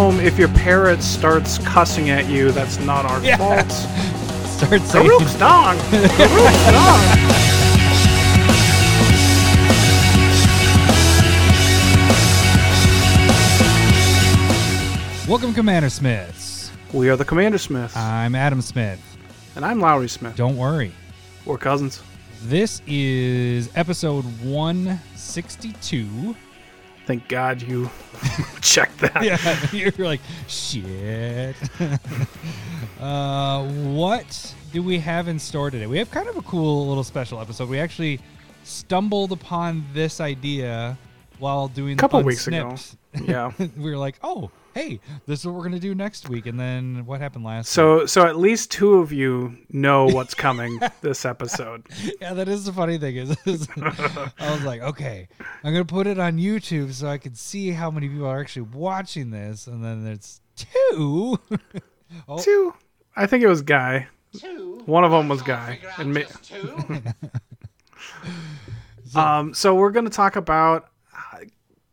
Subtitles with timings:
[0.00, 3.36] home, if your parrot starts cussing at you, that's not our Yeah.
[3.36, 3.70] fault.
[4.48, 5.06] Start saying.
[5.10, 5.76] Garruk's dog.
[5.90, 7.26] Garruk's dog.
[15.28, 16.72] Welcome, Commander Smiths.
[16.92, 17.96] We are the Commander Smiths.
[17.96, 18.98] I'm Adam Smith.
[19.54, 20.34] and I'm Lowry Smith.
[20.34, 20.90] Don't worry.
[21.44, 22.02] We're cousins.
[22.44, 26.34] This is episode 162.
[27.10, 27.90] Thank God you
[28.60, 29.24] checked that.
[29.24, 31.56] yeah, you're like, shit.
[33.00, 35.88] uh, what do we have in store today?
[35.88, 37.68] We have kind of a cool little special episode.
[37.68, 38.20] We actually
[38.62, 40.96] stumbled upon this idea
[41.40, 42.76] while doing a Couple weeks ago.
[43.20, 43.50] Yeah.
[43.58, 46.46] we were like, oh, hey, this is what we're gonna do next week.
[46.46, 47.70] And then what happened last?
[47.70, 51.86] So, so at least two of you know what's coming this episode.
[52.20, 55.28] yeah, that is the funny thing is, is I was like, okay,
[55.62, 58.68] I'm gonna put it on YouTube so I can see how many people are actually
[58.72, 59.66] watching this.
[59.66, 61.38] And then there's two.
[62.28, 62.74] oh, Two.
[63.16, 64.08] I think it was Guy.
[64.36, 64.80] Two.
[64.86, 65.80] One of them was Guy.
[65.98, 67.02] And ma- just two.
[69.14, 71.38] Um, so we're going to talk about uh,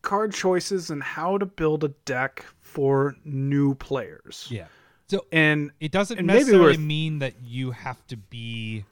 [0.03, 2.45] card choices and how to build a deck
[2.77, 4.47] for new players.
[4.51, 4.67] yeah.
[5.07, 8.83] So And it doesn't And necessarily mean that you have to be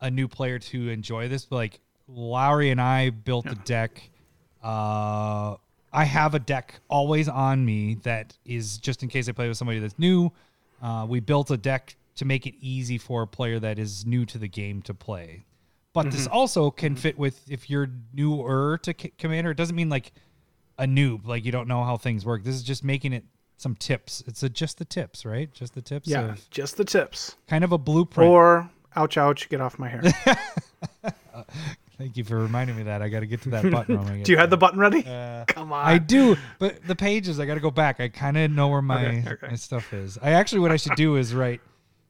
[0.00, 1.44] a new player to enjoy this.
[1.46, 4.10] But like Lowry and I built a deck.
[4.62, 5.56] Uh,
[5.92, 9.56] I have a deck always on me that is just in case I play with
[9.56, 10.30] somebody that's new.
[10.82, 14.24] Uh, we built a deck to make it easy for a player that is new
[14.26, 15.44] to the game to play.
[15.92, 16.36] But this Mm-hmm.
[16.36, 19.50] also can fit with if you're newer to Commander.
[19.50, 20.12] It doesn't mean like
[20.78, 22.44] a noob, like you don't know how things work.
[22.44, 23.24] This is just making it
[23.56, 24.22] some tips.
[24.26, 25.52] It's a, just the tips, right?
[25.52, 26.08] Just the tips.
[26.08, 27.36] yeah, of- just the tips.
[27.48, 28.28] kind of a blueprint.
[28.30, 30.02] Or, ouch, ouch, get off my hair.
[31.96, 33.02] Thank you for reminding me that.
[33.02, 33.96] I got to get to that button.
[33.98, 35.04] when we get Do you have the button ready?
[35.06, 35.86] Uh, Come on.
[35.86, 38.00] I do, but the pages I got to go back.
[38.00, 39.46] I kind of know where my Okay, okay.
[39.50, 40.18] my stuff is.
[40.20, 41.60] I actually what I should do is write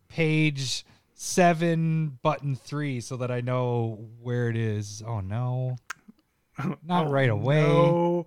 [0.08, 5.02] page seven, button three, so that I know where it is.
[5.06, 5.76] Oh no,
[6.82, 7.60] not Oh, right away.
[7.62, 8.26] No.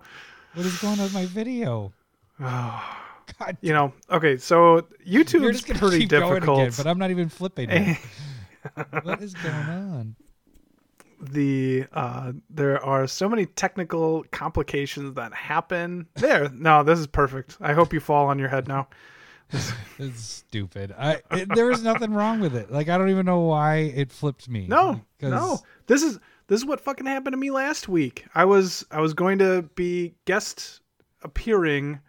[0.54, 1.92] What is going on with my video?
[2.40, 6.60] Oh, God, you know, okay, so YouTube's pretty difficult.
[6.60, 7.68] again, but I'm not even flipping.
[7.68, 7.98] it.
[9.02, 10.16] what is going on?
[11.20, 17.56] the uh there are so many technical complications that happen there no this is perfect
[17.60, 18.86] i hope you fall on your head now
[19.98, 20.94] It's stupid.
[20.96, 22.70] I it, there was nothing wrong with it.
[22.70, 24.66] Like I don't even know why it flipped me.
[24.68, 28.26] No, no this is this is what fucking happened to me last week.
[28.34, 30.80] I was i was going to be guest
[31.22, 32.00] appearing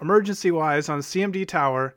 [0.00, 1.94] emergency wise on cmd tower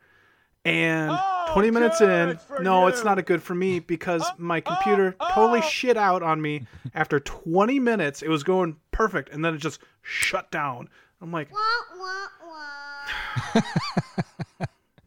[0.64, 4.24] and Oh, 20 minutes in good for no it's not a good for me because
[4.24, 5.32] oh, my oh, computer oh.
[5.34, 6.68] totally shit out on me.
[6.94, 10.90] After 20 minutes it was going perfect and then it just shut down.
[11.22, 11.50] I'm like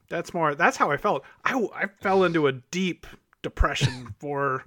[0.08, 0.56] That's more.
[0.56, 1.24] That's how I felt.
[1.44, 3.06] I, I fell into a deep
[3.42, 4.64] depression for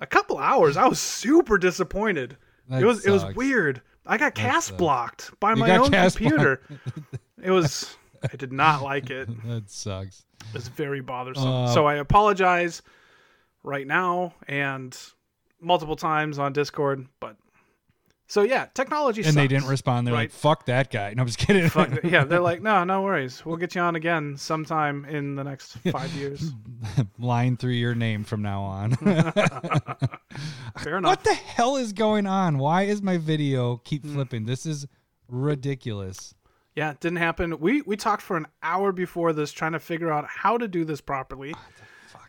[0.00, 0.76] a couple hours.
[0.76, 2.36] I was super disappointed.
[2.68, 3.82] That it was it was weird.
[4.06, 4.78] I got cast sucks.
[4.78, 6.62] blocked by You my own computer.
[7.42, 7.96] it was.
[8.22, 9.28] I did not like it.
[9.46, 10.24] that sucks.
[10.48, 11.46] It was very bothersome.
[11.46, 12.82] Uh, so I apologize
[13.62, 14.96] right now and
[15.60, 17.06] multiple times on Discord.
[17.18, 17.36] But
[18.30, 19.22] so yeah, technology.
[19.24, 20.06] And they didn't respond.
[20.06, 21.68] They're like, "Fuck that guy." No, I'm just kidding.
[21.68, 22.04] Fuck it.
[22.04, 23.44] yeah, they're like, no, no worries.
[23.44, 26.52] We'll get you on again sometime in the next five years.
[27.18, 28.92] line through your name from now on.
[30.78, 31.10] Fair enough.
[31.10, 32.58] what the hell is going on?
[32.58, 34.14] Why is my video keep Hmm.
[34.14, 34.44] flipping?
[34.46, 34.86] This is
[35.28, 36.34] ridiculous.
[36.76, 37.58] Yeah, it didn't happen.
[37.58, 40.84] We we talked for an hour before this trying to figure out how to do
[40.84, 41.54] this properly.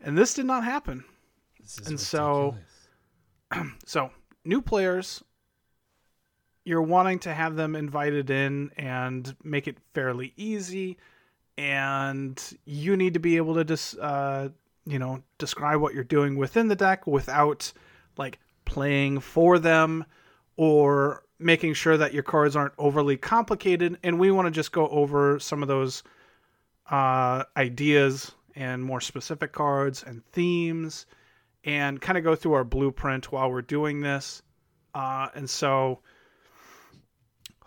[0.02, 1.04] And this did not happen.
[1.60, 2.56] This is And so-
[3.86, 4.10] So,
[4.46, 5.24] new players
[6.72, 10.98] you're wanting to have them invited in and make it fairly easy
[11.58, 14.50] and you need to be able to just uh,
[14.86, 17.72] you know describe what you're doing within the deck without
[18.18, 20.06] like playing for them
[20.58, 23.98] or making sure that your cards aren't overly complicated.
[24.04, 26.04] And we want to just go over some of those
[26.90, 31.06] uh, ideas and more specific cards and themes
[31.64, 34.42] and kind of go through our blueprint while we're doing this.
[34.94, 36.00] Uh, and so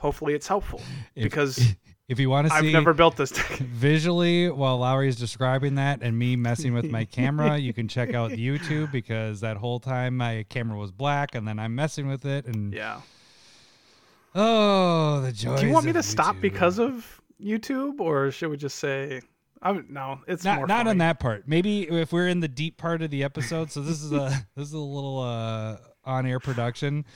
[0.04, 0.82] hopefully it's helpful
[1.16, 1.58] If- because
[2.08, 3.46] if you want to see I've never built this deck.
[3.58, 8.12] visually while Lowry is describing that and me messing with my camera, you can check
[8.12, 12.26] out YouTube because that whole time my camera was black and then I'm messing with
[12.26, 13.00] it and yeah.
[14.34, 15.56] oh the joy.
[15.56, 19.22] Do you want me to stop because of YouTube, or should we just say?
[19.62, 20.20] I'm no.
[20.28, 21.48] It's not more not on that part.
[21.48, 23.70] Maybe if we're in the deep part of the episode.
[23.70, 27.06] So this is a this is a little uh on air production.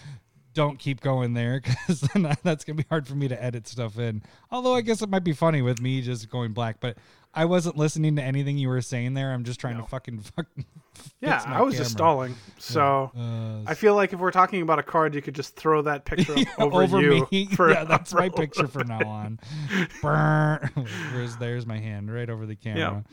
[0.58, 2.00] Don't keep going there because
[2.42, 4.22] that's gonna be hard for me to edit stuff in.
[4.50, 6.98] Although I guess it might be funny with me just going black, but
[7.32, 9.32] I wasn't listening to anything you were saying there.
[9.32, 9.84] I'm just trying No.
[9.84, 10.64] to fucking fucking.
[11.20, 12.34] Yeah, I was just stalling.
[12.58, 15.80] So Uh, I feel like if we're talking about a card, you could just throw
[15.82, 17.28] that picture up over, over you.
[17.30, 17.46] me.
[17.46, 19.38] For yeah, that's my picture from now on.
[20.00, 20.68] Brr.
[21.12, 23.04] There's there's my hand right over the camera.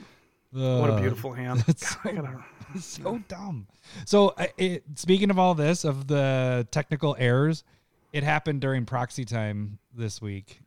[0.52, 0.80] Yeah.
[0.80, 1.64] What a beautiful hand.
[1.68, 1.76] God,
[2.06, 2.44] I gotta-
[2.82, 3.68] so dumb.
[4.06, 7.64] So, I- it, speaking of all this, of the technical errors,
[8.14, 10.62] it happened during proxy time this week.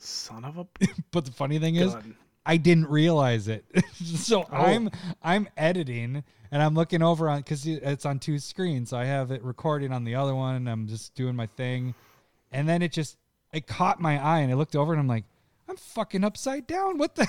[0.00, 0.66] Son of a
[1.10, 2.16] But the funny thing is, gun.
[2.46, 3.64] I didn't realize it.
[3.94, 4.56] so Oh.
[4.56, 4.90] I'm
[5.22, 8.90] I'm editing and I'm looking over on because it's on two screens.
[8.90, 11.94] So I have it recording on the other one, and I'm just doing my thing,
[12.52, 13.16] and then it just
[13.52, 15.24] it caught my eye, and I looked over, and I'm like,
[15.68, 16.96] I'm fucking upside down.
[16.96, 17.26] What the?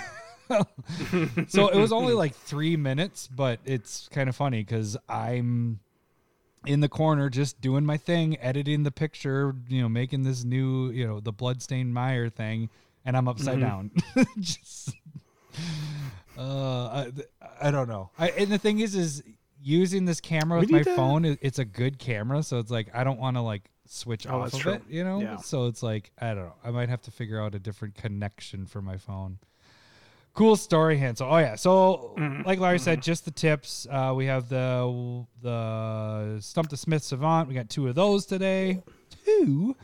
[1.48, 5.80] so it was only like three minutes, but it's kind of funny because I'm
[6.66, 10.90] in the corner just doing my thing, editing the picture, you know, making this new,
[10.92, 12.70] you know, the Bloodstained Mire thing,
[13.06, 13.92] and I'm upside down.
[14.40, 14.92] just,
[16.38, 17.12] uh, I,
[17.62, 18.10] I don't know.
[18.18, 19.24] I, and the thing is, is
[19.62, 23.04] using this camera with my to- phone, it's a good camera, so it's like I
[23.04, 24.74] don't want to like switch Oh, off of true.
[24.74, 25.20] it, you know.
[25.22, 25.38] Yeah.
[25.38, 26.56] So it's like I don't know.
[26.64, 29.40] I might have to figure out a different connection for my phone
[30.34, 31.56] cool story hand so oh yeah.
[31.56, 32.44] So Mm-hmm.
[32.48, 33.88] like Lowry said just the tips.
[33.90, 37.48] Uh we have the the stump the smith savant.
[37.48, 38.82] We got two of those today.
[39.26, 39.76] Two.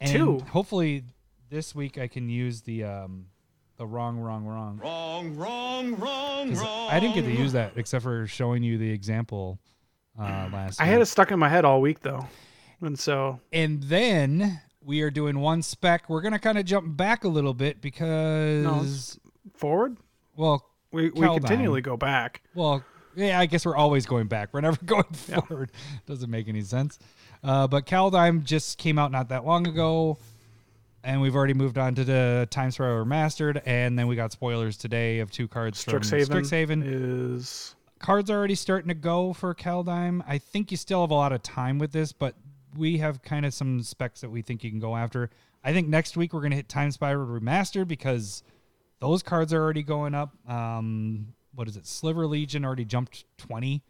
[0.00, 0.38] And Two?
[0.50, 1.04] hopefully
[1.48, 3.26] this week i can use the um
[3.78, 4.78] the wrong wrong wrong.
[4.82, 6.90] Wrong, wrong, wrong, 'Cause wrong.
[6.90, 9.58] i didn't get to use that except for showing you the example
[10.18, 10.92] uh last I week.
[10.92, 12.26] had it stuck in my head all week though,
[12.80, 16.08] and so and then we are doing one spec.
[16.08, 19.18] We're gonna kind of jump back a little bit because
[19.54, 19.96] forward
[20.36, 20.64] well
[20.96, 22.42] we, we continually go back.
[22.54, 22.82] Well,
[23.14, 24.50] yeah, I guess we're always going back.
[24.52, 25.70] We're never going forward.
[26.06, 26.98] Doesn't make any sense.
[27.44, 30.18] Uh, but Kaldheim just came out not that long ago,
[31.04, 34.76] and we've already moved on to the Time Spiral Remastered, and then we got spoilers
[34.76, 36.82] today of two cards from Strixhaven, Strixhaven.
[36.84, 40.22] is Cards are already starting to go for Kaldheim.
[40.26, 42.34] I think you still have a lot of time with this, but
[42.76, 45.30] we have kind of some specs that we think you can go after.
[45.64, 48.42] I think next week we're going to hit Time Spiral Remastered because
[49.00, 50.32] those cards are already going up.
[50.50, 51.86] Um, what is it?
[51.86, 53.82] Sliver Legion already jumped 20.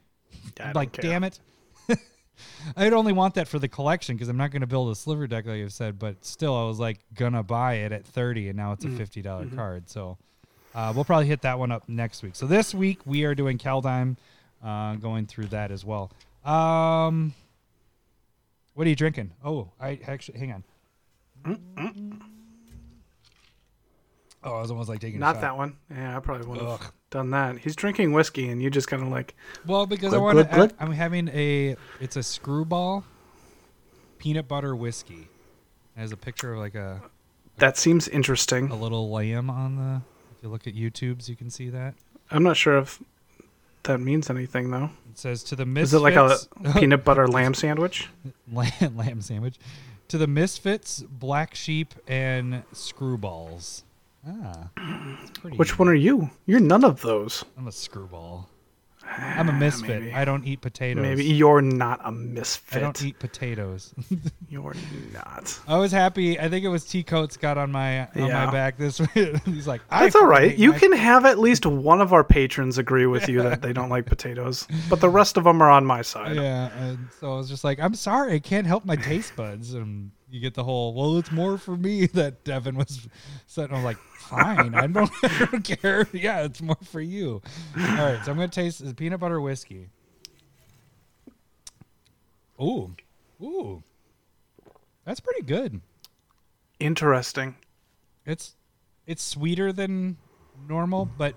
[0.75, 1.03] Like, care.
[1.03, 1.39] damn it.
[2.77, 5.27] I'd only want that for the collection because I'm not going to build a sliver
[5.27, 8.57] deck like I've said, but still, I was like gonna buy it at 30, and
[8.57, 8.97] now it's a Mm-hmm.
[8.99, 9.89] fifty dollars card.
[9.89, 10.19] So
[10.75, 12.35] uh, we'll probably hit that one up next week.
[12.37, 14.17] So this week we are doing Kaldheim,
[14.63, 16.11] uh, going through that as well.
[16.45, 17.33] Um,
[18.75, 19.31] what are you drinking?
[19.43, 20.63] Oh, I actually hang
[21.47, 22.23] on.
[24.47, 25.41] Oh, I was almost like taking a not shot.
[25.43, 25.77] that one.
[25.91, 27.59] Yeah, I probably would have done that.
[27.59, 29.35] He's drinking whiskey, and you just kind of like
[29.67, 30.75] Well, because I want to.
[30.79, 31.75] I'm having a.
[32.01, 33.05] It's a screwball
[34.19, 35.29] peanut butter whiskey.
[35.97, 37.03] It has a picture of like a,
[37.59, 38.71] that seems interesting.
[38.71, 40.03] a little lamb on the.
[40.37, 41.95] If you look at YouTube's, you can see that.
[42.31, 43.03] I'm not sure if
[43.85, 44.91] that means anything though.
[45.11, 45.93] It says to the misfits.
[45.93, 46.39] Is it like a
[46.79, 48.09] peanut butter lamb sandwich?
[48.53, 49.57] lamb, lamb sandwich?
[50.09, 53.83] To the misfits, black sheep, and screwballs.
[54.27, 54.71] Ah,
[55.35, 55.57] pretty.
[55.57, 56.31] Which one are you?
[56.47, 57.45] You're none of those.
[57.57, 58.49] I'm a screwball.
[59.09, 60.03] I'm a misfit.
[60.03, 60.13] maybe.
[60.13, 61.01] I don't eat potatoes.
[61.01, 62.79] Maybe you're not a misfit.
[62.79, 63.95] I don't eat potatoes.
[64.49, 64.75] You're
[65.13, 65.61] not.
[65.69, 66.41] I was happy.
[66.41, 69.37] I think it was T Coats got on my on my back this week.
[69.45, 70.57] He's like, I That's all right.
[70.59, 73.73] You my- can have at least one of our patrons agree with you that they
[73.73, 76.35] don't like potatoes, but the rest of them are on my side.
[76.35, 79.75] Yeah, and so I was just like, I'm sorry, I can't help my taste buds.
[79.75, 83.09] And you get the whole, well, it's more for me that Devin was
[83.47, 83.73] said.
[83.73, 86.07] i'm like, fine, I don't, I don't care.
[86.13, 87.43] Yeah, it's more for you.
[87.79, 89.91] All right, so I'm gonna taste the peanut butter whiskey.
[92.61, 92.95] Ooh,
[93.43, 93.83] ooh,
[95.05, 95.81] that's pretty good.
[96.81, 97.57] Interesting.
[98.25, 98.57] It's
[99.07, 100.17] it's sweeter than
[100.69, 101.35] normal, but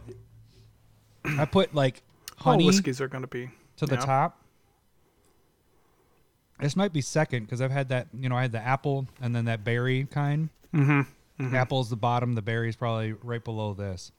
[1.25, 2.01] I put like
[2.39, 4.01] All honey whiskeys are to be to the yeah.
[4.01, 4.38] top.
[6.59, 8.07] This might be second because I've had that.
[8.13, 10.49] You know, I had the apple and then that berry kind.
[10.73, 11.55] Mm-hmm.
[11.55, 12.35] Apple's the bottom.
[12.35, 14.11] The berry's probably right below this.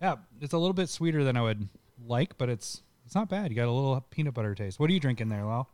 [0.00, 1.68] Yeah, it's a little bit sweeter than I would
[2.06, 3.50] like, but it's it's not bad.
[3.50, 4.78] You got a little peanut butter taste.
[4.80, 5.66] What are you drinking there, Lau?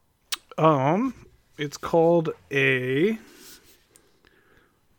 [0.58, 1.14] Um,
[1.58, 3.18] it's called a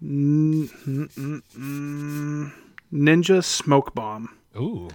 [0.04, 2.54] mm, mm, mm,
[2.94, 4.30] Ninja Smoke Bomb.
[4.58, 4.90] Ooh,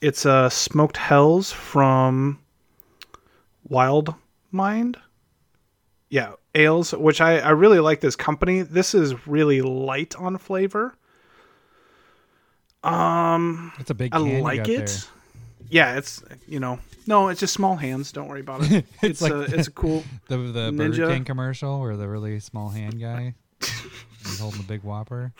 [0.00, 2.38] It's a smoked helles from
[3.70, 4.14] Wild
[4.50, 4.98] Mind.
[6.10, 8.62] Yeah, ales, which I, I really like this company.
[8.62, 10.94] This is really light on flavor.
[12.82, 14.12] Um, it's a big.
[14.12, 14.86] I like it.
[14.86, 14.88] there.
[15.68, 18.10] yeah, it's you know, no, it's just small hands.
[18.10, 18.86] Don't worry about it.
[19.02, 20.02] it's like a it's a cool.
[20.28, 21.12] The the Burger Ninja.
[21.12, 23.34] King commercial where the really small hand guy
[24.24, 25.32] is holding the big whopper.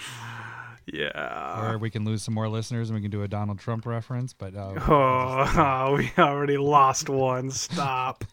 [0.86, 1.70] Yeah.
[1.72, 4.32] Or we can lose some more listeners and we can do a Donald Trump reference,
[4.32, 7.50] but uh, Oh, we already lost one.
[7.50, 8.24] Stop.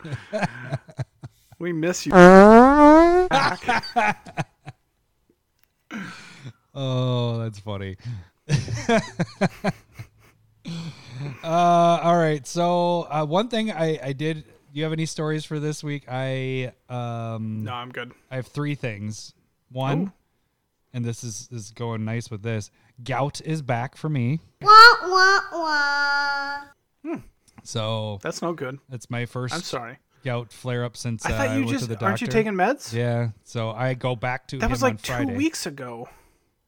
[1.59, 2.13] we miss you.
[6.79, 7.97] Oh, that's funny.
[11.43, 12.45] uh, all right.
[12.45, 14.43] So uh, one thing I, I did.
[14.43, 16.03] Do you have any stories for this week?
[16.07, 18.11] I um No, I'm good.
[18.29, 19.33] I have three things.
[19.71, 20.13] One, Oh.
[20.97, 22.71] And this is is going nice with this.
[23.03, 24.39] Gout is back for me.
[24.61, 24.71] Wah,
[25.03, 26.59] wah, wah.
[27.03, 27.19] Hmm.
[27.63, 28.79] So That's no good.
[28.89, 29.97] that's my 1st I'm sorry.
[30.23, 32.05] gout flare up since I uh, thought I you went just to the doctor.
[32.07, 32.91] aren't you taking meds?
[32.93, 33.29] Yeah.
[33.43, 35.35] So I go back to That him was on like two Friday.
[35.35, 36.09] weeks ago.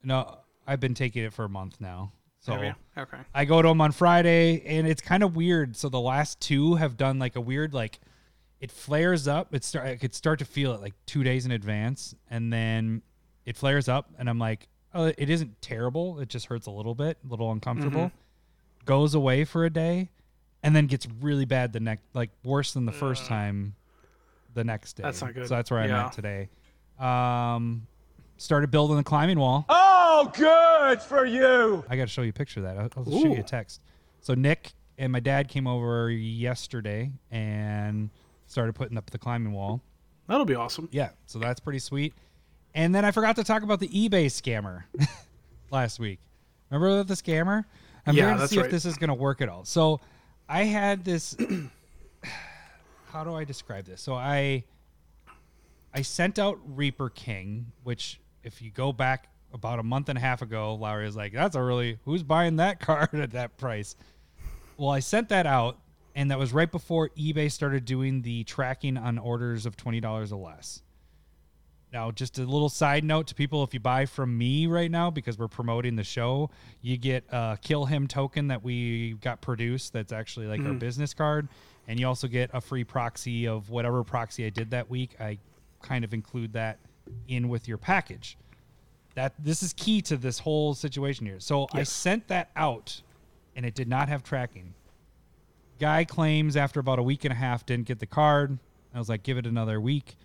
[0.03, 2.11] No, I've been taking it for a month now.
[2.41, 2.75] So Have?
[2.97, 3.17] Okay.
[3.33, 5.75] I go to him on Friday, and it's kind of weird.
[5.75, 7.99] So the last two have done like a weird like
[8.61, 9.53] it flares up.
[9.53, 13.01] It start I could start to feel it like two days in advance, and then
[13.45, 16.19] it flares up, and I'm like, oh, it isn't terrible.
[16.19, 18.05] It just hurts a little bit, a little uncomfortable.
[18.07, 18.85] Mm-hmm.
[18.85, 20.09] Goes away for a day,
[20.63, 23.75] and then gets really bad the next, like worse than the first time.
[24.55, 25.03] The next day.
[25.03, 25.47] That's not good.
[25.47, 26.49] So that's where I'm at today.
[26.99, 27.85] Um,
[28.37, 29.63] started building the climbing wall.
[29.69, 31.85] Oh, good for you.
[31.87, 32.77] I got to show you a picture of that.
[32.77, 33.81] I'll, I'll show you a text.
[34.21, 38.09] So Nick and my dad came over yesterday and
[38.47, 39.81] started putting up the climbing wall.
[40.27, 40.89] That'll be awesome.
[40.91, 42.15] Yeah, so that's pretty sweet.
[42.75, 44.83] And then I forgot to talk about the eBay scammer
[45.71, 46.19] last week.
[46.69, 47.65] Remember the scammer?
[48.05, 49.65] I'm Yeah, trying to see if this is going to work at all.
[49.65, 49.99] So
[50.47, 51.35] I had this.
[53.11, 54.01] how do I describe this?
[54.01, 54.63] So I
[55.93, 60.21] I sent out Reaper King, which if you go back about a month and a
[60.21, 63.95] half ago, Lowry was like, "That's a really who's buying that card at that price."
[64.77, 65.77] Well, I sent that out,
[66.15, 70.31] and that was right before eBay started doing the tracking on orders of twenty dollars
[70.31, 70.81] or less.
[71.91, 75.09] Now, just a little side note to people: if you buy from me right now
[75.09, 79.93] because we're promoting the show, you get a Kill Him token that we got produced.
[79.93, 80.79] That's actually like our mm.
[80.79, 81.47] business card,
[81.87, 85.15] and you also get a free proxy of whatever proxy I did that week.
[85.19, 85.39] I
[85.81, 86.77] kind of include that
[87.27, 88.37] in with your package.
[89.15, 91.39] That this is key to this whole situation here.
[91.39, 93.01] So I sent that out,
[93.55, 94.75] and it did not have tracking.
[95.79, 98.59] Guy claims after about a week and a half didn't get the card.
[98.93, 100.15] I was like, give it another week.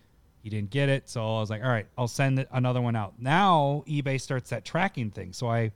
[0.44, 3.14] He didn't get it, so I was like, all right, I'll send another one out.
[3.18, 5.72] Now eBay starts that tracking thing, so I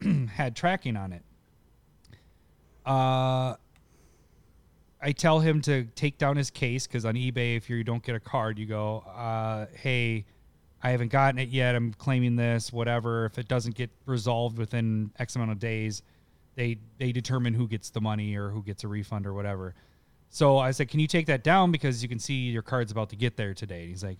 [0.32, 1.22] had tracking on it.
[2.86, 3.56] Uh,
[5.02, 8.14] I tell him to take down his case because on eBay, if you don't get
[8.14, 10.24] a card, you go, uh, "Hey,
[10.82, 11.74] I haven't gotten it yet.
[11.74, 13.26] I'm claiming this, whatever.
[13.26, 16.00] If it doesn't get resolved within X amount of days,
[16.54, 19.74] they they determine who gets the money or who gets a refund or whatever."
[20.36, 23.08] So I said, "Can you take that down because you can see your card's about
[23.08, 24.18] to get there today?" And he's like,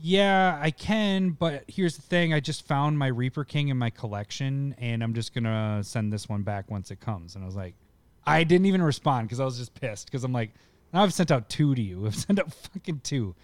[0.00, 3.90] "Yeah, I can, but here's the thing: I just found my Reaper King in my
[3.90, 7.56] collection, and I'm just gonna send this one back once it comes." And I was
[7.56, 7.74] like,
[8.26, 10.52] I didn't even respond because I was just pissed because I'm like,
[10.94, 12.06] now I've sent out two to you.
[12.06, 13.34] I've sent out fucking two.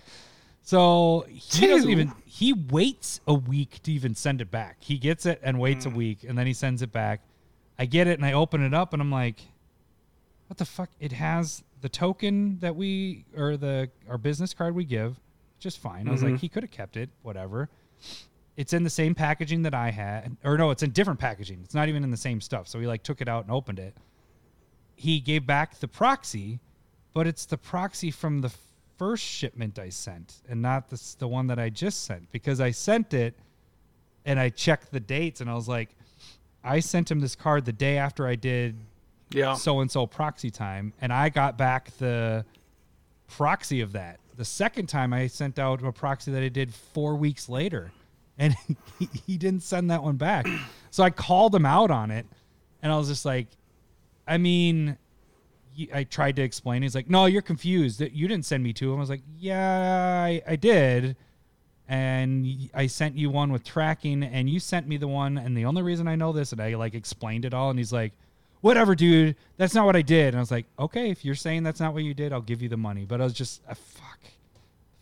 [0.63, 2.13] So he doesn't even.
[2.25, 4.79] He waits a week to even send it back.
[4.81, 5.97] He gets it and waits a mm.
[5.97, 7.21] week, and then he sends it back.
[7.79, 9.43] I get it and I open it up and I'm like,
[10.47, 10.89] what the fuck?
[10.99, 15.21] It has the token that we or the our business card we give,
[15.61, 16.09] just fine.
[16.09, 16.39] I was like, mm-hmm.
[16.39, 17.69] he could have kept it, whatever.
[18.57, 21.61] It's in the same packaging that I had, or no, it's in different packaging.
[21.63, 22.67] It's not even in the same stuff.
[22.67, 23.95] So he like took it out and opened it.
[24.97, 26.59] He gave back the proxy,
[27.15, 28.51] but it's the proxy from the
[28.99, 32.73] first shipment I sent, and not the the one that I just sent because I
[32.73, 33.39] sent it,
[34.25, 35.91] and I checked the dates, and I was like,
[36.65, 38.75] I sent him this card the day after I did
[39.31, 39.55] Yeah.
[39.55, 42.45] so and so proxy time, and I got back the
[43.29, 44.21] proxy of that.
[44.37, 47.93] The second time I sent out a proxy that I did four weeks later,
[48.39, 48.55] and
[48.99, 50.47] he, he didn't send that one back.
[50.91, 52.25] So I called him out on it,
[52.81, 53.49] and I was just like,
[54.27, 54.97] I mean,
[55.93, 56.81] I tried to explain.
[56.81, 57.99] He's like, "No, you're confused.
[57.99, 61.17] That you didn't send me him." I was like, "Yeah, I, I did."
[61.87, 65.37] And I sent you one with tracking, and you sent me the one.
[65.37, 67.93] And the only reason I know this, and I like explained it all, and he's
[67.93, 68.13] like,
[68.61, 69.37] "Whatever, dude.
[69.57, 71.95] That's not what I did." And I was like, "Okay, if you're saying that's not
[71.95, 74.19] what you did, I'll give you the money." But I was just, uh, fuck,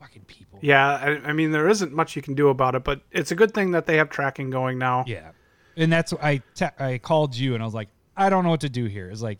[0.00, 0.58] fucking people.
[0.62, 3.34] Yeah, I, I mean there isn't much you can do about it, but it's a
[3.34, 5.04] good thing that they have tracking going now.
[5.06, 5.30] Yeah,
[5.76, 8.60] and that's I te- I called you and I was like, I don't know what
[8.60, 9.10] to do here.
[9.10, 9.38] It's like,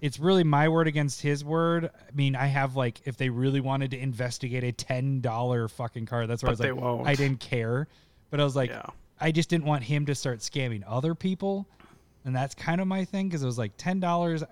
[0.00, 1.86] it's really my word against his word.
[1.86, 6.06] I mean, I have like, if they really wanted to investigate a ten dollar fucking
[6.06, 7.06] car, that's where I was they like, won't.
[7.06, 7.88] I didn't care,
[8.30, 8.86] but I was like, Yeah.
[9.20, 11.66] I just didn't want him to start scamming other people,
[12.24, 14.42] and that's kind of my thing because it was like ten dollars.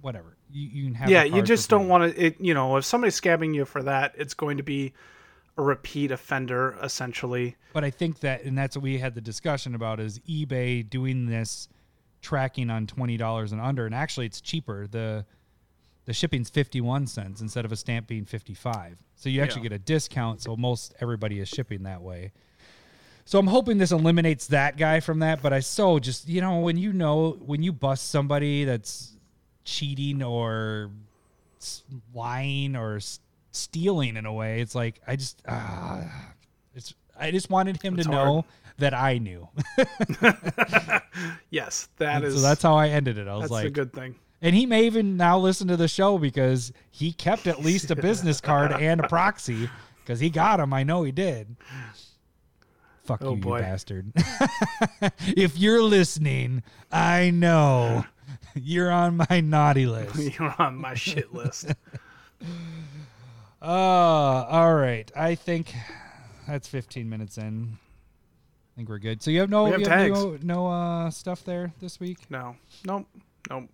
[0.00, 0.36] whatever.
[0.52, 1.10] You, you can have.
[1.10, 2.26] yeah, you just don't want to.
[2.26, 4.92] It you know, if somebody's scabbing you for that, it's going to be
[5.58, 7.56] a repeat offender essentially.
[7.72, 11.26] But I think that, and that's what we had the discussion about, is eBay doing
[11.26, 11.68] this
[12.22, 14.86] tracking on twenty dollars and under, and actually it's cheaper.
[14.86, 15.24] the
[16.04, 18.98] The shipping's fifty one cents instead of a stamp being fifty five.
[19.16, 19.70] So you actually Yeah.
[19.70, 20.42] get a discount.
[20.42, 22.32] So most everybody is shipping that way.
[23.28, 25.42] So I'm hoping this eliminates that guy from that.
[25.42, 29.12] But I so just you know when you know when you bust somebody that's
[29.64, 30.90] cheating or
[32.14, 33.00] lying or
[33.50, 36.02] stealing in a way, it's like I just ah,
[36.74, 38.26] it's I just wanted him It's to hard.
[38.28, 38.44] know
[38.78, 39.48] that I knew.
[41.50, 42.34] Yes, that is.
[42.34, 43.26] so that's how I ended it.
[43.26, 44.14] I was that's like, a good thing.
[44.42, 47.96] and he may even now listen to the show because he kept at least a
[47.96, 49.70] business card and a proxy
[50.04, 50.74] because he got him.
[50.74, 51.56] I know he did.
[53.06, 53.56] Fuck Oh, you, boy.
[53.58, 54.12] you bastard.
[55.36, 58.04] if you're listening, I know
[58.54, 60.16] you're on my naughty list.
[60.38, 61.72] You're on my shit list.
[63.62, 65.10] Uh, all right.
[65.16, 65.74] I think
[66.46, 67.78] that's 15 minutes in.
[67.78, 69.22] I think we're good.
[69.22, 70.22] So you have no We have you tags.
[70.22, 72.18] no, no uh, stuff there this week?
[72.30, 73.06] No, nope,
[73.48, 73.68] nope.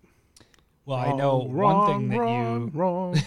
[0.85, 3.17] Well, I know Wrong, one thing that wrong, you wrong.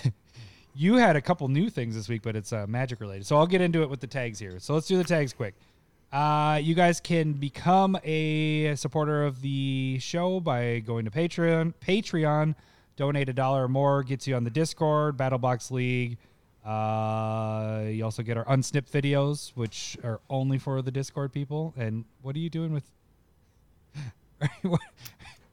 [0.75, 3.26] you had a couple new things this week, but it's uh, magic related.
[3.26, 4.58] So I'll get into it with the tags here.
[4.58, 5.54] So let's do the tags quick.
[6.12, 11.75] Uh, you guys can become a supporter of the show by going to Patreon.
[11.86, 12.54] Patreon,
[12.96, 16.16] donate a dollar or more gets you on the Discord, Battlebox League.
[16.64, 21.75] Uh, you also get our unsnipped videos, which are only for the Discord people.
[21.76, 22.84] And what are you doing with?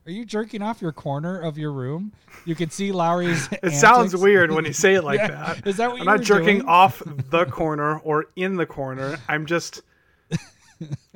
[0.05, 2.11] Are you, jerking off your corner of your room?
[2.43, 3.47] You can see Lowry's.
[3.63, 5.27] It sounds weird when you say it like Yeah.
[5.55, 5.65] that.
[5.67, 6.09] Is that what you're doing?
[6.09, 6.67] I'm not jerking doing?
[6.67, 9.17] off the corner or in the corner.
[9.29, 9.81] I'm just.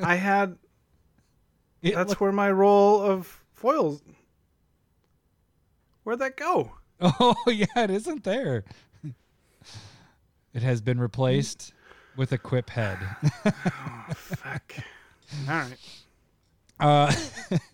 [0.01, 0.57] I had.
[1.83, 4.01] It That's look- where my roll of foils.
[6.03, 6.71] Where'd that go?
[6.99, 8.63] Oh yeah, it isn't there.
[10.55, 11.71] It has been replaced
[12.15, 12.97] with a quip head.
[13.45, 13.51] oh,
[14.15, 14.73] Fuck.
[15.47, 15.77] All right.
[16.79, 17.11] Uh,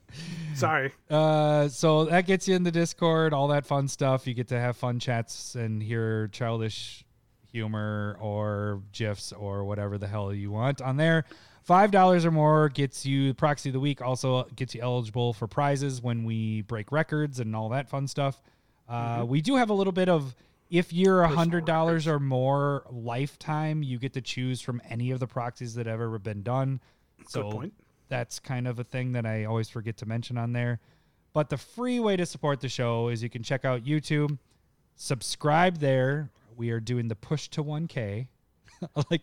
[0.55, 0.91] Sorry.
[1.09, 4.27] uh, so that gets you in the Discord, all that fun stuff.
[4.27, 7.05] You get to have fun chats and hear childish
[7.49, 11.23] humor or gifs or whatever the hell you want on there.
[11.63, 14.01] Five dollars or more gets you proxy of the week.
[14.01, 18.41] Also gets you eligible for prizes when we break records and all that fun stuff.
[18.89, 20.35] Uh, We do have a little bit of
[20.69, 25.19] if you're a hundred dollars or more lifetime, you get to choose from any of
[25.19, 26.81] the proxies that have ever been done.
[27.29, 27.49] So
[28.09, 30.79] that's kind of a thing that I always forget to mention on there.
[31.31, 34.37] But the free way to support the show is you can check out YouTube,
[34.95, 36.29] subscribe there.
[36.57, 38.27] We are doing the push to 1K.
[39.11, 39.21] like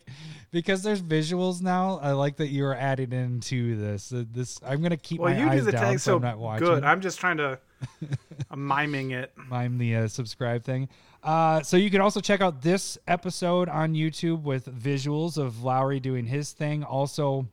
[0.51, 1.99] because there's visuals now.
[2.03, 4.13] I like that you are adding into this.
[4.13, 6.17] Uh, This I'm gonna keep Well, my you do eyes the down tag so so
[6.17, 6.67] I'm not watching.
[6.67, 6.85] good.
[6.85, 7.59] I'm just trying to.
[8.51, 9.33] I'm miming it.
[9.49, 10.89] mime the uh, subscribe thing.
[11.23, 16.01] Uh, so you can also check out this episode on YouTube with visuals of Lowry
[16.01, 16.83] doing his thing.
[16.83, 17.47] Also,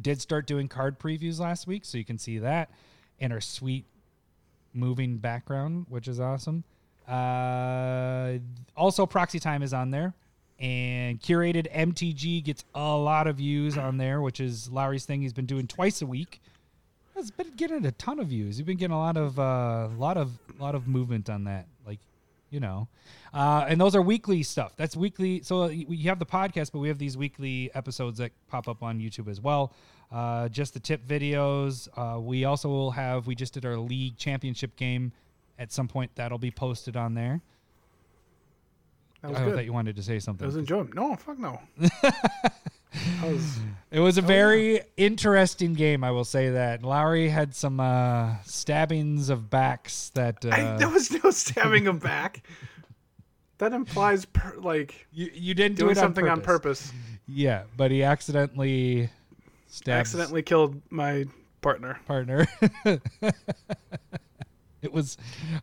[0.00, 2.70] did start doing card previews last week, so you can see that
[3.20, 3.86] and our sweet
[4.72, 6.64] moving background, which is awesome.
[7.08, 8.38] Uh,
[8.76, 10.14] also, Proxy Time is on there,
[10.58, 15.22] and curated MTG gets a lot of views on there, which is Lowry's thing.
[15.22, 16.40] He's been doing twice a week.
[17.16, 18.58] It's been getting a ton of views.
[18.58, 21.66] You've been getting a lot of, uh, lot of, lot of movement on that.
[21.86, 22.00] Like,
[22.50, 22.88] you know,
[23.32, 24.74] uh, and those are weekly stuff.
[24.76, 25.42] That's weekly.
[25.42, 28.98] So we have the podcast, but we have these weekly episodes that pop up on
[29.00, 29.72] YouTube as well.
[30.10, 31.88] Uh, just the tip videos.
[31.96, 33.26] Uh, we also will have.
[33.26, 35.12] We just did our league championship game.
[35.58, 37.40] At some point, that'll be posted on there.
[39.24, 39.54] That was I good.
[39.54, 40.44] thought you wanted to say something.
[40.44, 40.92] I was enjoying.
[40.94, 41.58] No, fuck no.
[43.22, 43.58] Was,
[43.90, 46.82] It was a very interesting game, I will say that.
[46.82, 51.98] Lowry had some uh, stabbings of backs that uh, I, there was no stabbing him
[51.98, 52.46] back.
[53.58, 56.92] That implies per, like you, you didn't do it something on on purpose.
[57.26, 59.08] Yeah, but he accidentally
[59.68, 61.24] stabbed Accidentally killed my
[61.62, 61.98] partner.
[62.04, 62.46] partner.
[64.88, 65.16] it was.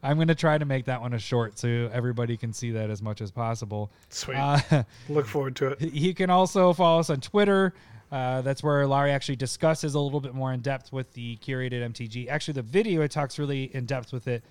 [0.04, 3.02] I'm gonna try to make that one a short so everybody can see that as
[3.02, 3.92] much as possible.
[4.10, 4.38] Sweet.
[4.38, 5.82] Uh, Look forward to it.
[5.82, 7.74] He can also follow us on Twitter.
[8.12, 11.82] Uh, that's where Lowry actually discusses a little bit more in depth with the curated
[11.94, 12.28] MTG.
[12.28, 14.44] Actually, the video it talks really in depth with it,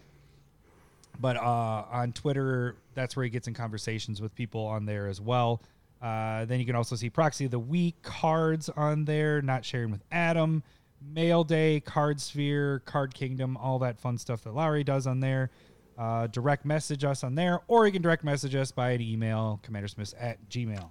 [1.20, 5.20] but uh, on Twitter, that's where he gets in conversations with people on there as
[5.20, 5.60] well.
[6.00, 9.90] Uh, then you can also see Proxy of the Week cards on there, not sharing
[9.90, 10.62] with Adam,
[11.00, 15.50] Mail Day, Card Sphere, Card Kingdom, all that fun stuff that Lowry does on there.
[15.98, 19.60] Uh, direct message us on there, or you can direct message us by an email,
[19.62, 20.90] commandersmiths at gmail.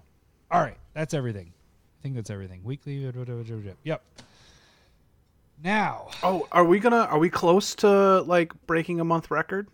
[0.51, 1.51] All right, that's everything.
[1.99, 2.61] I think that's everything.
[2.63, 3.11] Weekly.
[3.83, 4.03] Yep.
[5.63, 7.01] Now, Oh, are we gonna?
[7.09, 9.67] Are we close to like breaking a month record?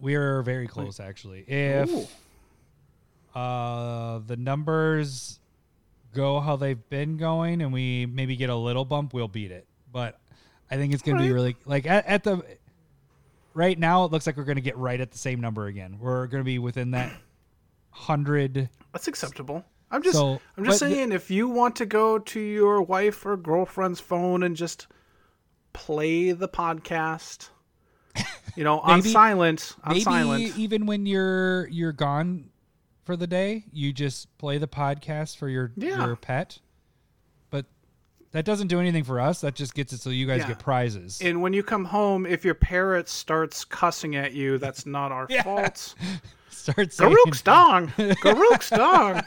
[0.00, 1.40] We are very close, actually.
[1.48, 3.38] If Ooh.
[3.38, 5.40] uh, the numbers
[6.16, 9.66] go how they've been going, and we maybe get a little bump, we'll beat it.
[9.92, 10.18] But
[10.70, 12.42] I think it's going to be really like at, at the
[13.54, 14.04] right now.
[14.04, 15.98] It looks like we're going to get right at the same number again.
[16.00, 17.12] We're going to be within that
[17.90, 18.68] hundred.
[18.92, 19.64] That's acceptable.
[19.90, 23.36] I'm just So, I'm just saying if you want to go to your wife or
[23.36, 24.88] girlfriend's phone and just
[25.72, 27.50] play the podcast,
[28.56, 30.58] you know, on silent, on maybe silent.
[30.58, 32.50] even when you're you're gone
[33.06, 36.04] for the day, you just play the podcast for your Yeah.
[36.06, 36.58] your pet.
[37.50, 37.64] But
[38.32, 39.40] that doesn't do anything for us.
[39.40, 40.48] That just gets it so you guys Yeah.
[40.48, 41.20] get prizes.
[41.22, 45.26] And when you come home, if your parrot starts cussing at you, that's not our
[45.30, 45.42] Yeah.
[45.44, 45.94] fault.
[46.50, 47.92] Start saying, Garruk's dong.
[47.96, 49.22] Garruk's dong.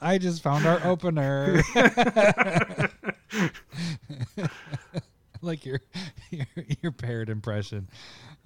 [0.00, 1.62] I just found our opener.
[5.40, 5.80] like your,
[6.30, 6.46] your
[6.82, 7.88] your parrot impression.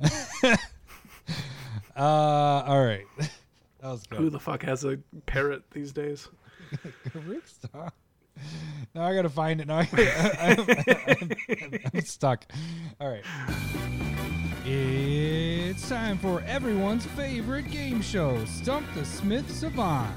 [0.03, 0.57] uh,
[1.97, 3.05] all right,
[3.87, 6.29] that was Who the fuck has a parrot these days?
[7.15, 7.93] Rookstock.
[8.95, 9.69] Now I gotta find it.
[9.69, 9.89] Now I,
[10.41, 11.31] I'm, I'm-
[11.95, 12.45] I'm stuck.
[13.01, 13.25] All right.
[14.65, 20.13] It's time for everyone's favorite game show, Stump the Smith Savant.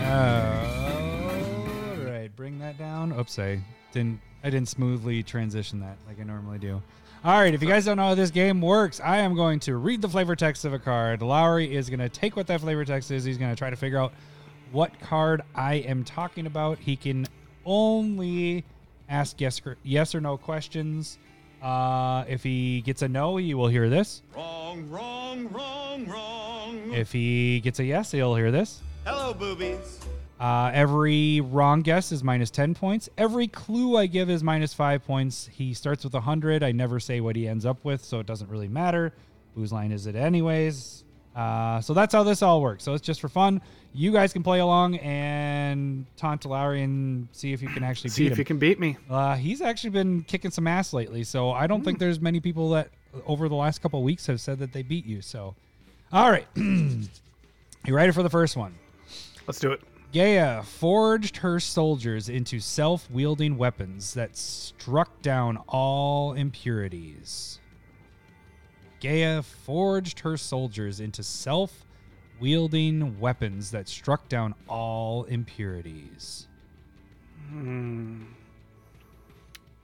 [0.00, 3.12] All right, bring that down.
[3.18, 3.60] Oops, I
[3.92, 4.20] didn't.
[4.42, 6.80] I didn't smoothly transition that like I normally do.
[7.26, 9.78] All right, if you guys don't know how this game works, I am going to
[9.78, 11.22] read the flavor text of a card.
[11.22, 13.24] Lowry is going to take what that flavor text is.
[13.24, 14.12] He's going to try to figure out
[14.70, 16.78] what card I am talking about.
[16.78, 17.26] He can
[17.64, 18.64] only
[19.08, 21.18] ask yes or, yes or no questions.
[21.60, 24.22] Uh, if he gets a no, you will hear this.
[24.32, 26.94] Wrong, wrong, wrong, wrong.
[26.94, 28.82] If he gets a yes, he'll hear this.
[29.04, 29.98] Hello, boobies.
[30.38, 33.08] Uh, every wrong guess is minus 10 points.
[33.16, 35.48] Every clue I give is minus 5 points.
[35.52, 36.62] He starts with 100.
[36.62, 39.14] I never say what he ends up with, so it doesn't really matter.
[39.54, 41.04] Whose line is it, anyways?
[41.34, 42.84] Uh, so that's how this all works.
[42.84, 43.62] So it's just for fun.
[43.94, 48.24] You guys can play along and taunt Lowry and see if you can actually See
[48.24, 48.38] beat if him.
[48.40, 48.96] you can beat me.
[49.08, 51.84] Uh, he's actually been kicking some ass lately, so I don't Hmm.
[51.86, 52.90] think there's many people that
[53.26, 55.22] over the last couple weeks have said that they beat you.
[55.22, 55.54] So,
[56.12, 57.08] all right, you
[57.88, 58.74] ready for the first one?
[59.46, 59.80] Let's do it.
[60.16, 67.60] Gaia forged her soldiers into self wielding weapons that struck down all impurities.
[69.00, 71.84] Gaia forged her soldiers into self
[72.40, 76.48] wielding weapons that struck down all impurities.
[77.50, 78.22] Hmm.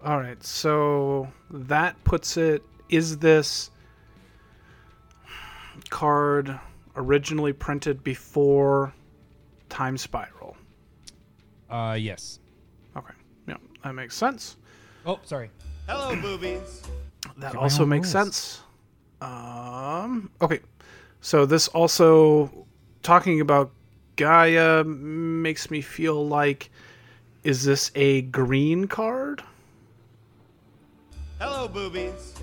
[0.02, 2.62] All right, so that puts it.
[2.88, 3.70] Is this
[5.90, 6.58] card
[6.96, 8.94] originally printed before
[9.72, 10.54] Time Spiral?
[11.70, 12.40] Uh, yes.
[12.94, 13.14] Okay,
[13.48, 14.58] yeah, that makes sense.
[15.06, 15.50] Oh, sorry.
[15.88, 16.82] Hello, boobies.
[17.38, 18.34] That Get also makes rules.
[18.34, 18.60] sense.
[19.22, 20.60] Um, okay,
[21.22, 22.66] so this also
[23.02, 23.72] talking about
[24.16, 26.70] Gaia makes me feel like
[27.42, 29.42] is this a green card?
[31.40, 32.34] Hello, boobies.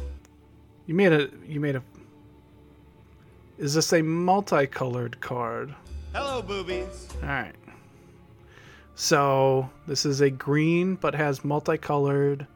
[0.88, 1.84] You made a you made a
[3.60, 5.76] Is this a multicolored card?
[6.14, 7.08] Hello, boobies.
[7.22, 7.56] All right.
[8.96, 12.48] So this is a green, but has multicolored.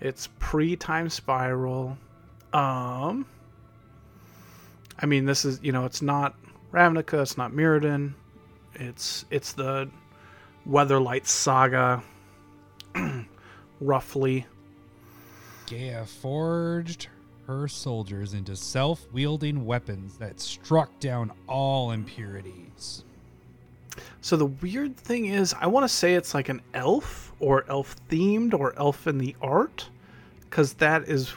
[0.00, 1.98] It's pre-time spiral.
[2.52, 3.26] Um,
[5.00, 6.36] I mean, this is you know, it's not
[6.72, 8.14] Ravnica, it's not Mirrodin.
[8.74, 9.90] It's it's the
[10.68, 12.02] Weatherlight saga,
[13.80, 14.46] roughly.
[15.66, 17.08] Gaia forged
[17.46, 23.04] her soldiers into self wielding weapons that struck down all impurities.
[24.20, 27.96] So the weird thing is, I want to say it's like an elf or elf
[28.08, 29.88] themed or elf in the art,
[30.40, 31.32] because that is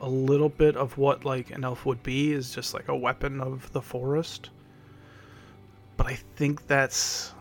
[0.00, 3.40] a little bit of what like an elf would be is just like a weapon
[3.40, 4.50] of the forest.
[5.96, 7.32] But I think that's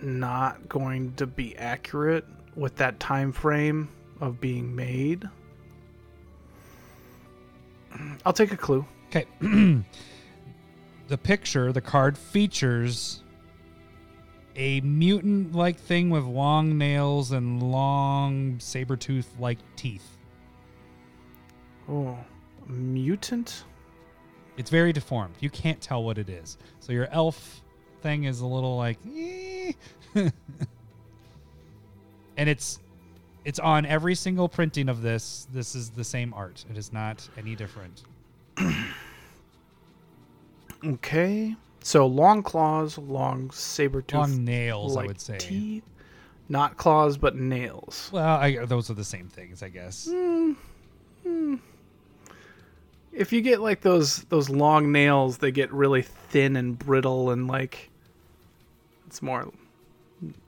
[0.00, 2.24] not going to be accurate
[2.56, 3.88] with that time frame
[4.20, 5.28] of being made.
[8.24, 8.84] I'll take a clue.
[9.08, 9.26] Okay.
[11.08, 13.22] the picture, the card features
[14.56, 20.18] a mutant like thing with long nails and long saber tooth like teeth.
[21.88, 22.18] Oh,
[22.66, 23.64] mutant.
[24.56, 25.34] It's very deformed.
[25.40, 26.58] You can't tell what it is.
[26.80, 27.62] So your elf
[28.02, 28.98] thing is a little like
[30.14, 30.32] and
[32.36, 32.80] it's
[33.44, 35.46] it's on every single printing of this.
[35.52, 36.64] This is the same art.
[36.70, 38.02] It is not any different.
[40.84, 41.54] Okay.
[41.82, 45.38] So long claws, long saber tooth, Long nails, I would say.
[45.38, 45.84] teeth.
[46.48, 48.10] Not claws, but nails.
[48.12, 50.08] Well, I, those are the same things, I guess.
[50.10, 51.54] hmm.
[53.12, 57.46] if you get like those those long nails, they get really thin and brittle, and
[57.46, 57.90] like
[59.06, 59.52] it's more.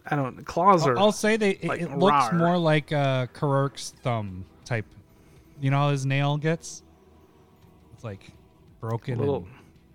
[0.07, 0.45] I don't.
[0.45, 0.99] Claws are.
[0.99, 4.87] I'll say they it, like, it looks more like uh Garruk's thumb type.
[5.61, 6.83] You know how his nail gets?
[7.95, 8.31] It's like
[8.81, 9.19] broken.
[9.19, 9.47] Little-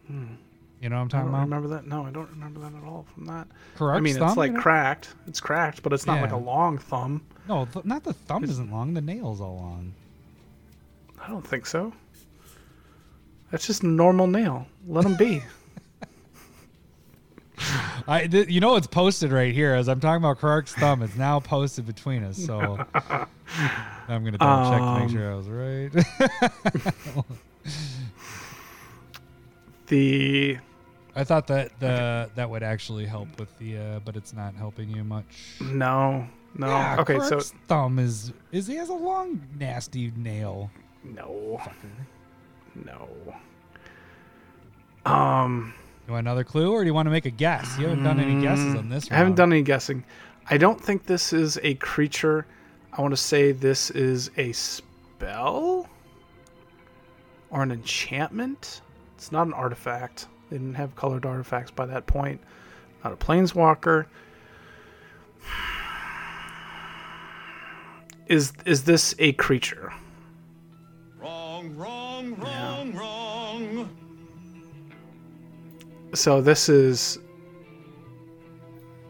[0.07, 0.37] and-
[0.79, 1.41] you know what I'm I talking don't about?
[1.41, 1.87] remember that.
[1.87, 3.47] No, I don't remember that at all from that.
[3.77, 4.61] Garruk's I mean, thumb, it's like you know?
[4.61, 5.09] cracked.
[5.25, 7.23] It's cracked, but it's not like a long thumb.
[7.49, 8.93] No, th- not the thumb isn't long.
[8.93, 9.93] The nail's all long.
[11.19, 11.91] I don't think so.
[13.51, 14.67] That's just normal nail.
[14.87, 15.41] Let them be.
[18.07, 21.01] I, th- you know, it's posted right here as I'm talking about Garruk's thumb.
[21.01, 22.59] It's now posted between us, so
[24.07, 25.91] I'm gonna double check to Um, make sure I was right.
[29.87, 30.57] the
[31.15, 34.89] I thought that the that would actually help with the, uh, but it's not helping
[34.89, 35.55] you much.
[35.61, 36.67] no, no.
[36.67, 40.69] Yeah, okay, so Garruk's thumb is is he has a long nasty nail.
[41.03, 41.59] no,
[42.75, 43.07] no.
[45.11, 45.73] Um,
[46.07, 47.77] You want another clue, or do you want to make a guess?
[47.77, 49.11] You haven't done any um, guesses on this.
[49.11, 50.05] I haven't done any guessing.
[50.49, 52.45] I don't think this is a creature.
[52.93, 55.89] I want to say this is a spell
[57.49, 58.81] or an enchantment.
[59.17, 60.27] It's not an artifact.
[60.49, 62.39] They didn't have colored artifacts by that point.
[63.03, 64.05] Not a planeswalker.
[68.27, 69.93] Is is this a creature?
[71.19, 73.26] Wrong, wrong, wrong, wrong.
[76.17, 77.19] So this is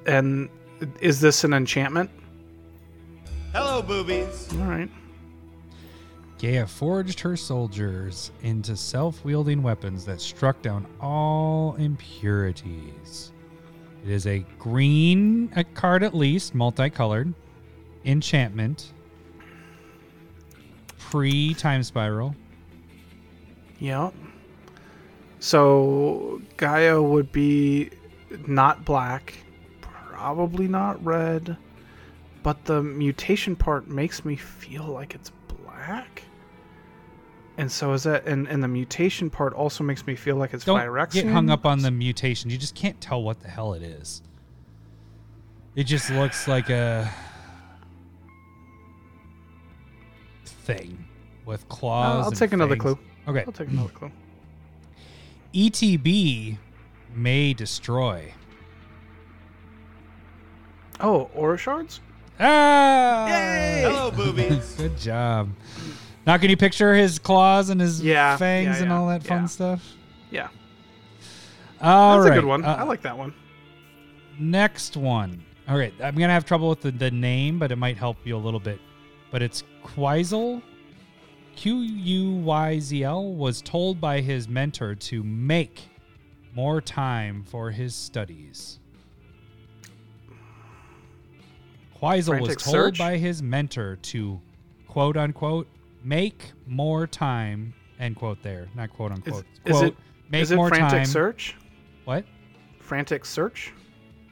[0.05, 0.49] and
[0.99, 2.09] is this an enchantment?
[3.53, 4.49] Hello, boobies.
[4.59, 4.89] All right.
[6.37, 13.31] Gaia forged her soldiers into self-wielding weapons that struck down all impurities.
[14.03, 17.33] It is a green a card at least, multicolored,
[18.03, 18.91] enchantment,
[20.99, 22.35] pre-time spiral.
[23.79, 24.11] Yeah.
[25.39, 27.91] So Gaia would be
[28.47, 29.35] not black,
[29.81, 31.57] probably not red,
[32.43, 36.23] but the mutation part makes me feel like it's black.
[37.57, 40.65] And so is that and, and the mutation part also makes me feel like it's
[40.65, 41.13] Don't Phyrexian.
[41.13, 42.49] get hung up on the mutation.
[42.49, 44.21] You just can't tell what the hell it is.
[45.75, 47.11] It just looks like a
[50.45, 51.05] thing
[51.45, 52.23] with claws.
[52.23, 52.97] I'll and take another clue.
[53.27, 53.43] Okay.
[53.45, 54.11] I'll take another clue.
[55.53, 56.57] ETB
[57.15, 58.33] may destroy.
[60.99, 61.99] Oh, aura shards?
[62.39, 63.25] Ah!
[63.81, 64.73] Hello, boobies.
[64.77, 65.49] Good job.
[66.25, 69.23] Now, can you picture his claws and his Yeah, fangs yeah, and yeah, all that
[69.23, 69.45] fun yeah.
[69.47, 69.93] stuff?
[70.29, 70.47] Yeah.
[71.81, 72.37] All That's right.
[72.37, 72.65] a good one.
[72.65, 73.33] uh, I like that one.
[74.39, 75.43] Next one.
[75.67, 78.35] All right, I'm gonna have trouble with the, the name, but it might help you
[78.35, 78.79] a little bit.
[79.31, 80.61] But it's Quyzl.
[81.57, 85.89] Q U Y Z L was told by his mentor to make
[86.53, 88.79] more time for his studies.
[91.99, 92.99] Quyzl was told search?
[92.99, 94.39] by his mentor to
[94.87, 95.67] quote unquote
[96.03, 99.97] make more time end quote there not quote unquote is quote it-
[100.29, 101.55] make Is it more frantic time search?
[102.05, 102.23] what
[102.79, 103.73] Frantic search?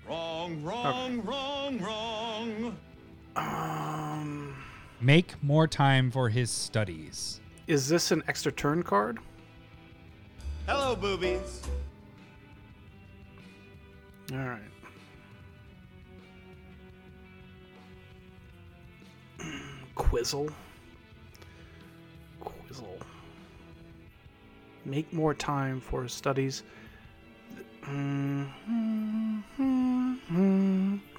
[0.08, 2.78] Wrong, wrong, wrong, wrong.
[3.36, 4.55] Um
[5.02, 9.18] make more time for his studies is this an extra turn card?
[10.68, 11.64] Hello, boobies.
[14.32, 14.62] All right.
[19.96, 20.54] Quyzl.
[22.44, 23.00] Quyzl.
[24.86, 26.62] Make more time for his studies.
[27.84, 28.44] Mm-hmm,
[29.60, 31.15] mm-hmm, mm-hmm.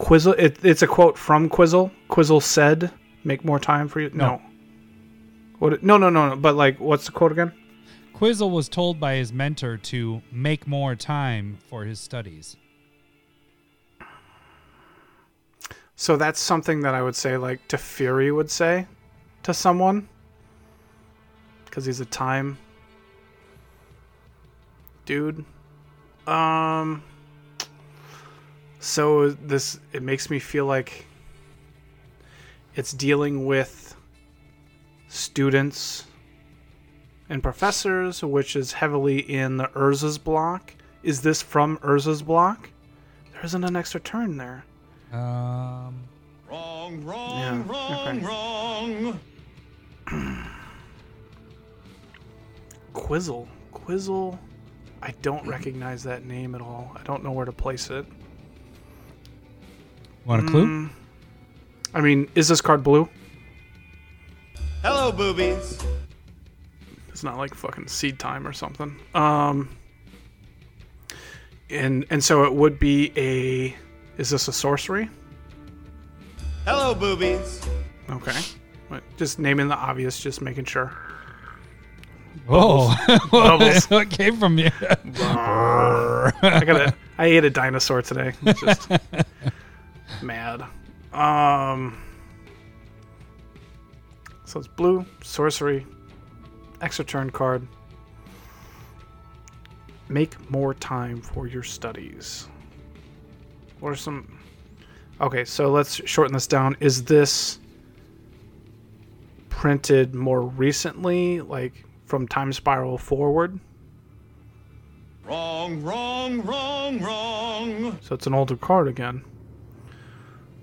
[0.00, 0.34] Quyzl.
[0.38, 1.90] It, it's a quote from Quyzl.
[2.08, 2.90] Quyzl said,
[3.22, 4.40] "Make more time for you." No.
[5.58, 5.82] What?
[5.82, 6.36] No, no, no, no.
[6.36, 7.52] But like, what's the quote again?
[8.14, 12.56] Quyzl was told by his mentor to make more time for his studies.
[15.96, 18.86] So that's something that I would say, like Teferi would say
[19.42, 20.08] to someone,
[21.66, 22.56] because he's a time
[25.04, 25.44] dude.
[26.26, 27.02] Um.
[28.80, 31.06] So this it makes me feel like
[32.74, 33.94] it's dealing with
[35.08, 36.06] students
[37.28, 40.74] and professors, which is heavily in the Urza's block.
[41.02, 42.70] Is this from Urza's block?
[43.32, 44.64] There isn't an extra turn there.
[45.12, 46.02] Um,
[46.48, 48.18] Wrong, wrong, Yeah, wrong, okay.
[48.26, 49.20] wrong.
[52.94, 53.46] Quyzl.
[53.72, 54.38] Quyzl.
[55.02, 56.92] I don't recognize that name at all.
[56.96, 58.04] I don't know where to place it.
[60.24, 60.66] Want a clue?
[60.66, 60.90] Mm,
[61.94, 63.08] I mean, is this card blue?
[64.82, 65.82] Hello, boobies.
[67.08, 68.96] It's not like fucking seed time or something.
[69.14, 69.76] Um,
[71.68, 73.76] and and so it would be a.
[74.20, 75.08] Is this a sorcery?
[76.64, 77.66] Hello, boobies.
[78.08, 78.38] Okay.
[78.88, 80.92] But just naming the obvious, just making sure.
[82.46, 82.92] Whoa.
[83.30, 83.84] Bubbles.
[83.90, 84.70] what came from you?
[84.82, 88.32] I got to I ate a dinosaur today.
[88.42, 88.88] It's just
[90.22, 90.64] mad.
[91.12, 92.00] Um.
[94.44, 95.86] So it's blue sorcery,
[96.80, 97.66] extra turn card.
[100.08, 102.48] Make more time for your studies.
[103.78, 104.38] What are some?
[105.20, 106.76] Okay, so let's shorten this down.
[106.80, 107.60] Is this
[109.48, 113.60] printed more recently, like from Time Spiral forward?
[115.24, 117.98] Wrong, wrong, wrong, wrong.
[118.00, 119.22] So it's an older card again.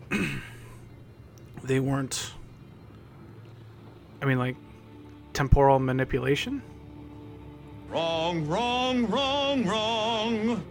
[1.63, 2.31] they weren't.
[4.21, 4.55] I mean, like
[5.33, 6.61] temporal manipulation.
[7.89, 10.63] Wrong, wrong, wrong, wrong.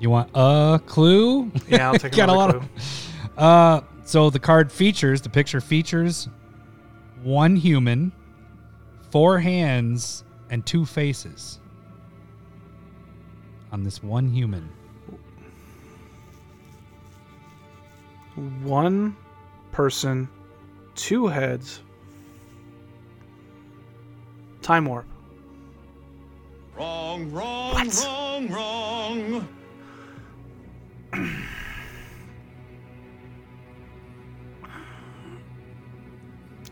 [0.00, 1.50] You want a clue?
[1.68, 2.58] Yeah, I'll take Got a lot clue.
[2.60, 2.68] of.
[3.34, 6.28] Uh, so the card features the picture features
[7.22, 8.12] one human,
[9.10, 11.58] four hands, and two faces.
[13.72, 14.68] On this one human.
[18.34, 19.16] One
[19.72, 20.28] person,
[20.94, 21.80] two heads.
[24.62, 25.06] Time warp.
[26.76, 28.04] Wrong, wrong, What?
[28.06, 29.48] wrong, wrong.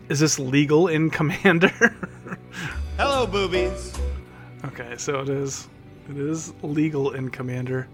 [0.09, 1.69] Is this legal in Commander?
[2.97, 3.93] Hello, boobies.
[4.65, 5.67] okay, so it is.
[6.09, 7.87] It is legal in Commander.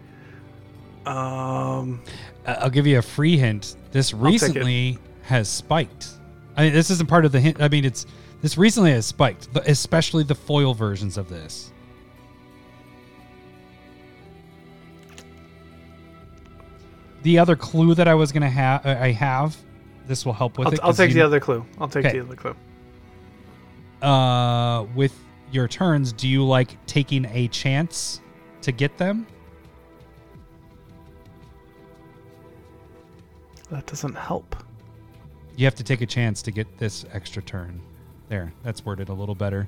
[1.05, 2.01] Um.
[2.47, 3.75] Uh, I'll give you a free hint.
[3.91, 6.07] This recently has spiked.
[6.55, 7.61] I mean, this isn't part of the hint.
[7.61, 8.05] I mean, it's
[8.41, 11.71] this recently has spiked, especially the foil versions of this.
[17.23, 19.57] The other clue that I was gonna have, I have,
[20.07, 20.79] this will help with I'll, it.
[20.83, 21.65] I'll take the other clue.
[21.79, 22.19] I'll take Okay.
[22.19, 22.55] the other clue.
[24.07, 25.13] Uh, with
[25.51, 28.21] your turns, do you like taking a chance
[28.61, 29.25] to get them?
[33.71, 34.55] That doesn't help.
[35.55, 37.81] You have to take a chance to get this extra turn.
[38.29, 39.67] There, that's worded a little better.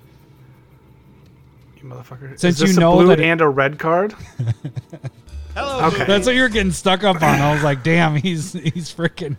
[1.78, 2.38] You motherfucker.
[2.40, 4.14] Since is this you know a blue that it- and a red card?
[5.56, 6.06] Hello, Okay.
[6.06, 7.24] That's what you're getting stuck up on.
[7.24, 9.36] I was like, damn, he's he's freaking.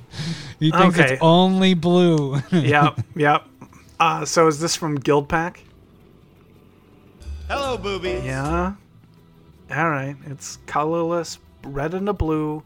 [0.58, 1.14] He thinks Okay.
[1.14, 2.40] it's only blue.
[2.52, 3.44] yep, yep.
[4.00, 5.58] Uh, so is this from Guildpact?
[7.48, 8.24] Hello, boobies.
[8.24, 8.74] Yeah.
[9.74, 10.16] All right.
[10.26, 12.62] It's colorless, red and a blue.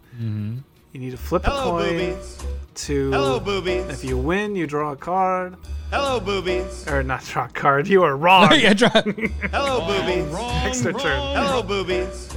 [0.95, 2.39] You need to flip a coin boobies.
[2.87, 3.11] to.
[3.11, 3.89] Hello, boobies.
[3.89, 5.57] If you win, you draw a card.
[5.91, 6.87] Hello, boobies.
[6.89, 7.89] Or not draw a card.
[7.89, 8.49] You are wrong.
[8.57, 8.91] yeah, try.
[9.51, 10.25] Hello, boobies.
[10.33, 11.21] Wrong, Extra turn.
[11.37, 12.33] Hello, boobies.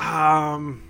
[0.00, 0.82] Um,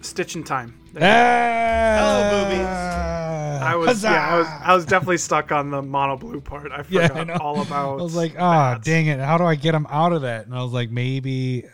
[0.00, 0.74] Stitch in Time.
[0.94, 2.66] Hello, boobies.
[2.66, 6.72] I was yeah, I was I was definitely stuck on the mono blue part.
[6.72, 7.34] I Yeah, forgot I know.
[7.40, 8.00] all about.
[8.00, 8.84] I was like, ah, that.
[8.84, 9.20] dang it!
[9.20, 10.46] How do I get him out of that?
[10.46, 11.64] And I was like, maybe.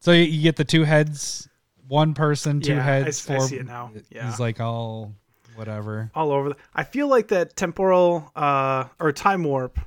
[0.00, 1.46] So you- you get the two heads,
[1.88, 3.28] one person, two Yeah, I heads.
[3.30, 3.46] I four.
[3.48, 3.90] see it now.
[4.10, 4.28] Yeah.
[4.28, 5.14] He's like, all
[5.54, 6.10] whatever.
[6.14, 6.50] all over.
[6.50, 9.78] The, I feel like that temporal uh or time warp,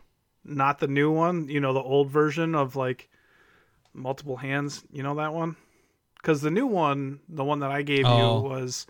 [0.44, 1.48] not the new one.
[1.50, 3.10] You know, the old version of like
[3.94, 4.84] multiple hands.
[4.92, 5.56] You know that one?
[6.16, 8.44] Because the new one, the one that I gave Oh.
[8.44, 8.88] you was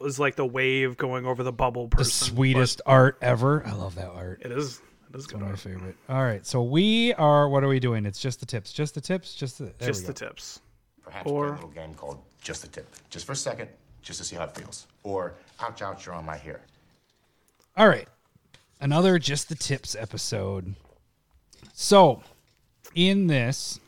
[0.00, 2.34] was like the wave going over the bubble The person.
[2.34, 3.64] sweetest art ever.
[3.66, 4.40] I love that art.
[4.42, 4.80] but It is.
[5.12, 5.42] It is good.
[5.42, 5.96] One of my favorite.
[6.08, 7.46] All right, so we are.
[7.46, 8.06] What are we doing?
[8.06, 8.72] It's just the tips.
[8.72, 9.34] Just the tips.
[9.34, 9.70] Just the.
[9.78, 10.61] Just the tips.
[11.02, 12.88] Perhaps Or- play a little game called Just a Tip.
[13.10, 13.68] Just for a second,
[14.02, 14.86] just to see how it feels.
[15.02, 16.60] Or ouch, ouch, you're on my hair.
[17.76, 18.08] All right,
[18.80, 20.74] another just the tips episode.
[21.72, 22.22] So,
[22.94, 23.80] in this,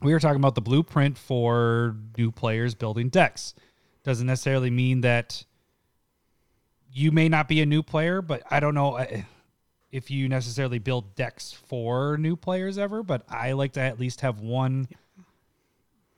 [0.00, 3.54] we were talking about the blueprint for new players building decks.
[4.02, 5.44] Doesn't necessarily mean that
[6.92, 9.22] you may not be a new player, but I don't know uh,
[9.90, 13.02] if you necessarily build decks for new players ever.
[13.02, 14.88] But I like to at least have one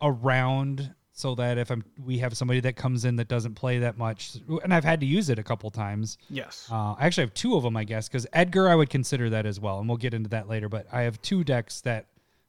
[0.02, 3.96] around so that if I'm we have somebody that comes in that doesn't play that
[3.96, 6.18] much, and I've had to use it a couple times.
[6.28, 6.68] Yes.
[6.70, 9.46] Uh, I actually have two of them, I guess, because Edgar, I would consider that
[9.46, 10.68] as well, and we'll get into that later.
[10.68, 12.06] But I have two decks that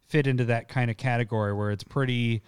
[0.08, 2.42] fit into that kind of category where it's pretty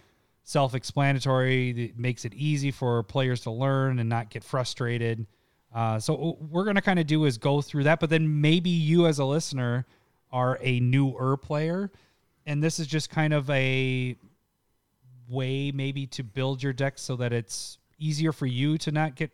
[0.43, 1.70] self-explanatory.
[1.86, 5.26] It makes it easy for players to learn and not get frustrated.
[5.74, 9.06] Uh, so we're gonna kind of do is go through that, but then maybe you
[9.08, 9.86] as a listener
[10.32, 11.91] are a newer player,
[12.45, 14.18] and this is just kind of a
[15.30, 19.32] way maybe to build your deck so that it's easier for you to not get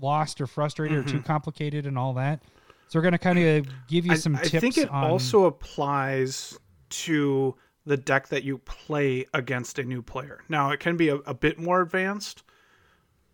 [0.00, 2.42] lost or frustrated or too complicated and all that.
[2.88, 4.54] So we're gonna kind of give you some I tips.
[4.54, 6.58] I think it on, also applies
[6.90, 7.54] to
[7.84, 10.40] the deck that you play against a new player.
[10.48, 12.42] Now, it can be a, a bit more advanced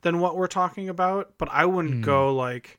[0.02, 2.02] than what we're talking about, but I wouldn't Hmm.
[2.02, 2.78] go like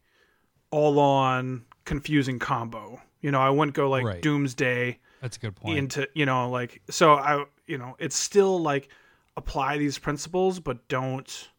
[0.71, 3.01] all on confusing combo.
[3.21, 4.21] You know, I wouldn't go like Right.
[4.21, 5.77] Doomsday that's a good point.
[5.77, 8.89] into, you know, like, so I, you know, it's still like
[9.37, 11.49] apply these principles, but don't,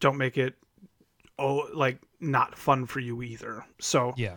[0.00, 0.54] don't make it,
[1.38, 3.64] oh, like not fun for you either.
[3.80, 4.36] So, Yeah.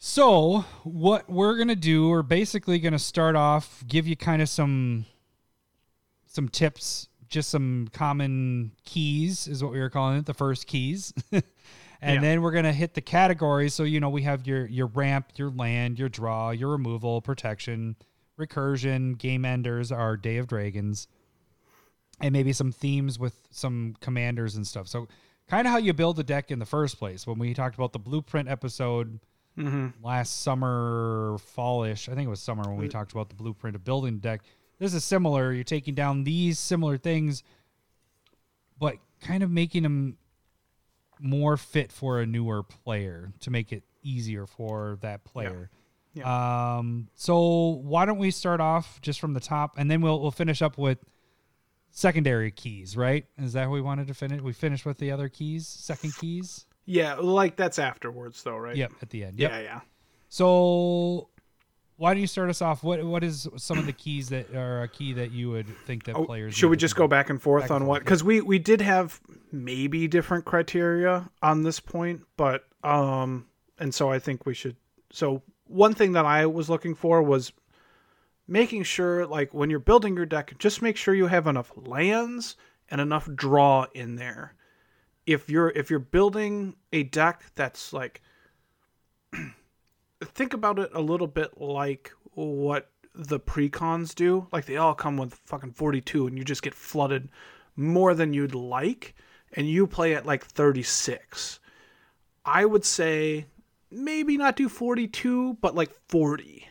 [0.00, 5.06] So what we're gonna do, we're basically gonna start off, give you kind of some
[6.26, 11.12] some tips, just some common keys is what we were calling it, the first keys.
[11.32, 11.42] and
[12.00, 12.20] Yeah.
[12.20, 13.74] then we're gonna hit the categories.
[13.74, 17.96] So you know we have your your ramp, your land, your draw, your removal, protection,
[18.38, 21.08] recursion, game enders, our Day of Dragons,
[22.20, 24.88] and maybe some themes with some commanders and stuff.
[24.88, 25.08] So
[25.48, 27.26] kind of how you build a deck in the first place.
[27.26, 29.20] When we talked about the blueprint episode
[29.58, 29.88] mm-hmm.
[30.02, 33.84] last summer, fallish, I think it was summer when we talked about the blueprint of
[33.84, 34.42] building a deck.
[34.78, 35.52] This is similar.
[35.52, 37.42] You're taking down these similar things,
[38.78, 40.16] but kind of making them
[41.20, 45.70] more fit for a newer player to make it easier for that player.
[46.24, 50.30] Um, so why don't we start off just from the top, and then we'll we'll
[50.30, 50.98] finish up with
[51.90, 53.26] secondary keys, right?
[53.38, 54.40] Is that what we wanted to finish?
[54.40, 56.66] We finished with the other keys, second keys.
[56.86, 58.76] yeah, like that's afterwards though, right?
[58.76, 59.38] Yep, at the end.
[59.38, 59.50] Yep.
[59.50, 59.80] Yeah, yeah.
[60.28, 61.28] So
[61.96, 62.82] why don't you start us off?
[62.82, 66.04] What what is some of the keys that are a key that you would think
[66.04, 68.00] that Oh, players should we just go back and forth Back and on what?
[68.00, 69.20] Because we we did have
[69.52, 73.46] maybe different criteria on this point, but um,
[73.78, 74.76] and so I think we should.
[75.10, 77.52] So one thing that I was looking for was
[78.46, 82.56] making sure, like when you're building your deck, just make sure you have enough lands
[82.90, 84.54] and enough draw in there.
[85.26, 88.22] If you're if you're building a deck that's like
[90.24, 94.46] think about it a little bit like what the precons do.
[94.52, 97.28] Like they all come with fucking 42 and you just get flooded
[97.76, 99.14] more than you'd like
[99.52, 101.60] and you play at like 36.
[102.44, 103.46] I would say
[103.90, 106.66] maybe not do 42 but like 40.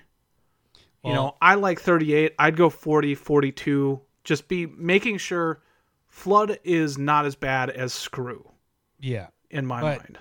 [1.03, 2.33] you know, I like 38.
[2.37, 4.01] I'd go 40, 42.
[4.25, 5.61] Just be making sure
[6.07, 8.51] flood is not as bad as screw
[8.99, 9.27] Yeah.
[9.49, 10.19] in my But- mind.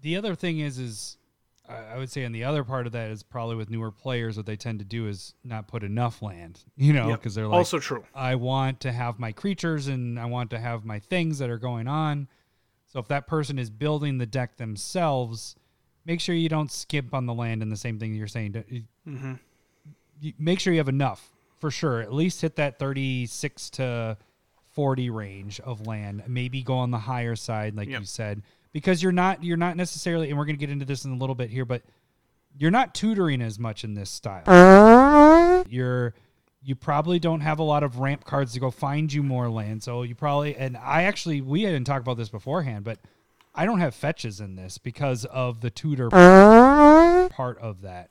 [0.00, 1.16] The other thing is, is
[1.68, 4.44] I would say, on the other part of that is probably with newer players, what
[4.46, 7.20] they tend to do is not put enough land, you know, Yep.
[7.20, 8.04] because they're like, also true.
[8.14, 11.58] I want to have my creatures and I want to have my things that are
[11.58, 12.28] going on.
[12.86, 15.56] So if that person is building the deck themselves,
[16.04, 18.52] make sure you don't skip on the land and the same thing you're saying.
[19.08, 19.34] Mm-hmm.
[20.20, 22.00] You- Make sure you have enough for sure.
[22.00, 24.16] At least hit that 36 to
[24.70, 26.22] 40 range of land.
[26.26, 28.00] Maybe go on the higher side, like Yep.
[28.00, 28.42] you said,
[28.72, 30.28] because you're not you're not necessarily.
[30.30, 31.82] And we're gonna get into this in a little bit here, but
[32.58, 34.44] you're not tutoring as much in this style
[35.68, 36.14] you're
[36.64, 39.82] you probably don't have a lot of ramp cards to go find you more land.
[39.82, 42.98] So you probably and I actually we didn't talk about this beforehand, but
[43.54, 48.10] I don't have fetches in this because of the tutor part of that.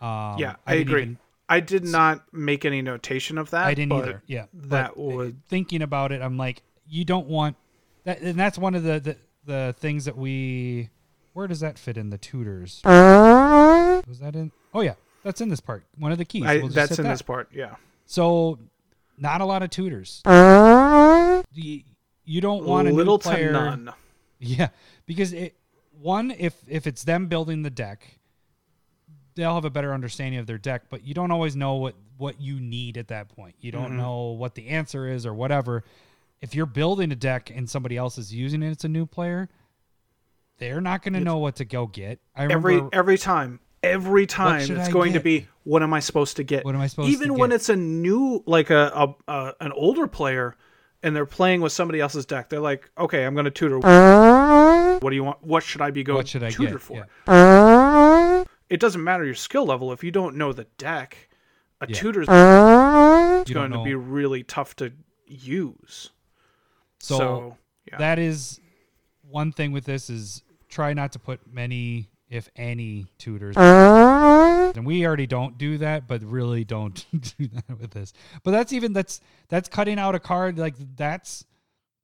[0.00, 1.02] Um, Yeah, I, didn't agree.
[1.02, 3.66] even- I did not make any notation of that.
[3.66, 4.22] I didn't but either.
[4.26, 7.56] Yeah, that but would thinking about it, I'm like, you don't want
[8.04, 10.88] that, and that's one of the the, the things that we.
[11.34, 12.80] Where does that fit in the tutors?
[12.84, 14.52] Was that in?
[14.72, 15.84] Oh yeah, that's in this part.
[15.98, 16.44] One of the keys.
[16.44, 17.10] We'll just that's in that.
[17.10, 17.48] this part.
[17.52, 17.74] Yeah,
[18.06, 18.58] So,
[19.18, 20.22] not a lot of tutors.
[21.56, 21.82] You,
[22.24, 23.48] you don't want a new little player.
[23.48, 23.92] to none.
[24.38, 24.68] Yeah,
[25.06, 25.56] because it
[26.00, 28.18] one if if it's them building the deck,
[29.34, 32.40] they'll have a better understanding of their deck, but you don't always know what what
[32.40, 33.54] you need at that point.
[33.60, 33.82] You Mm-hmm.
[33.82, 35.84] don't know what the answer is or whatever.
[36.40, 39.48] If you're building a deck and somebody else is using it, it's a new player.
[40.58, 42.20] They're not going to know what to go get.
[42.36, 46.00] I remember Every every time, every time it's I going to be what am I
[46.00, 46.64] supposed to get?
[46.64, 47.56] What am I supposed Even when get?
[47.56, 50.54] it's a new like a, a, a an older player
[51.04, 53.78] and they're playing with somebody else's deck, they're like, okay, I'm going to tutor.
[53.78, 55.44] What do you want?
[55.44, 56.80] What should I be going what should I tutor get?
[56.80, 57.06] for?
[57.28, 58.44] Yeah.
[58.70, 61.28] It doesn't matter your skill level if you don't know the deck.
[61.80, 61.94] A Yeah.
[61.94, 64.92] tutor's You going to be really tough to
[65.26, 66.10] use.
[67.00, 67.56] So, So,
[67.90, 67.98] yeah.
[67.98, 68.58] that is
[69.28, 73.56] one thing with this is try not to put many, if any, tutors.
[74.76, 77.04] And we already don't do that, but really don't
[77.38, 78.12] do that with this.
[78.42, 81.44] But that's even that's that's cutting out a card like that's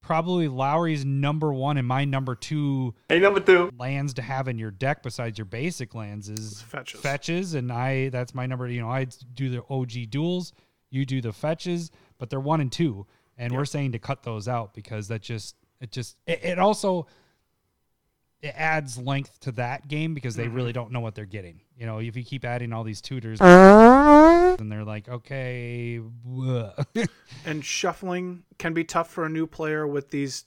[0.03, 3.71] probably Lowry's number one and my number two Hey, number two.
[3.79, 7.01] lands to have in your deck besides your basic lands is Fetches.
[7.01, 8.67] Fetches, and I that's my number.
[8.69, 10.53] You know, I do the OG duels,
[10.91, 13.07] you do the fetches, but they're one and two,
[13.37, 17.07] and we're saying to cut those out because that just It just it, it also
[18.43, 20.81] it adds length to that game because they really mm-hmm.
[20.81, 21.61] don't know what they're getting.
[21.77, 26.01] You know, if you keep adding all these tutors, and they're like, okay,
[27.47, 30.45] and shuffling can be tough for a new player with these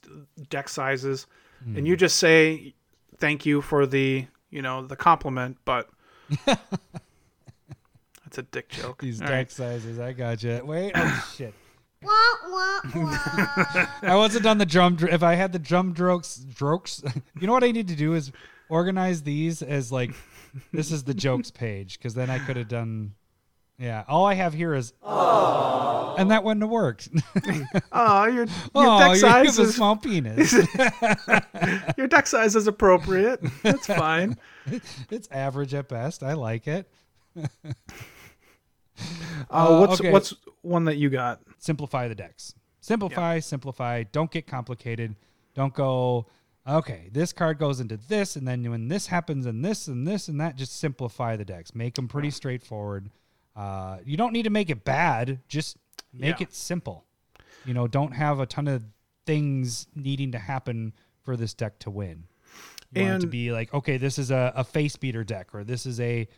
[0.48, 1.26] deck sizes
[1.66, 1.98] and you hmm.
[1.98, 2.74] just say
[3.18, 5.88] thank you for the you know the compliment but
[6.46, 9.50] that's a dick joke these All deck right.
[9.50, 9.98] sizes.
[9.98, 10.60] I got you.
[10.64, 11.54] Wait, oh shit.
[14.02, 14.96] I wasn't on the drum.
[14.96, 17.02] dr- If I had the drum strokes, strokes,
[17.40, 18.32] you know what I need to do is
[18.68, 20.12] organize these as like
[20.72, 23.14] this is the jokes page because then I could have done.
[23.76, 27.08] Yeah, all I have here is, and that wouldn't have worked.
[27.92, 28.46] oh your, your
[28.76, 30.52] oh, deck size have a is small penis.
[31.96, 34.36] your deck size is appropriate that's fine
[35.10, 36.22] it's average at best.
[36.22, 36.88] I like it.
[39.50, 40.10] Uh, what's okay.
[40.10, 42.54] what's one that you got simplify the decks.
[42.80, 44.02] Simplify, simplify.
[44.02, 45.16] Don't get complicated.
[45.54, 46.26] Don't go,
[46.68, 50.28] okay, this card goes into this, and then when this happens, and this, and this,
[50.28, 51.74] and that, just simplify the decks.
[51.74, 53.08] Make them pretty straightforward.
[53.56, 55.78] Uh, you don't need to make it bad, just
[56.12, 56.48] make Yeah.
[56.48, 57.06] it simple.
[57.64, 58.84] You know, don't have a ton of
[59.24, 60.92] things needing to happen
[61.22, 62.24] for this deck to win.
[62.92, 65.64] You want it to be like, okay, this is a, a face beater deck, or
[65.64, 66.28] this is a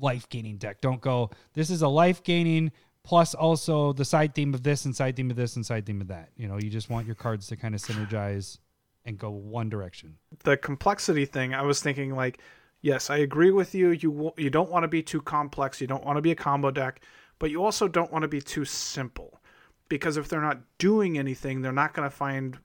[0.00, 0.80] life gaining deck.
[0.80, 2.72] Don't go, this is a life gaining
[3.04, 6.00] plus also the side theme of this and side theme of this and side theme
[6.00, 6.30] of that.
[6.36, 8.58] You know, you just want your cards to kind of synergize
[9.06, 10.16] and go one direction.
[10.44, 12.38] the complexity thing i was thinking like
[12.80, 16.02] yes i agree with you you you don't want to be too complex you don't
[16.06, 17.02] want to be a combo deck
[17.38, 19.42] but you also don't want to be too simple
[19.90, 22.56] because if they're not doing anything they're not going to find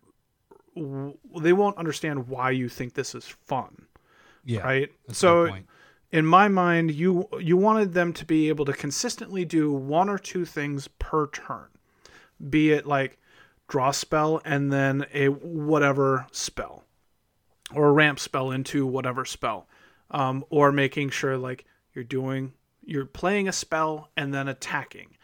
[1.41, 3.85] they won't understand why you think this is fun
[4.45, 4.61] Yeah.
[4.61, 5.65] right so point.
[6.11, 10.17] In my mind you you wanted them to be able to consistently do one or
[10.17, 11.67] two things per turn.
[12.49, 13.17] Be it like
[13.67, 16.83] draw spell and then a whatever spell
[17.73, 19.67] or ramp spell into whatever spell.
[20.11, 22.53] Um, or making sure like you're doing
[22.83, 25.15] you're playing a spell and then attacking.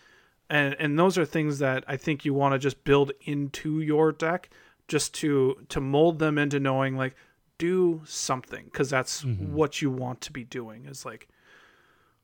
[0.49, 4.11] And and those are things that I think you want to just build into your
[4.11, 4.51] deck
[4.87, 7.15] just to to mold them into knowing like
[7.57, 11.27] do something because that's what you want to be doing is like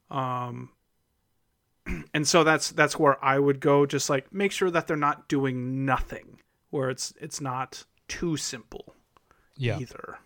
[0.10, 0.70] um
[2.14, 5.28] and so that's that's where I would go just like make sure that they're not
[5.30, 8.96] doing nothing where it's it's not too simple
[9.58, 9.80] Yeah.
[9.80, 10.18] either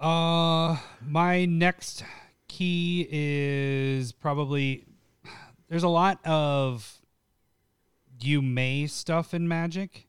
[0.00, 2.04] Uh, my next
[2.48, 4.84] key is probably
[5.68, 7.00] there's a lot of
[8.20, 10.03] you may stuff in Magic.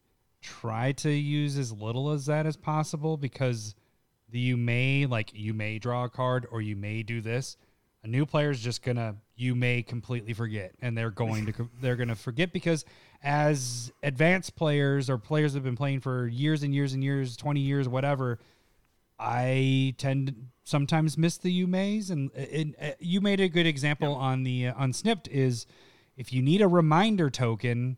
[0.46, 3.74] Try to use as little as that as possible because
[4.30, 7.58] the you may like you may draw a card or you may do this.
[8.04, 11.96] A new player is just gonna you may completely forget and they're going to they're
[11.96, 12.86] gonna forget because
[13.24, 17.36] as advanced players or players that have been playing for years and years and years,
[17.36, 18.38] twenty years, whatever,
[19.18, 23.66] I tend to sometimes miss the you mays, and, and uh, you made a good
[23.66, 25.66] example on the uh, on Snipped is
[26.18, 27.98] if you need a reminder token,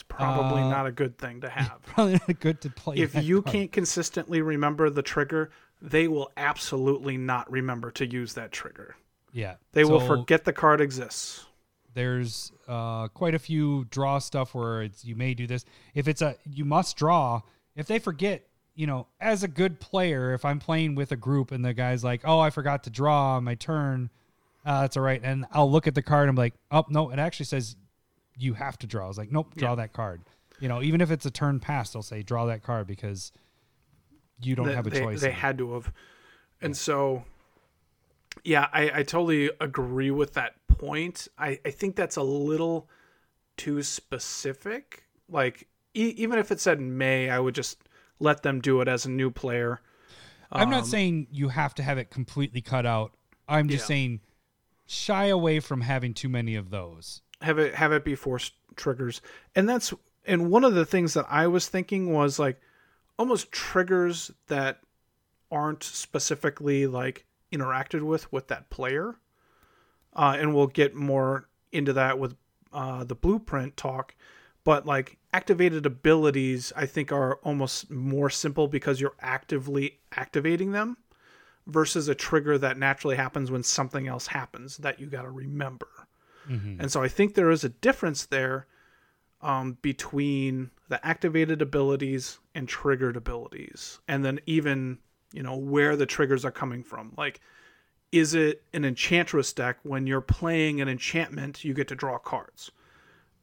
[0.00, 2.96] it's probably Uh, not a good thing to have probably not good to play.
[2.96, 3.52] if you card.
[3.54, 5.50] can't consistently remember the trigger
[5.82, 8.96] they will absolutely not remember to use that trigger
[9.32, 11.46] yeah, they will forget the card exists
[11.94, 15.64] There's uh, quite a few draw stuff where it's you may do this.
[15.94, 17.42] If it's a you must draw.
[17.76, 21.52] If they forget, you know, as a good player, if I'm playing with a group
[21.52, 24.10] and the guy's like, "Oh, I forgot to draw my turn,"
[24.66, 26.28] uh, that's all right, and I'll look at the card.
[26.28, 27.76] I'm like, "Oh no!" It actually says
[28.38, 29.04] you have to draw.
[29.04, 30.22] I was like, "Nope, draw that card."
[30.60, 33.32] You know, even if it's a turn past, they'll say draw that card because
[34.42, 35.20] you don't They- have a they, choice.
[35.20, 35.92] They had to have.
[36.60, 37.24] And so,
[38.44, 41.28] yeah, I, I totally agree with that point.
[41.38, 42.88] I, I think that's a little
[43.56, 45.04] too specific.
[45.28, 47.78] Like, e- even if it said May, I would just
[48.18, 49.80] let them do it as a new player.
[50.52, 53.12] I'm Um, not saying you have to have it completely cut out.
[53.48, 53.88] I'm just Yeah.
[53.88, 54.20] saying
[54.86, 57.22] shy away from having too many of those.
[57.42, 59.20] Have it have it be force triggers.
[59.54, 59.92] And that's
[60.26, 62.60] and one of the things that i was thinking was like
[63.18, 64.80] almost triggers that
[65.50, 69.16] aren't specifically like interacted with with that player.
[70.12, 72.36] Uh, and we'll get more into that with
[72.72, 74.14] uh, the blueprint talk.
[74.64, 80.96] But like activated abilities i think are almost more simple because you're actively activating them
[81.66, 85.88] versus a trigger that naturally happens when something else happens that you got to remember
[86.80, 88.66] and so I think there is a difference there
[89.40, 94.00] um, between the activated abilities and triggered abilities.
[94.08, 94.98] And then even,
[95.32, 97.12] you know, where the triggers are coming from.
[97.16, 97.40] Like,
[98.12, 102.70] is it an enchantress deck when you're playing an enchantment, you get to draw cards?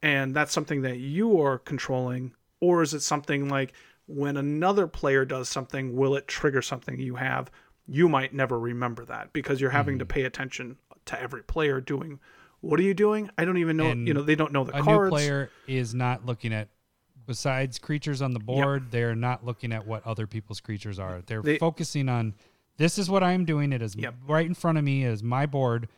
[0.02, 2.34] And that's something that you are controlling.
[2.60, 3.72] or is it something like
[4.06, 7.50] when another player does something, will it trigger something you have?
[7.86, 10.08] You might never remember that because you're having to Hmm.
[10.08, 12.18] pay attention to every player doing.
[12.60, 13.30] What are you doing?
[13.38, 13.86] I don't even know.
[13.90, 15.04] And you know, they don't know the a cards.
[15.04, 16.68] new player is not looking at
[17.26, 21.42] besides creatures on the board they're not looking at what other people's creatures are they're
[21.42, 22.32] They- focusing on
[22.78, 24.14] this is what i'm doing it is Yep.
[24.26, 25.88] right in front of me is my board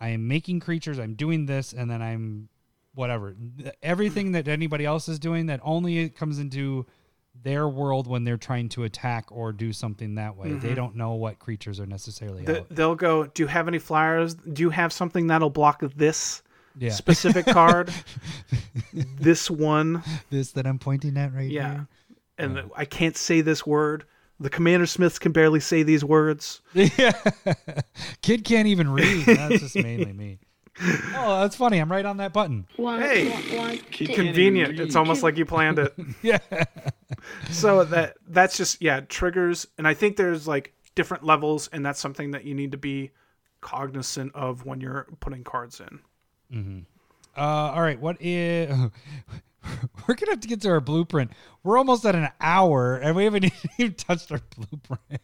[0.00, 2.48] i am making creatures i'm doing this and then i'm
[2.96, 3.36] whatever
[3.80, 6.84] everything that anybody else is doing that only comes into
[7.34, 10.74] their world when they're trying to attack or do something that way they mm-hmm.
[10.74, 12.66] don't know what creatures are necessarily The- out.
[12.70, 13.26] they'll go.
[13.26, 14.34] Do you have any flyers?
[14.34, 16.42] Do you have something that'll block this
[16.78, 17.92] yeah specific card?
[18.92, 21.70] this one, this that i'm pointing at right yeah.
[21.72, 21.88] here
[22.38, 24.04] And the- I can't say this word.
[24.40, 26.60] The Commander Smiths can barely say these words.
[26.74, 27.12] Yeah.
[28.22, 29.24] Kid can't even read.
[29.26, 30.38] That's just mainly me.
[30.80, 31.78] Oh, that's funny.
[31.78, 32.66] I'm right on that button.
[32.76, 34.06] One, Hey, one, one, two.
[34.06, 34.80] Convenient.
[34.80, 35.94] It's almost like you planned it.
[36.22, 36.38] Yeah.
[37.50, 42.00] so that that's just yeah triggers and i think there's like different levels and that's
[42.00, 43.10] something that you need to be
[43.60, 45.80] cognizant of when you're putting cards
[46.50, 46.86] in
[47.36, 48.00] Uh, all right.
[48.00, 48.68] What is.
[50.08, 51.30] We're going to have to get to our blueprint.
[51.62, 53.44] We're almost at an hour and we haven't
[53.78, 55.20] even touched our blueprint.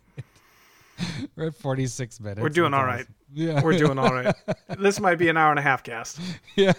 [1.36, 2.40] We're at 46 minutes.
[2.40, 3.06] we're doing all right.
[3.32, 3.62] Yeah.
[3.62, 4.34] we're doing all right
[4.78, 6.18] this might be an hour and a half cast
[6.56, 6.72] yeah.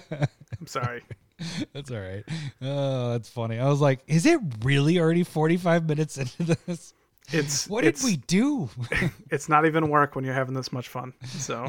[0.59, 1.03] i'm sorry
[1.73, 2.25] That's all right.
[2.61, 3.59] Oh, that's funny.
[3.59, 6.93] I was like, is it really already 45 minutes into this?
[7.31, 8.69] it's What did we do?
[9.31, 11.65] it's not even work when you're having this much fun so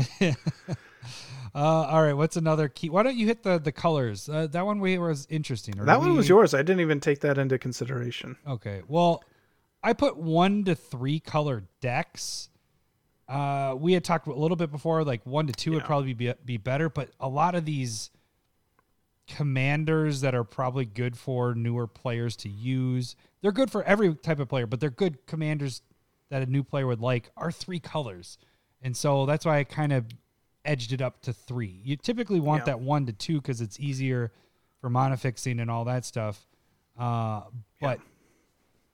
[1.52, 2.90] Uh, all right, what's another key?
[2.90, 4.28] Why don't you hit the the colors?
[4.28, 5.74] Uh, that one we was interesting.
[5.84, 9.22] that one was yours i didn't even take that into consideration Okay, well,
[9.82, 12.48] I put one to three color decks.
[13.28, 16.32] Uh, we had talked a little bit before, like one to two would probably be
[16.44, 18.10] be better, but a lot of these
[19.26, 23.14] commanders that are probably good for newer players to use.
[23.40, 25.82] They're good for every type of player, but they're good commanders
[26.30, 28.38] that a new player would like are three colors.
[28.82, 30.06] And so that's why I kind of
[30.64, 31.80] edged it up to three.
[31.84, 32.66] You typically want Yeah.
[32.66, 34.32] that one to two because it's easier
[34.80, 36.46] for mana fixing and all that stuff.
[36.98, 37.42] Uh,
[37.80, 38.00] but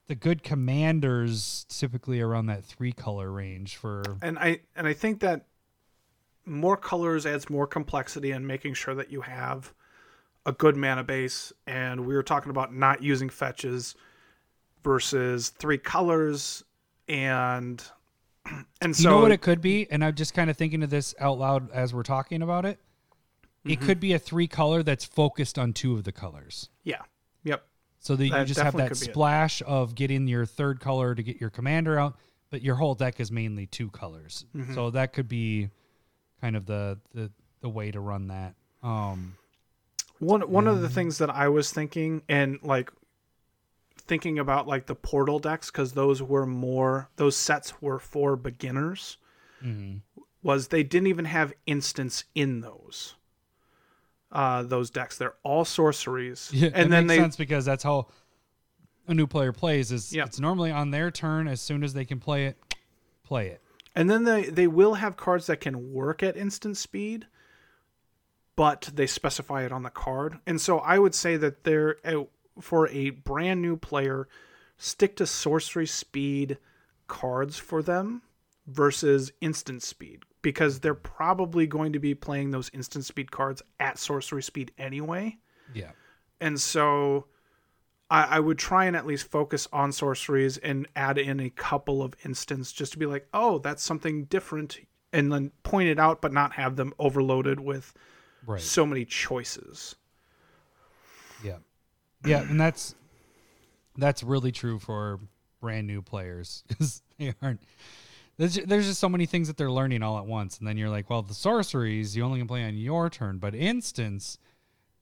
[0.07, 5.21] the good commanders typically around that three color range for and i and i think
[5.21, 5.47] that
[6.47, 9.75] more colors adds more complexity and making sure that you have
[10.47, 11.53] a good mana base.
[11.67, 13.97] And we were talking about not using fetches
[14.83, 16.63] versus three colors
[17.09, 17.85] and
[18.81, 19.91] and so you know what it could be?
[19.91, 22.79] And i'm just kind of thinking of this out loud as we're talking about it.
[23.65, 23.87] It Mm-hmm.
[23.87, 26.71] could be a three color that's focused on two of the colors.
[26.85, 27.03] Yeah
[28.07, 28.97] so that you just have that be it.
[28.97, 32.17] splash of getting your third color to get your commander out
[32.51, 34.75] but your whole deck is mainly two colors Mm-hmm.
[34.75, 35.71] so that could be
[36.41, 37.31] kind of the the,
[37.61, 39.35] the way to run that um
[40.21, 42.93] one one of the things that i was thinking and like
[44.07, 49.19] thinking about like the portal decks because those were more those sets were for beginners
[50.45, 53.16] was they didn't even have instants in those
[54.37, 58.07] uh those decks they're all sorceries Yeah, and then makes they sense because that's how
[59.09, 59.91] a new player plays.
[59.93, 60.27] Is Yep.
[60.27, 62.57] it's normally on their turn as soon as they can play it,
[63.25, 63.61] play it.
[63.95, 67.27] and then they they will have cards that can work at instant speed
[68.57, 72.25] but they specify it on the card and so i would say that they're uh,
[72.61, 74.29] for a brand new player
[74.79, 76.59] stick to sorcery speed
[77.07, 78.23] cards for them
[78.67, 83.99] versus instant speed because they're probably going to be playing those instant speed cards at
[83.99, 85.37] sorcery speed anyway
[85.75, 85.91] Yeah,
[86.41, 87.27] and so
[88.09, 92.01] I, I would try and at least focus on sorceries and add in a couple
[92.01, 94.79] of instants just to be like, oh, that's something different,
[95.13, 97.93] and then point it out, but not have them overloaded with
[98.47, 98.61] right.
[98.61, 99.97] so many choices.
[101.43, 101.57] Yeah,
[102.25, 102.95] yeah, and that's
[103.97, 105.19] that's really true for
[105.61, 107.63] brand new players because they aren't.
[108.39, 111.09] There's, just so many things that they're learning all at once, and then you're like,
[111.09, 114.39] well, the sorceries you only can play on your turn, but instants.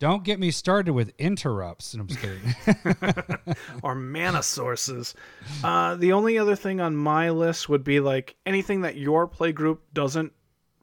[0.01, 1.95] Don't get me started with interrupts.
[1.95, 3.55] And I'm just kidding.
[3.82, 5.14] or mana sources.
[5.62, 9.53] Uh, the only other thing on my list would be like anything that your play
[9.53, 10.32] group doesn't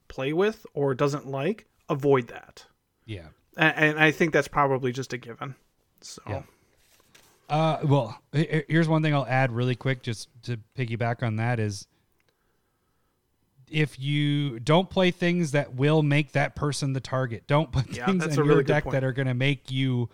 [0.08, 2.66] play with or doesn't like, avoid that.
[3.06, 3.28] yeah.
[3.58, 5.56] And, and I think that's probably just a given.
[6.00, 6.42] So Yeah.
[7.50, 11.36] Uh, well, he- he- here's one thing I'll add really quick, just to piggyback on
[11.36, 11.86] that is,
[13.72, 18.06] if you don't play things that will make that person the target, don't put Yeah,
[18.06, 20.10] things in your really deck that are going to make you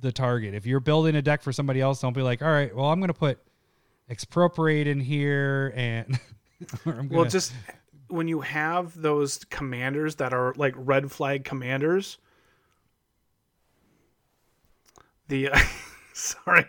[0.00, 0.54] the target.
[0.54, 3.00] If you're building a deck for somebody else, don't be like, all right, well, I'm
[3.00, 3.38] going to put
[4.08, 6.18] expropriate in here, and
[6.86, 7.52] or I'm Well, gonna- just
[8.08, 12.18] when you have those commanders that are like red flag commanders,
[15.28, 15.48] the
[16.14, 16.64] Sorry,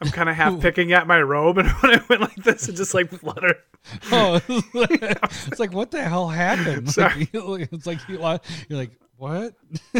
[0.00, 2.76] I'm kind of half picking at my robe, and when I went like this, it
[2.76, 3.56] just like fluttered.
[4.12, 6.90] Oh, it's like what the hell happened?
[6.90, 7.28] Sorry.
[7.32, 9.54] Like, it's like you, you're like what?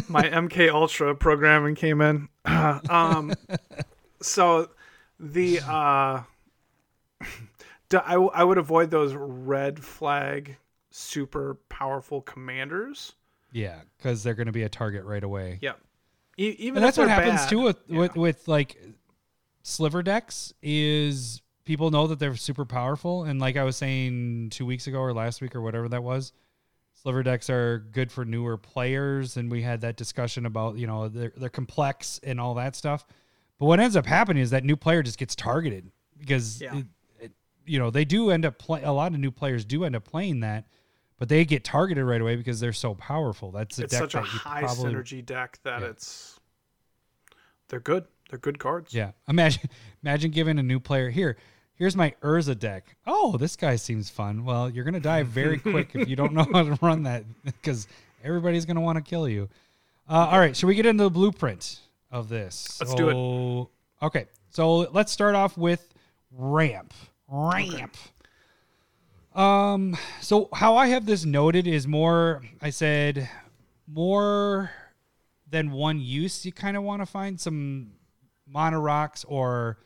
[0.09, 2.29] my MK Ultra programming came in.
[2.45, 3.33] um,
[4.21, 4.69] so
[5.21, 6.23] the uh,
[7.93, 10.57] I, I would avoid those red flag
[10.91, 13.15] super powerful commanders.
[13.53, 15.59] Yeah, because they're going to be a target right away.
[15.63, 15.75] Yeah,
[16.39, 17.99] e- even and that's what happens bad, too with, yeah.
[17.99, 18.81] with with like
[19.63, 24.65] sliver decks is people know that they're super powerful and like i was saying two
[24.65, 26.33] weeks ago or last week or whatever that was
[26.95, 31.09] sliver decks are good for newer players and we had that discussion about you know
[31.09, 33.05] they're, they're complex and all that stuff
[33.59, 36.79] but what ends up happening is that new player just gets targeted because Yeah.
[36.79, 36.87] it,
[37.21, 37.33] it,
[37.67, 40.05] you know they do end up play a lot of new players do end up
[40.05, 40.65] playing that
[41.19, 44.15] but they get targeted right away because they're so powerful that's a It's deck such
[44.15, 45.89] a high probably synergy deck that Yeah.
[45.89, 46.39] it's
[47.69, 48.05] they're good.
[48.31, 48.95] They're good cards.
[48.95, 49.13] Yeah.
[49.29, 49.69] Imagine
[50.03, 51.37] imagine giving a new player here.
[51.75, 52.97] Here's my Urza deck.
[53.07, 54.45] Oh, this guy seems fun.
[54.45, 57.87] Well, you're gonna die very quick if you don't know how to run that because
[58.25, 59.49] everybody's gonna want to kill you.
[60.09, 62.79] Uh, all right, should we get into the blueprint of this?
[62.81, 62.97] Let's it.
[62.97, 64.05] do it.
[64.07, 65.93] Okay, so let's start off with
[66.33, 66.95] ramp.
[67.29, 67.97] Ramp.
[69.39, 69.97] Um.
[70.21, 72.43] So how I have this noted is more.
[72.61, 73.31] I said
[73.87, 74.71] more
[75.49, 76.45] than one use.
[76.45, 77.93] You kind of want to find some
[78.47, 79.79] mana rocks or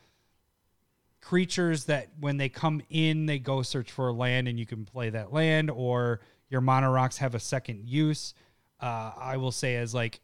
[1.21, 5.11] creatures that when they come in, they go search for land and you can play
[5.11, 8.33] that land, or your mana rocks have a second use.
[8.81, 10.19] Uh, I will say, as like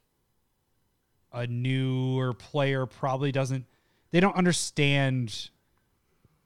[1.32, 3.66] a newer player, probably doesn't,
[4.12, 5.52] they don't understand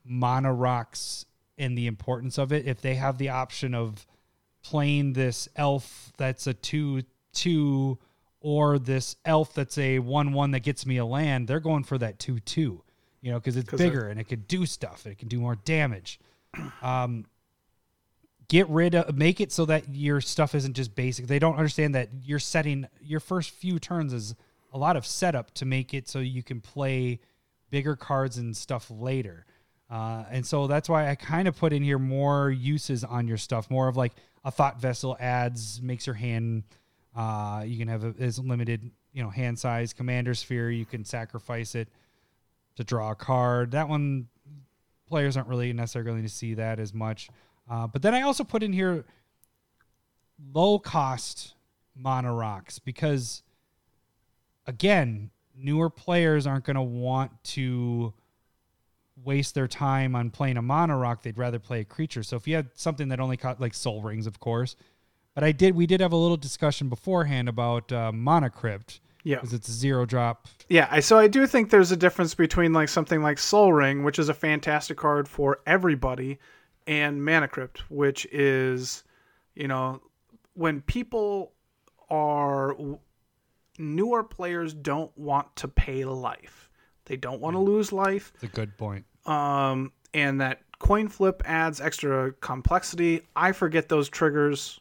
[0.03, 1.25] mana rocks
[1.57, 2.67] and the importance of it.
[2.67, 4.05] If they have the option of
[4.63, 7.97] playing this elf that's a 2 2
[8.39, 11.97] or this elf that's a 1 1 that gets me a land, they're going for
[11.97, 12.83] that 2 2,
[13.21, 15.05] you know, because it's 'Cause bigger and it can do stuff.
[15.05, 16.19] It can do more damage.
[16.83, 17.25] Um,
[18.47, 21.25] get rid of, make it so that your stuff isn't just basic.
[21.27, 24.35] They don't understand that you're setting your first few turns is
[24.71, 27.19] a lot of setup to make it so you can play
[27.71, 29.45] bigger cards and stuff later.
[29.93, 33.37] Uh, and so that's why I kind of put in here more uses on your
[33.37, 34.13] stuff, more of like
[34.43, 36.63] a thought vessel adds, makes your hand.
[37.15, 39.93] Uh, you can have a, is limited, you know, hand size.
[39.93, 41.89] Commander sphere, you can sacrifice it
[42.75, 43.69] to draw a card.
[43.69, 44.29] That one,
[45.07, 47.29] players aren't really necessarily going to see that as much.
[47.69, 49.05] Uh, but then I also put in here
[50.55, 51.53] low cost
[51.95, 53.43] mana rocks because,
[54.65, 58.11] again, newer players aren't going to want to
[59.25, 61.21] waste their time on playing a mana rock.
[61.21, 62.23] They'd rather play a creature.
[62.23, 64.75] So if you had something that only caught like soul rings, of course.
[65.35, 65.75] But I did.
[65.75, 68.99] We did have a little discussion beforehand about uh, Mana Crypt.
[69.25, 69.37] Yeah.
[69.37, 70.47] because it's a zero drop.
[70.67, 74.03] Yeah, I, so I do think there's a difference between like something like Soul Ring,
[74.03, 76.39] which is a fantastic card for everybody,
[76.87, 79.05] and Mana Crypt, which is,
[79.55, 80.01] you know,
[80.55, 81.53] when people
[82.09, 82.75] are
[83.77, 86.69] newer players don't want to pay life.
[87.05, 88.31] They don't want to lose life.
[88.35, 89.05] It's a good point.
[89.25, 93.21] Um, and that coin flip adds extra complexity.
[93.35, 94.79] I forget those triggers,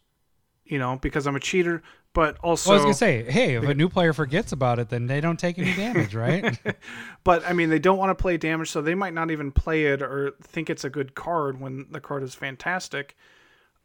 [0.65, 1.83] you know, because I'm a cheater.
[2.15, 4.91] But also, Well, I was gonna say, hey, if a new player forgets about it,
[4.91, 6.59] then they don't take any damage, right?
[7.25, 9.87] but I mean, they don't want to play damage, so they might not even play
[9.87, 13.17] it or think it's a good card when the card is fantastic.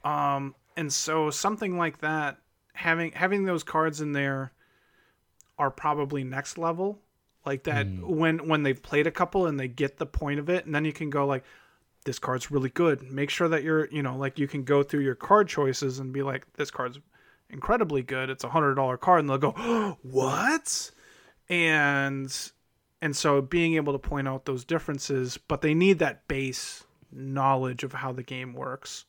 [0.03, 2.37] Um, and so something like that,
[2.73, 4.51] having having those cards in there,
[5.57, 6.99] are probably next level.
[7.47, 8.01] Like that hmm.
[8.01, 10.85] when when they've played a couple and they get the point of it, and then
[10.85, 11.43] you can go like,
[12.05, 13.01] this card's really good.
[13.01, 16.13] Make sure that you're you know like you can go through your card choices and
[16.13, 16.99] be like, this card's
[17.49, 18.29] incredibly good.
[18.29, 20.91] It's a hundred dollar card, and they'll go, oh, what?
[21.49, 22.51] and
[23.01, 27.83] and so being able to point out those differences but they need that base knowledge
[27.83, 29.05] of how the game works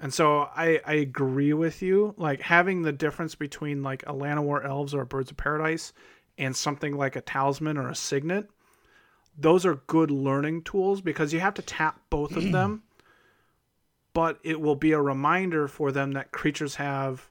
[0.00, 4.64] and so i i agree with you like having the difference between like a Llanowar
[4.64, 5.92] elves or a birds of paradise
[6.40, 8.50] and something like a talisman or a signet
[9.40, 12.82] those are good learning tools because you have to tap both of them.
[14.12, 17.30] But it will be a reminder for them that creatures have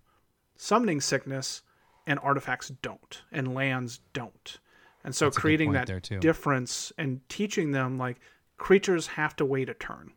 [0.55, 1.61] summoning sickness
[2.07, 4.59] and artifacts don't and lands don't.
[5.03, 8.21] And so That's creating that difference and teaching them like
[8.55, 10.13] creatures have to wait a turn.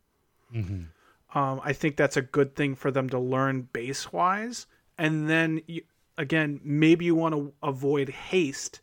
[0.54, 1.38] Mm-hmm.
[1.38, 4.66] um, i think that's a good thing for them to learn base wise
[4.98, 5.80] and then you,
[6.18, 8.80] again maybe you want to avoid haste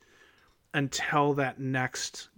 [0.74, 2.30] until that next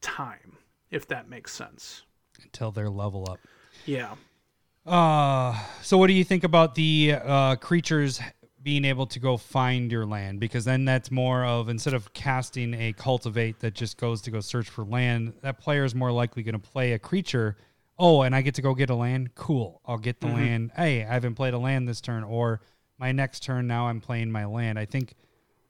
[0.00, 0.56] time
[0.90, 2.02] if that makes sense
[2.42, 3.38] Until they're level up.
[3.86, 4.14] yeah
[4.86, 8.20] Uh, so what do you think about the uh, creatures
[8.62, 12.74] being able to go find your land because then that's more of instead of casting
[12.74, 16.42] a cultivate that just goes to go search for land, that player is more likely
[16.42, 17.56] going to play a creature.
[17.98, 19.34] Oh, and I get to go get a land.
[19.34, 20.70] Cool, I'll get the land.
[20.76, 22.60] Hey, I haven't played a land this turn, or
[22.98, 24.78] my next turn now I'm playing my land.
[24.78, 25.14] I think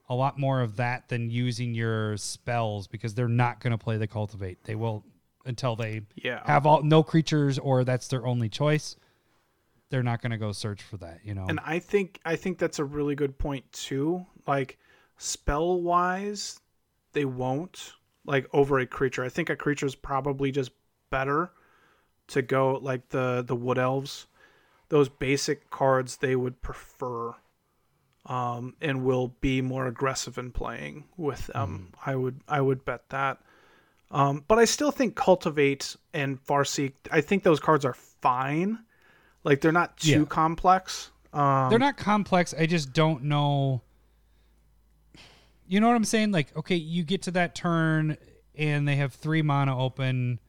[0.08, 3.98] a lot more of that than using your spells because they're not going to play
[3.98, 4.64] the cultivate.
[4.64, 5.04] They will
[5.44, 6.42] until they Yeah.
[6.46, 8.96] have all no creatures or that's their only choice.
[9.90, 11.46] They're not going to go search for that, you know.
[11.48, 14.26] And I think I think that's a really good point too.
[14.46, 14.78] Like
[15.16, 16.60] spell wise,
[17.12, 17.92] they won't
[18.24, 19.24] like over a creature.
[19.24, 20.70] I think a creature is probably just
[21.10, 21.50] better
[22.28, 24.26] to go like the the wood elves.
[24.88, 27.34] Those basic cards they would prefer
[28.26, 31.92] um and will be more aggressive in playing with them.
[32.04, 33.38] I would I would bet that.
[34.10, 38.78] Um but I still think cultivate and farseek I think those cards are fine.
[39.44, 40.24] Like they're not too Yeah.
[40.26, 41.10] complex.
[41.32, 42.54] Um They're not complex.
[42.58, 43.82] I just don't know.
[45.66, 46.32] You know what I'm saying?
[46.32, 48.16] Like, okay, you get to that turn
[48.56, 50.40] and they have three mana open,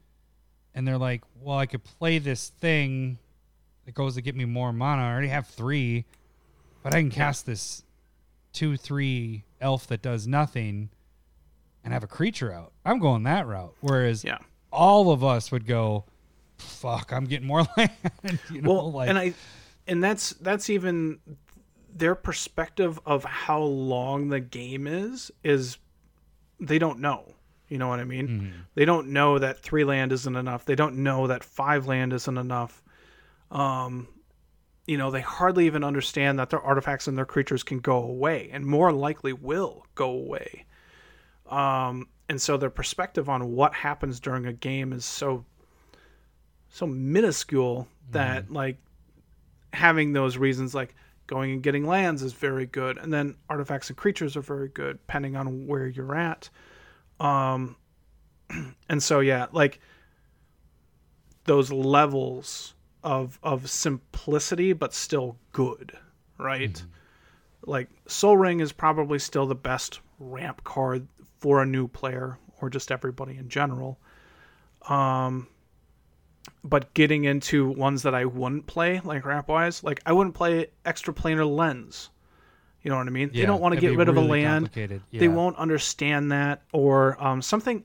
[0.73, 3.19] and they're like, well, I could play this thing
[3.89, 5.01] that goes to get me more mana.
[5.01, 6.05] I already have three,
[6.83, 7.83] but I can cast this
[8.53, 10.89] two, three elf that does nothing
[11.83, 12.71] and have a creature out.
[12.85, 13.73] I'm going that route.
[13.81, 14.37] Whereas Yeah.
[14.71, 16.05] all of us would go,
[16.59, 17.89] fuck, I'm getting more land.
[18.51, 19.33] you know, well like, and i
[19.87, 21.17] and that's that's even
[21.91, 25.79] their perspective of how long the game is is
[26.59, 27.33] they don't know
[27.69, 28.47] you know what i mean Mm-hmm.
[28.75, 32.37] they don't know that three land isn't enough they don't know that five land isn't
[32.37, 32.83] enough
[33.51, 34.07] um
[34.85, 38.49] you know they hardly even understand that their artifacts and their creatures can go away
[38.51, 40.65] and more likely will go away.
[41.47, 45.45] Um and so their perspective on what happens during a game is so
[46.69, 48.77] so minuscule that like
[49.73, 50.95] having those reasons like
[51.27, 54.97] going and getting lands is very good and then artifacts and creatures are very good
[55.05, 56.49] depending on where you're at.
[57.19, 57.75] Um
[58.89, 59.79] and so yeah like
[61.45, 62.73] those levels
[63.03, 65.97] of of simplicity but still good
[66.37, 66.83] right
[67.65, 71.07] like soul ring is probably still the best ramp card
[71.39, 73.97] for a new player or just everybody in general
[74.89, 75.47] um
[76.63, 80.67] but getting into ones that I wouldn't play, like ramp wise, like I wouldn't play
[80.85, 82.09] extra planar lens.
[82.81, 83.31] You know what I mean?
[83.33, 84.65] they don't want to get rid of a land.
[84.65, 85.01] complicated.
[85.11, 86.63] They won't understand that.
[86.71, 87.83] Or um, something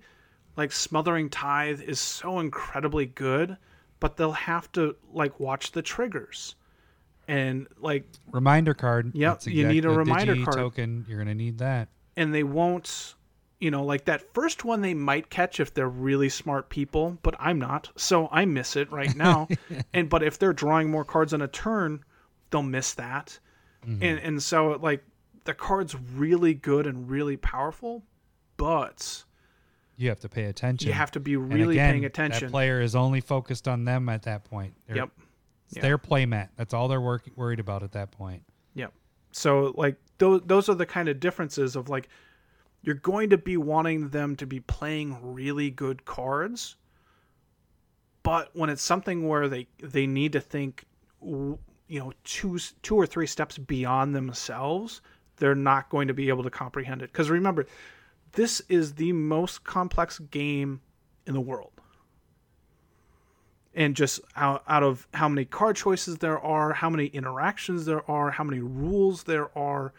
[0.57, 3.57] like smothering tithe is so incredibly good,
[4.05, 6.57] but they'll have to like watch the triggers.
[7.27, 9.13] And like Reminder card.
[9.15, 10.59] Yep, That's you need a reminder card.
[10.59, 11.07] token.
[11.09, 11.89] You're gonna need that.
[12.15, 13.15] and they won't
[13.61, 17.35] you know like that first one they might catch if they're really smart people but
[17.39, 19.49] i'm not so i miss it right now
[19.95, 22.05] and but if they're drawing more cards in a turn
[22.51, 23.39] they'll miss that
[23.87, 24.03] mm-hmm.
[24.03, 25.03] and and so like
[25.45, 28.03] the card's really good and really powerful
[28.59, 29.25] but
[29.97, 30.89] You have to pay attention.
[30.89, 34.09] you have to be really again, paying attention That player is only focused on them
[34.09, 34.75] at that point.
[34.87, 35.11] They're- yep
[35.67, 35.83] It's Yeah.
[35.83, 36.49] their playmat.
[36.57, 38.43] That's all they're work- worried about at that point.
[38.75, 38.93] Yep.
[39.33, 42.09] So like those those are the kind of differences of like
[42.83, 46.77] you're going to be wanting them to be playing really good cards,
[48.23, 50.85] but when it's something where they they need to think,
[51.23, 55.01] you know, two two or three steps beyond themselves,
[55.37, 57.11] they're not going to be able to comprehend it.
[57.13, 57.67] Because remember,
[58.35, 60.81] this is the most complex game
[61.27, 61.75] in the world
[63.75, 68.09] and just out, out of how many card choices there are, how many interactions there
[68.11, 69.93] are, how many rules there are.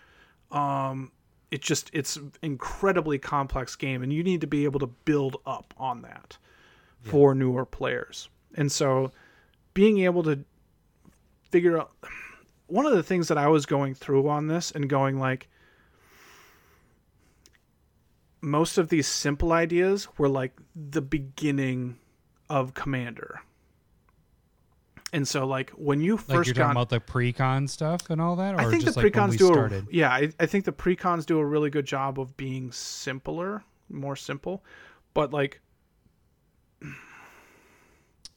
[0.51, 1.11] Um,
[1.51, 5.73] it's just it's incredibly complex game, and you need to be able to build up
[5.77, 6.37] on that
[7.01, 8.29] for newer players.
[8.55, 9.11] And so,
[9.73, 10.43] being able to
[11.51, 11.91] figure out
[12.67, 15.47] one of the things that I was going through on this and going like
[18.45, 21.97] most of these simple ideas were like the beginning
[22.49, 23.41] of Commander.
[25.11, 28.21] And so, like when you Like first you're got, talking about the pre-con stuff and
[28.21, 30.71] all that, or I think the like precons do a yeah, I, I think the
[30.73, 34.63] precons do a really good job of being simpler, more simple,
[35.13, 35.61] but like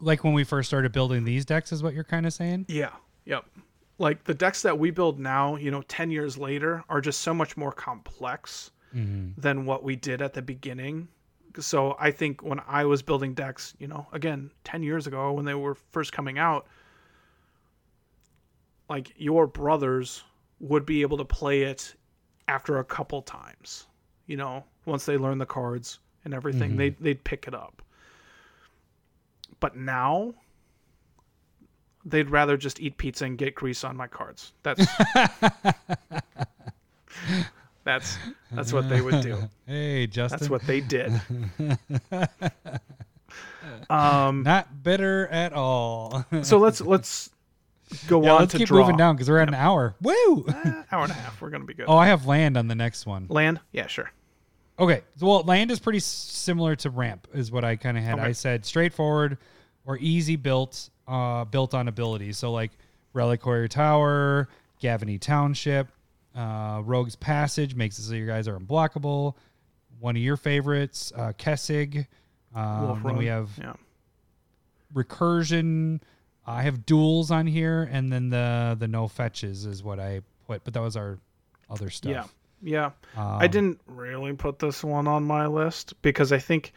[0.01, 2.67] Like when we first started building these decks, is what you're kind of saying?
[2.69, 2.93] yeah,
[3.25, 3.45] yep.
[3.99, 7.35] Like the decks that we build now, you know, ten years later, are just so
[7.35, 9.41] much more complex Mm-hmm.
[9.41, 11.09] than what we did at the beginning.
[11.61, 15.45] So I think when I was building decks, you know, again, ten years ago when
[15.45, 16.67] they were first coming out,
[18.89, 20.25] like your brothers
[20.61, 21.95] would be able to play it
[22.49, 23.87] after a couple times.
[24.27, 26.79] You know, once they learn the cards and everything, mm-hmm.
[26.79, 27.83] they they'd pick it up.
[29.61, 30.35] But now
[32.05, 34.53] they'd rather just eat pizza and get grease on my cards.
[34.63, 34.87] That's
[37.89, 38.19] that's
[38.53, 39.39] that's what they would do.
[39.67, 40.39] Hey, Justin.
[40.39, 41.13] That's what they did.
[43.91, 46.27] um, Not bitter at all.
[46.43, 47.31] so let's let's
[48.07, 48.81] go yeah, on let's to keep draw.
[48.81, 49.95] moving down because we're at an hour.
[50.03, 50.45] Woo!
[50.49, 51.41] Eh, hour and a half.
[51.41, 51.87] We're gonna be good.
[51.89, 53.27] oh, I have land on the next one.
[53.31, 53.61] Land?
[53.73, 54.11] Yeah, sure.
[54.79, 55.03] Okay.
[55.21, 58.19] Well, land is pretty similar to ramp, is what I kind of had.
[58.19, 58.29] Okay.
[58.29, 59.39] I said straightforward
[59.87, 62.37] or easy built, uh, built on abilities.
[62.39, 62.71] So like
[63.15, 64.49] Reliquary Tower,
[64.83, 65.89] Gavony Township,
[66.39, 69.35] uh, Rogue's Passage makes it so your guys are unblockable.
[69.99, 72.07] One of your favorites, uh, Kessig.
[72.55, 73.75] Um, then we have yeah.
[74.95, 76.01] recursion.
[76.47, 80.65] I have duels on here, and then the the no fetches is what I put.
[80.65, 81.19] But that was our
[81.69, 82.11] other stuff.
[82.11, 82.25] Yeah.
[82.61, 82.91] Yeah.
[83.17, 86.73] I Um, didn't really put this one on my list because I think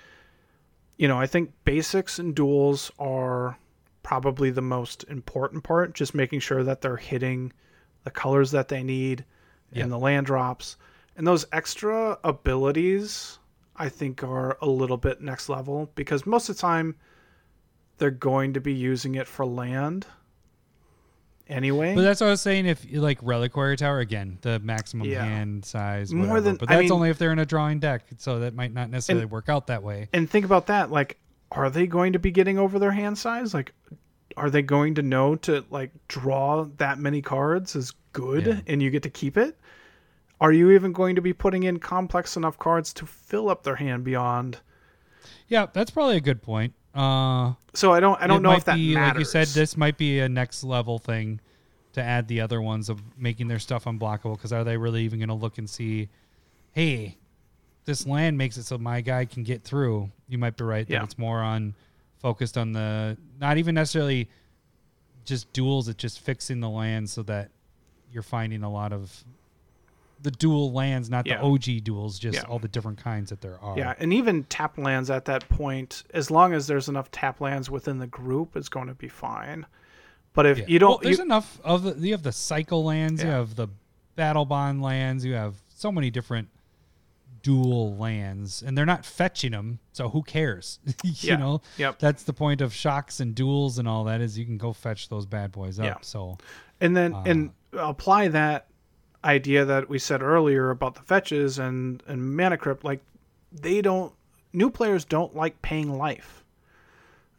[0.98, 3.58] you know, I think basics and duels are
[4.04, 7.52] probably the most important part, just making sure that they're hitting
[8.04, 9.26] the colors that they need
[9.72, 9.84] Yeah.
[9.84, 10.78] in the land drops.
[11.16, 13.38] And those extra abilities
[13.76, 16.96] I think are a little bit next level because most of the time
[17.98, 20.06] they're going to be using it for land
[21.48, 21.96] anyway.
[21.96, 22.66] But that's what I was saying.
[22.66, 25.24] If like reliquary Tower again, the maximum Yeah.
[25.24, 26.42] hand size, More whatever.
[26.42, 28.74] than- But I that's mean- only if they're in a drawing deck, so that might
[28.74, 30.10] not necessarily And- work out that way.
[30.14, 31.18] and think about that like
[31.52, 33.74] are they going to be getting over their hand size like
[34.38, 38.60] are they going to know to like draw that many cards is good Yeah.
[38.68, 39.58] and you get to keep it
[40.40, 43.76] are you even going to be putting in complex enough cards to fill up their
[43.76, 44.60] hand beyond
[45.48, 46.74] Yeah, that's probably a good point.
[46.94, 49.78] Uh, so i don't i don't know if that be, matters like you said, this
[49.78, 51.40] might be a next level thing
[51.94, 54.36] to add the other ones of making their stuff unblockable.
[54.36, 56.08] Because are they really even going to look and see,
[56.72, 57.18] hey,
[57.84, 60.10] this land makes it so my guy can get through?
[60.30, 61.04] You might be right that Yeah.
[61.04, 61.76] it's more on
[62.20, 64.30] focused on the not even necessarily
[65.26, 65.88] just duels.
[65.90, 67.52] It's just fixing the land so that
[68.12, 69.24] you're finding a lot of
[70.22, 71.38] the dual lands, not Yeah.
[71.40, 72.44] the OG duels, just Yeah.
[72.44, 73.78] all the different kinds that there are.
[73.78, 77.70] yeah and even tap lands at that point as long as there's enough tap lands
[77.72, 79.66] within the group it's going to be fine
[80.34, 80.66] but if Yeah.
[80.68, 83.56] you don't Well, there's you- enough of the you have the cycle lands, you have
[83.56, 83.68] the
[84.16, 86.50] battle bond lands, you have so many different
[87.42, 90.80] dual lands, and they're not fetching them, so who cares?
[91.04, 91.98] you know, Yep.
[91.98, 95.10] that's the point of shocks and duels and all that is you can go fetch
[95.10, 95.86] those bad boys up.
[95.86, 95.96] Yeah.
[96.02, 96.38] So
[96.80, 98.68] and then and uh, apply that
[99.24, 103.02] idea that we said earlier about the fetches and and mana crypt like
[103.52, 104.14] they don't
[104.54, 106.44] new players don't like paying life.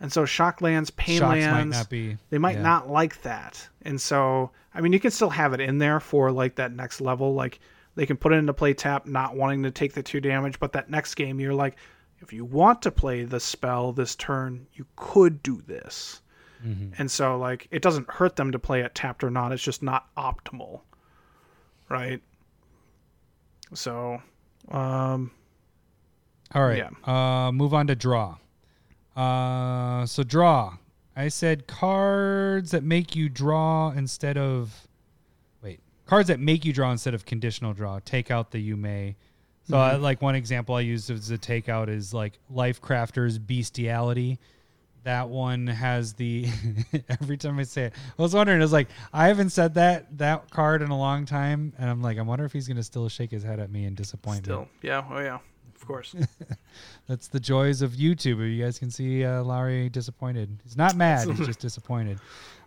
[0.00, 2.62] And so shock lands pain Shocks might lands not be- they might yeah.
[2.62, 3.68] not like that.
[3.82, 7.00] And so i mean you can still have it in there for like that next
[7.00, 7.34] level.
[7.34, 7.60] Like
[7.94, 10.58] they can put it into play tap not wanting to take the two damage.
[10.58, 11.76] But that next game you're like
[12.20, 16.21] if you want to play the spell this turn you could do this
[16.64, 16.92] Mm-hmm.
[16.98, 19.82] and so like it doesn't hurt them to play it tapped or not it's just
[19.82, 20.82] not optimal
[21.88, 22.20] right
[23.74, 24.20] so
[24.70, 25.30] um
[26.54, 27.46] all right, Yeah.
[27.46, 28.36] uh, move on to draw.
[29.16, 30.76] Uh, so draw.
[31.16, 34.86] I said cards that make you draw instead of
[35.62, 38.00] wait cards that make you draw instead of conditional draw.
[38.04, 39.16] Take out the you may.
[39.68, 44.38] So I, like one example I used as a takeout is like Life Crafter's Bestiality.
[45.04, 46.46] That one has the
[47.08, 48.60] every time I say it, I was wondering.
[48.60, 52.02] I was like, I haven't said that that card in a long time, and I'm
[52.02, 54.44] like, I wonder if he's gonna still shake his head at me in disappointment.
[54.44, 55.38] still yeah oh yeah
[55.74, 56.14] of course
[57.08, 58.38] That's the joys of YouTube.
[58.54, 60.48] You guys can see uh, Lowry disappointed.
[60.62, 61.28] He's not mad.
[61.28, 62.18] he's just disappointed.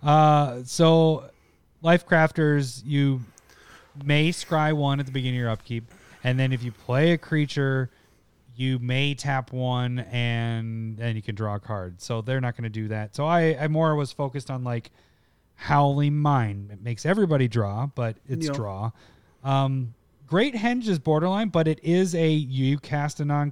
[0.04, 1.30] Uh, so,
[1.82, 3.22] Life Crafters, you
[4.04, 5.86] may scry one at the beginning of your upkeep,
[6.24, 7.90] and then if you play a creature,
[8.56, 12.02] you may tap one and and you can draw a card.
[12.02, 13.16] So they're not going to do that.
[13.16, 14.92] So I, I more was focused on like
[15.56, 16.70] Howling Mine.
[16.72, 18.54] It makes everybody draw, but it's Yeah.
[18.54, 18.92] draw.
[19.44, 19.94] Um,
[20.28, 23.52] Great Henge is borderline, but it is a you cast a non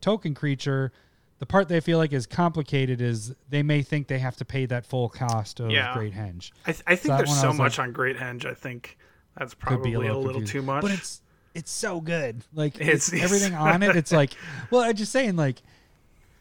[0.00, 0.92] token creature.
[1.38, 4.66] The part they feel like is complicated is they may think they have to pay
[4.66, 5.92] that full cost of Yeah.
[5.94, 6.50] Great Henge.
[6.66, 8.54] i, th- I think that there's one I so much like- on great henge i
[8.54, 8.96] think
[9.36, 11.21] that's Could probably be a little, too much but it's
[11.54, 12.42] it's so good.
[12.54, 13.94] Like It's- it's, everything on it.
[13.96, 14.32] It's like,
[14.70, 15.62] well, I'm just saying, like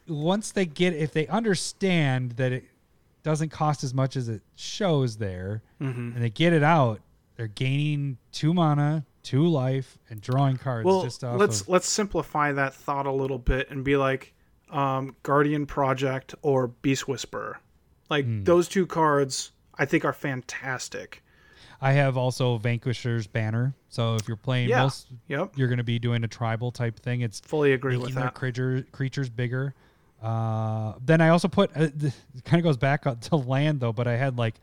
[0.08, 2.66] once they get, if they understand that it
[3.24, 6.14] doesn't cost as much as it shows there, Mm-hmm.
[6.16, 7.02] and they get it out,
[7.36, 10.86] they're gaining two mana, two life, and drawing cards.
[10.86, 14.34] well just off let's of, let's simplify that thought a little bit and be like
[14.70, 17.60] um, guardian project or beast whisperer
[18.10, 18.44] like Hmm.
[18.44, 21.24] those two cards i think are fantastic
[21.82, 23.74] I have also Vanquisher's banner.
[23.90, 24.84] So if you're playing Yeah.
[24.84, 25.54] most, Yep.
[25.58, 27.22] you're going to be doing a tribal type thing.
[27.22, 29.74] It's fully agree with that creature, creatures bigger.
[30.22, 32.14] Uh, then I also put uh, it
[32.46, 34.56] kind of goes back to land though, but I had like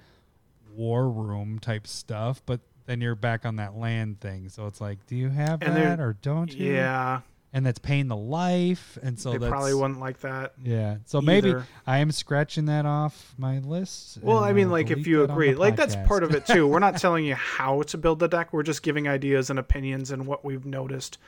[0.76, 2.40] war room type stuff.
[2.46, 5.76] But then you're back on that land thing, so it's like, do you have And
[5.76, 6.72] that or don't you?
[6.74, 7.20] Yeah,
[7.53, 10.53] and that's paying the life, and so they that's probably wouldn't like that.
[10.62, 10.96] yeah.
[11.07, 11.55] So maybe.
[11.86, 14.18] I am scratching that off my list.
[14.22, 16.66] Well, I mean, like if you agree, like that's part of it too.
[16.66, 18.53] We're not telling you how to build the deck.
[18.53, 21.18] We're just giving ideas and opinions and what we've noticed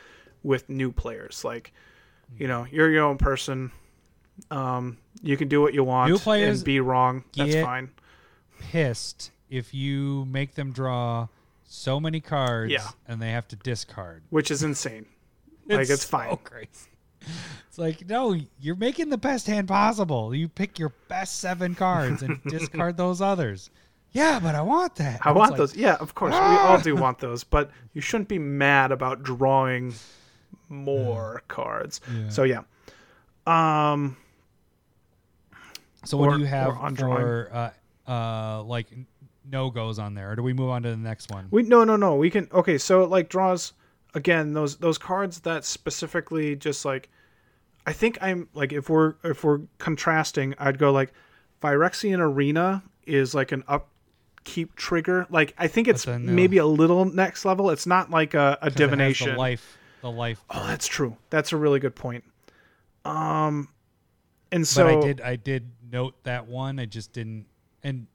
[0.42, 1.42] with new players.
[1.44, 1.72] Like,
[2.38, 3.72] you know, you're your own person.
[4.50, 7.24] Um, you can do what you want New players and be wrong.
[7.36, 7.90] That's fine.
[8.58, 11.28] pissed if you make them draw
[11.64, 12.88] so many cards Yeah.
[13.06, 14.22] and they have to discard.
[14.30, 15.06] Which is insane.
[15.68, 16.36] Like it's so fine.
[16.38, 16.68] crazy.
[17.68, 20.34] It's like, no, you're making the best hand possible.
[20.34, 23.70] You pick your best seven cards and discard those others.
[24.12, 25.20] Yeah, but I want that.
[25.24, 25.76] I want like, those.
[25.76, 26.32] Yeah, of course.
[26.32, 29.94] We all do want those, but you shouldn't be mad about drawing
[30.68, 32.00] more cards.
[32.28, 32.62] So yeah.
[33.46, 34.16] Um
[36.04, 38.88] So what or- do you have for uh, uh, like
[39.48, 40.32] no goes on there?
[40.32, 41.48] Or do we move on to the next one?
[41.50, 42.16] We no no no.
[42.16, 42.78] We can okay.
[42.78, 43.74] So like draws
[44.14, 47.08] again those those cards that specifically just like
[47.86, 51.12] I think I'm like if we're if we're contrasting, I'd go like
[51.62, 55.26] Phyrexian Arena is like an upkeep trigger.
[55.30, 57.70] Like I think it's uh, maybe a little next level.
[57.70, 59.30] It's not like a, a 'Cause it has divination.
[59.32, 59.78] The life.
[60.02, 60.42] The life.
[60.50, 61.16] Oh, that's true.
[61.30, 62.24] That's a really good point.
[63.04, 63.68] Um,
[64.52, 65.20] and so but I did.
[65.20, 66.78] I did note that one.
[66.78, 67.46] I just didn't.
[67.82, 68.06] And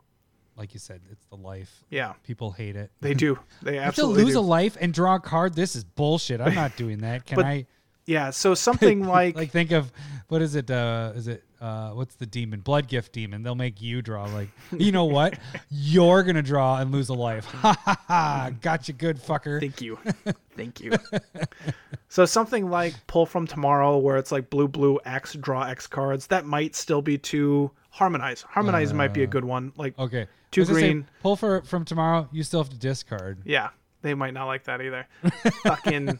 [0.57, 1.83] like you said, it's the life.
[1.89, 2.91] yeah, People hate it.
[3.01, 3.37] they do.
[3.61, 4.39] They have to lose do.
[4.39, 5.53] a life and draw a card.
[5.55, 6.39] This is bullshit.
[6.41, 7.25] I'm not doing that.
[7.25, 7.65] Can But I
[8.05, 9.91] yeah, so something like, like think of
[10.27, 10.69] what is it?
[10.69, 12.59] Uh, is it uh, what's the demon?
[12.59, 13.41] Blood gift demon.
[13.41, 14.25] They'll make you draw.
[14.25, 15.39] Like you know what?
[15.69, 17.45] You're gonna draw and lose a life.
[17.45, 18.51] Ha ha ha!
[18.61, 19.59] Got you good, fucker.
[19.59, 19.97] Thank you.
[20.55, 20.93] Thank you.
[22.09, 26.27] so something like pull from tomorrow where it's like blue blue X draw X cards,
[26.27, 28.41] that might still be too harmonize.
[28.43, 29.73] Harmonize might be a good one.
[29.77, 30.27] Like Okay.
[30.55, 32.29] Two I say, pull for from tomorrow.
[32.31, 33.39] You still have to discard.
[33.43, 33.69] yeah,
[34.01, 35.05] they might not like that either.
[35.63, 36.17] Fucking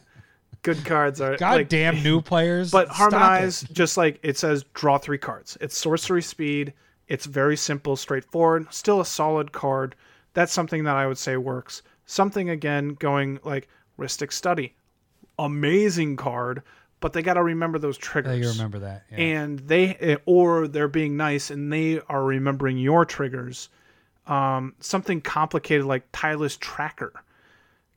[0.62, 2.70] good cards are God like, new players.
[2.70, 5.56] But harmonize just like it says draw 3 cards.
[5.60, 6.74] It's sorcery speed.
[7.08, 9.94] It's very simple, straightforward, still a solid card.
[10.34, 11.82] That's something that I would say works.
[12.04, 13.68] Something again going like
[13.98, 14.74] Rhystic Study.
[15.38, 16.62] Amazing card,
[17.00, 18.46] but they got to remember those triggers.
[18.46, 19.04] I remember that.
[19.12, 19.18] Yeah.
[19.18, 23.70] and they eh, or they're being nice and they are remembering your triggers
[24.26, 27.12] um something complicated like tireless tracker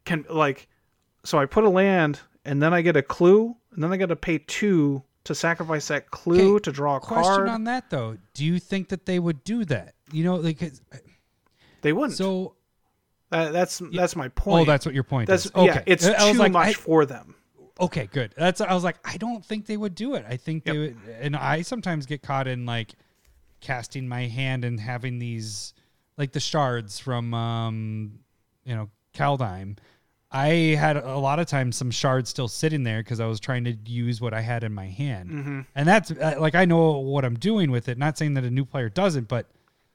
[0.05, 0.67] can like
[1.23, 4.07] so i put a land and then i get a clue and then i got
[4.09, 7.23] to pay two to sacrifice that clue Okay, to draw a card.
[7.23, 8.17] Question card on that though.
[8.33, 9.93] Do you think that they would do that?
[10.11, 10.59] You know, like
[11.81, 12.55] they wouldn't so.
[13.31, 15.51] Uh, that's that's my point Oh, that's what your point that's is.
[15.53, 15.65] Okay.
[15.65, 17.35] yeah it's I too like, much I- for them
[17.81, 18.33] Okay, good.
[18.35, 20.25] That's I was like, I don't think they would do it.
[20.27, 20.79] I think they Yep.
[21.05, 22.91] would, and I sometimes get caught in like
[23.61, 25.73] casting my hand and having these
[26.19, 28.19] like the shards from um
[28.65, 29.77] you know Kaldheim.
[30.31, 33.63] I had a lot of times some shards still sitting there because I was trying
[33.63, 35.59] to use what I had in my hand, Mm-hmm.
[35.73, 37.97] and that's uh, like I know what I'm doing with it.
[37.97, 39.47] Not saying that a new player doesn't, but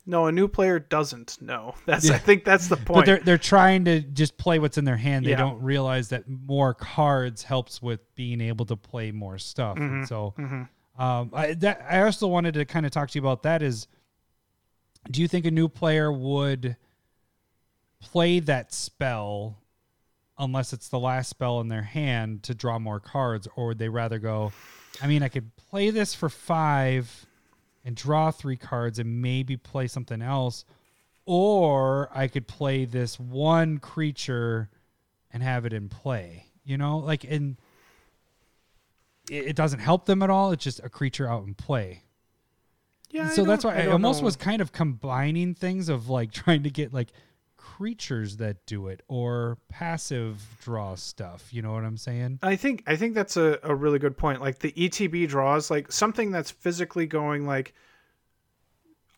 [0.06, 2.16] no a new player doesn't know that's Yeah.
[2.16, 2.88] i think that's the point.
[2.88, 5.24] but they're they're trying to just play what's in their hand.
[5.24, 5.36] They Yeah.
[5.36, 9.76] don't realize that more cards helps with being able to play more stuff.
[9.78, 9.94] Mm-hmm.
[9.98, 10.34] And so,
[10.98, 13.62] um, I that I also wanted to kind of talk to you about that.
[13.62, 13.86] Is
[15.10, 16.76] do you think a new player would
[18.00, 19.58] play that spell
[20.38, 23.88] unless it's the last spell in their hand to draw more cards, or would they
[23.88, 24.52] rather go?
[25.02, 27.26] I mean, I could play this for five
[27.84, 30.64] and draw three cards and maybe play something else,
[31.26, 34.70] or I could play this one creature
[35.32, 36.46] and have it in play.
[36.64, 37.42] You know, like it,
[39.30, 40.52] it doesn't help them at all.
[40.52, 42.03] It's just a creature out in play.
[43.14, 44.26] Yeah so that's why I, don't almost know.
[44.26, 47.10] was kind of combining things of like trying to get like
[47.76, 51.52] creatures that do it or passive draw stuff.
[51.52, 52.38] You know what I'm saying?
[52.42, 54.40] I think I think that's a, a really good point.
[54.40, 57.74] Like the ETB draws, like something that's physically going like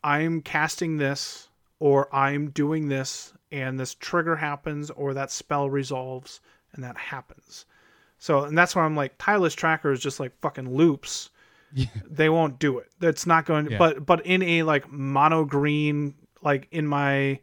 [0.03, 1.49] I'm casting this
[1.79, 6.39] or I'm doing this and this trigger happens or that spell resolves
[6.73, 7.65] and that happens.
[8.17, 11.29] So and that's why I'm like tireless tracker is just like fucking loops.
[12.09, 12.89] They won't do it.
[12.99, 13.77] That's not going to Yeah.
[13.77, 17.39] but but in a like mono green like in my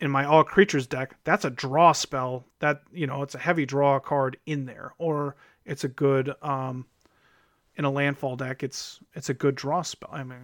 [0.00, 2.44] in my all creatures deck, that's a draw spell.
[2.60, 6.86] That you know, it's a heavy draw card in there, or it's a good um
[7.76, 8.62] in a landfall deck.
[8.62, 10.10] It's it's a good draw spell.
[10.12, 10.38] I mean,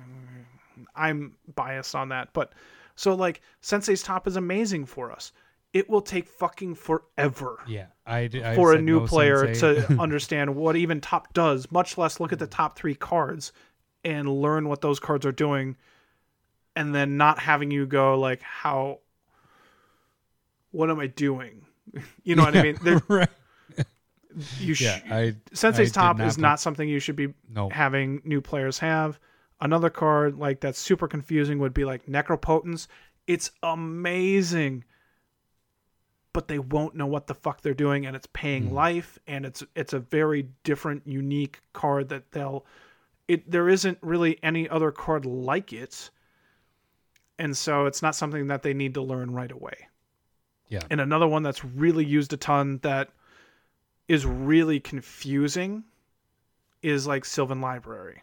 [0.95, 2.53] I'm biased on that, but
[2.97, 5.33] so like Sensei's Top is amazing for us.
[5.75, 10.55] It will take fucking forever Yeah, I, I for a new no player to understand
[10.57, 13.53] what even top does, much less look at the top three cards.
[14.05, 15.77] and learn what those cards are doing
[16.77, 19.01] and then not having you go like how
[20.71, 21.67] what am I doing?
[22.25, 22.79] You know what I mean?
[22.83, 23.29] There, right.
[24.59, 27.35] you sh- Yeah, I I Sensei's did Top not is not something you should be
[27.49, 27.69] No.
[27.69, 29.19] having new players have.
[29.61, 32.89] Another card like that's super confusing would be like Necropotence.
[33.27, 34.85] It's amazing,
[36.35, 38.75] but they won't know what the fuck they're doing, and it's paying Hmm.
[38.75, 42.67] life, and it's it's a very different, unique card that they'll.
[43.27, 46.11] It there isn't really any other card like it,
[47.39, 49.89] and so it's not something that they need to learn right away.
[50.69, 50.83] Yeah.
[50.91, 53.11] And another one that's really used a ton that
[54.09, 55.85] is really confusing
[56.83, 58.23] is like Sylvan Library.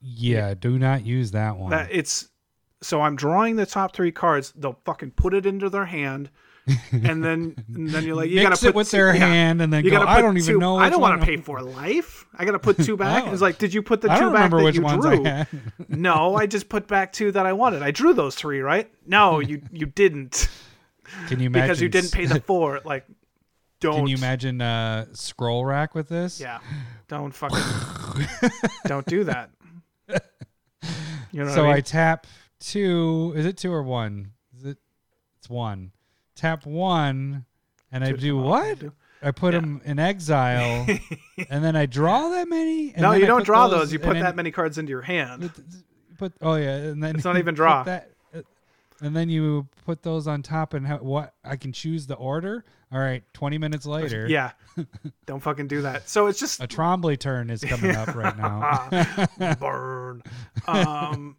[0.00, 1.70] Yeah, do not use that one.
[1.70, 2.28] That it's
[2.80, 4.52] so I'm drawing the top three cards.
[4.54, 6.30] They'll fucking put it into their hand,
[6.92, 9.26] and then and then you're like, you gotta it put with two- their yeah.
[9.26, 10.76] hand and then You go, gotta I don't even know.
[10.76, 12.26] I don't want to pay for life.
[12.36, 13.24] I gotta put two back.
[13.26, 13.32] Oh.
[13.32, 15.04] It's like, did you put the I two don't back remember that which you ones
[15.04, 15.26] drew?
[15.26, 15.46] I
[15.88, 17.82] no, I just put back two that I wanted.
[17.82, 18.90] I drew those three, right?
[19.06, 20.48] No, you you didn't
[21.28, 21.66] Can you imagine?
[21.66, 22.80] because you didn't pay the four.
[22.84, 23.06] Like,
[23.80, 23.94] don't.
[23.96, 26.40] Can you imagine uh, scroll rack with this?
[26.40, 26.58] Yeah,
[27.08, 27.58] don't fucking
[28.86, 29.50] don't do that.
[31.30, 32.26] You know so I I tap
[32.60, 33.32] two.
[33.36, 34.32] Is it two or one?
[34.56, 34.78] Is it?
[35.38, 35.92] It's one.
[36.38, 37.44] Tap one,
[37.92, 38.78] and I do what?
[39.20, 40.86] I put them in exile,
[41.50, 42.92] and then I draw that many.
[42.92, 43.92] And no, then you I don't put draw those.
[43.92, 45.50] You put then that many cards into your hand.
[46.16, 47.82] Put oh yeah, and then It's not you even put draw.
[47.82, 48.42] That, uh,
[49.00, 51.34] and then you put those on top, and how, what?
[51.44, 52.64] I can choose the order.
[52.92, 54.26] All right, twenty minutes later.
[54.28, 54.52] Yeah,
[55.26, 56.08] don't fucking do that.
[56.08, 59.54] So it's just A Trombley turn is coming up right now.
[59.58, 60.22] burn.
[60.68, 61.36] Um,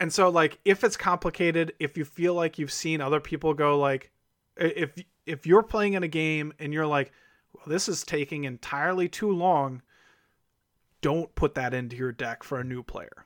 [0.00, 3.78] and so like if it's complicated, if you feel like you've seen other people go
[3.78, 4.13] like, i-
[4.56, 4.92] if
[5.26, 7.12] if you're playing in a game and you're like,
[7.54, 9.82] well, this is taking entirely too long,
[11.00, 13.24] don't put that into your deck for a new player,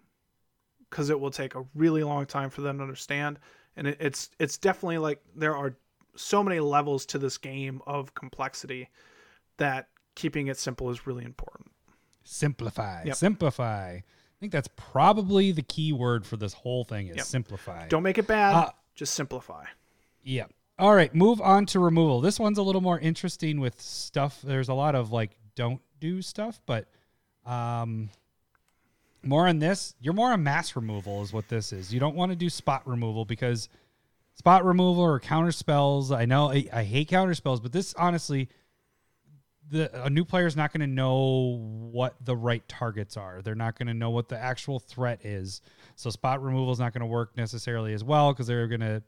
[0.90, 3.38] because it will take a really long time for them to understand.
[3.76, 5.76] And it, it's it's definitely like there are
[6.16, 8.88] so many levels to this game of complexity
[9.58, 11.70] that keeping it simple is really important.
[12.24, 13.04] simplify.
[13.04, 13.16] Yep.
[13.16, 13.90] Simplify.
[13.94, 14.02] I
[14.40, 17.24] think that's probably the key word for this whole thing is Yep.
[17.26, 17.88] simplify.
[17.88, 18.54] Don't make it bad.
[18.54, 19.64] Uh, just simplify.
[20.22, 20.46] Yeah.
[20.78, 22.20] All right, move on to removal.
[22.20, 24.40] This one's a little more interesting with stuff.
[24.42, 26.86] There's a lot of like don't do stuff, but
[27.44, 28.10] um
[29.24, 29.96] more on this.
[30.00, 31.92] You're more on mass removal is what this is.
[31.92, 33.68] You don't want to do spot removal because
[34.34, 36.12] spot removal or counter spells.
[36.12, 38.48] I know I, I hate counter spells, but this honestly
[39.70, 41.58] the a new player is not going to know
[41.90, 43.42] what the right targets are.
[43.42, 45.60] They're not going to know what the actual threat is.
[45.96, 49.02] So spot removal is not going to work necessarily as well because they're going to.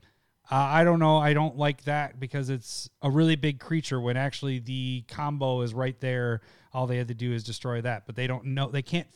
[0.51, 1.19] Uh, I don't know.
[1.19, 5.73] I don't like that because it's a really big creature when actually the combo is
[5.73, 6.41] right there.
[6.73, 8.69] All they had to do is destroy that, but they don't know.
[8.69, 9.07] They can't.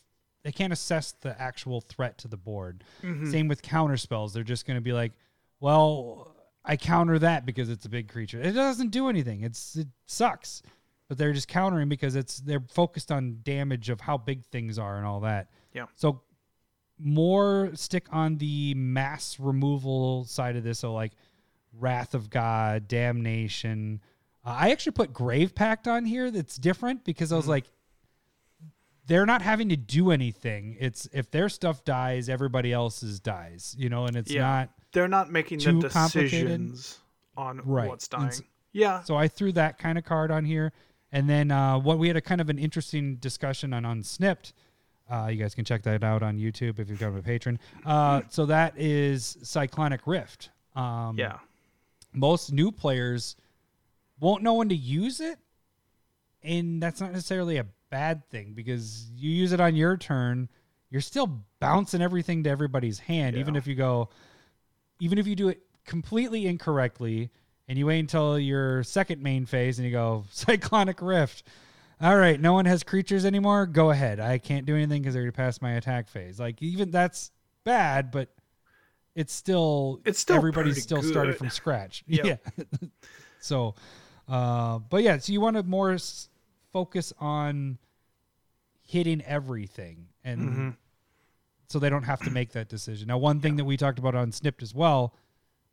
[0.44, 2.85] They can't assess the actual threat to the board.
[3.31, 4.35] Same with counter spells.
[4.35, 5.12] They're just going to be like,
[5.59, 8.40] well, I counter that because it's a big creature.
[8.40, 9.43] It doesn't do anything.
[9.43, 10.62] It's it sucks.
[11.09, 14.97] But they're just countering because it's they're focused on damage of how big things are
[14.97, 15.48] and all that.
[15.73, 15.86] Yeah.
[15.97, 16.23] So
[16.99, 20.79] more stick on the mass removal side of this.
[20.81, 21.12] So like
[21.73, 24.01] Wrath of God, Damnation.
[24.45, 26.31] Uh, I actually put Grave Pact on here.
[26.31, 27.65] That's different because I was like,
[29.07, 30.77] they're not having to do anything.
[30.81, 33.75] It's if their stuff dies, everybody else's dies.
[33.79, 34.43] You know, and it's Yeah.
[34.43, 34.71] not.
[34.93, 36.99] They're not making the decisions
[37.37, 37.89] on Right.
[37.89, 38.31] what's dying.
[38.73, 39.03] yeah.
[39.03, 40.73] So I threw that kind of card on here.
[41.12, 44.53] And then uh, what we had a kind of an interesting discussion on Unsnipped.
[45.11, 47.59] Uh, you guys can check that out on YouTube if you've got a patron.
[47.85, 50.51] Uh, so that is Cyclonic Rift.
[50.75, 51.39] Um, yeah.
[52.13, 53.37] Most new players
[54.19, 55.39] won't know when to use it.
[56.43, 60.49] And that's not necessarily a bad thing because you use it on your turn.
[60.91, 64.11] You're still bouncing everything to everybody's hand, even if you go,
[65.01, 67.31] even if you do it completely incorrectly
[67.69, 71.45] and you wait until your second main phase and you go cyclonic rift
[72.01, 75.31] all right no one has creatures anymore go ahead i can't do anything because they're
[75.33, 77.31] past my attack phase like even that's
[77.65, 78.29] bad but
[79.15, 82.27] it's still It's still everybody's still started from scratch Yep.
[82.27, 82.65] yeah
[83.39, 83.75] so
[84.29, 86.29] uh but yeah so you want to more s-
[86.73, 87.79] focus on
[88.83, 90.71] hitting everything and Mm-hmm.
[91.69, 93.09] so they don't have to make that decision.
[93.09, 95.15] Now, one thing that we talked about on Snipped as well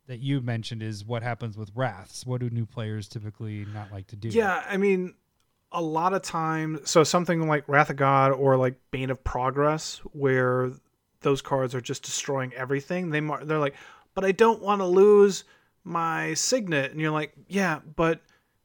[0.06, 2.26] that you mentioned is what happens with wraths.
[2.26, 4.28] What do new players typically not like to do?
[4.28, 5.14] Yeah, I mean,
[5.72, 9.98] a lot of times, so something like Wrath of God or like Bane of Progress,
[10.12, 10.70] where
[11.20, 13.10] those cards are just destroying everything.
[13.10, 13.74] They mar- they're like,
[14.14, 15.44] but I don't want to lose
[15.84, 18.20] my signet, and you're like, yeah, but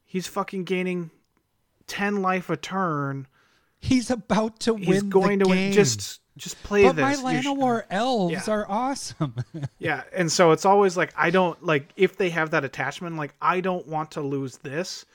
[0.05, 1.11] he's fucking gaining
[1.87, 3.27] ten life a turn
[3.79, 4.83] He's about to win.
[4.83, 5.09] He's win.
[5.11, 5.51] going to game.
[5.55, 5.71] win.
[5.71, 7.21] Just just play But this.
[7.21, 8.53] my You sh- Llanowar elves Yeah.
[8.53, 9.35] are awesome.
[9.79, 13.17] Yeah, and so it's always like I don't like if they have that attachment.
[13.17, 15.05] Like I don't want to lose this.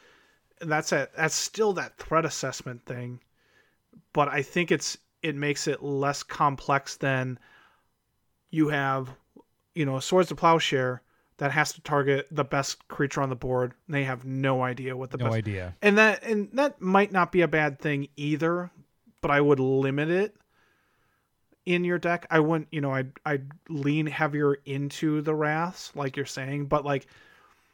[0.63, 3.21] That's a that's still that threat assessment thing,
[4.13, 7.39] but I think it's it makes it less complex than
[8.51, 9.09] you have,
[9.75, 11.03] you know, swords to plowshare
[11.39, 13.75] that has to target the best creature on the board.
[13.87, 15.75] And they have no idea what the no best idea.
[15.83, 18.71] and that and that might not be a bad thing either
[19.21, 20.37] but i would limit it
[21.65, 26.17] in your deck i wouldn't you know i'd i'd lean heavier into the wraths like
[26.17, 27.07] you're saying but like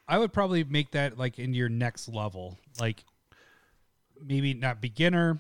[0.08, 3.04] I would probably make that like in your next level, like
[4.24, 5.38] maybe not beginner,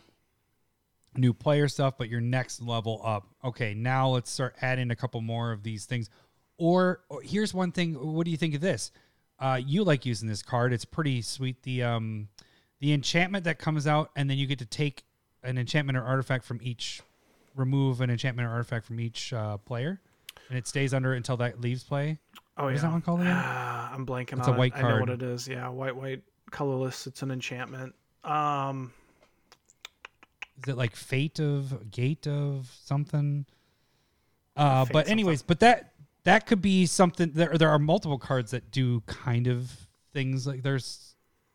[1.16, 3.26] new player stuff, but your next level up.
[3.42, 6.10] Okay, now let's start adding a couple more of these things.
[6.58, 7.94] Or, or here's one thing.
[7.94, 8.90] What do you think of this?
[9.40, 10.72] Uh, you like using this card?
[10.72, 11.62] It's pretty sweet.
[11.62, 12.28] The um,
[12.80, 15.04] the enchantment that comes out, and then you get to take
[15.42, 17.00] an enchantment or artifact from each,
[17.54, 20.00] remove an enchantment or artifact from each uh, player,
[20.48, 22.18] and it stays under until that leaves play.
[22.58, 23.34] Oh What yeah is that one called again?
[23.36, 24.84] Ah, i'm blanking It's on a white it.
[24.84, 27.94] i know what it is yeah white white colorless it's an enchantment
[28.24, 28.92] um
[30.62, 33.46] is it like fate of gate of something
[34.56, 35.12] uh but something.
[35.12, 35.92] anyways but that
[36.24, 39.70] that could be something there there are multiple cards that do kind of
[40.12, 41.14] things like there's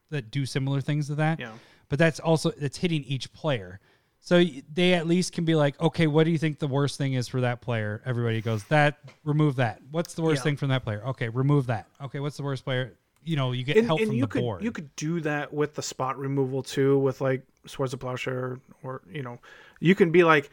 [0.10, 1.52] that do similar things to that Yeah.
[1.90, 3.80] but that's also it's hitting each player
[4.26, 4.42] so
[4.74, 7.28] they at least can be like okay what do you think the worst thing is
[7.28, 8.02] for that player?
[8.06, 9.82] Everybody goes that remove that.
[9.92, 10.44] What's the worst Yeah.
[10.44, 11.04] thing from that player?
[11.08, 11.88] Okay remove that.
[12.02, 12.94] Okay what's the worst player?
[13.26, 14.64] You know you get and, help and from you the could board.
[14.64, 19.02] you could do that with the spot removal too with like swords of plowshare or
[19.12, 19.40] you know
[19.80, 20.50] you can be like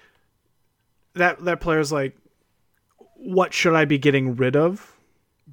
[1.14, 2.16] that that player's like
[3.14, 4.97] what should i be getting rid of?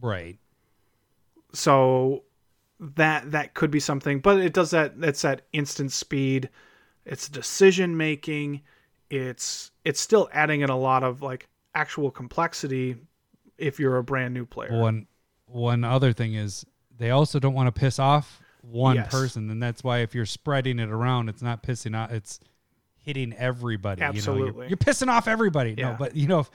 [0.02, 0.38] Right.
[1.53, 2.23] So
[2.80, 6.49] that that could be something but it does that That's that instant speed
[7.07, 8.61] it's decision making
[9.09, 12.95] it's it's still adding in a lot of like actual complexity
[13.57, 15.07] if you're a brand new player one
[15.45, 16.65] one other thing is
[16.97, 19.09] they also don't want to piss off one Yes.
[19.11, 22.39] person and that's why if you're spreading it around it's not pissing off it's
[22.97, 24.61] hitting everybody you know Absolutely.
[24.63, 25.95] you're, you're pissing off everybody no Yeah.
[25.97, 26.45] but you know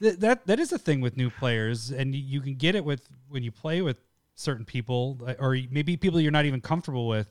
[0.00, 3.06] th- that that is a thing with new players and you- can get it with
[3.28, 4.00] when you play with
[4.36, 7.28] certain people or maybe people you're not even comfortable with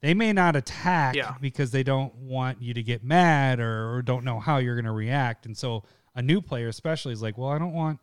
[0.00, 1.34] they may not attack Yeah.
[1.40, 4.84] because they don't want you to get mad or, or don't know how you're going
[4.86, 7.98] to react and so a new player especially is like well i don't want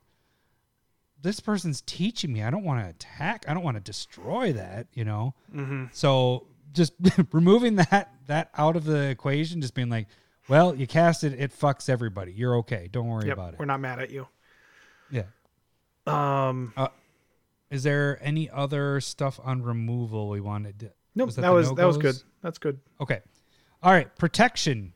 [1.20, 2.44] this person's teaching me.
[2.44, 3.46] I don't want to attack.
[3.48, 5.34] I don't want to destroy that, you know?
[5.54, 5.86] Mm-hmm.
[5.92, 6.94] So just
[7.32, 10.08] removing that that out of the equation, just being like,
[10.48, 12.34] well, you cast it, it fucks everybody.
[12.34, 12.88] You're okay.
[12.92, 13.60] Don't worry yep, about it.
[13.60, 14.28] we're not mad at you
[15.10, 15.24] Yeah.
[16.06, 16.72] um
[17.72, 21.74] Is there any other stuff on removal we wanted to nope that that the was
[21.74, 23.22] that was good that's good Okay.
[23.84, 24.14] All right.
[24.18, 24.94] Protection.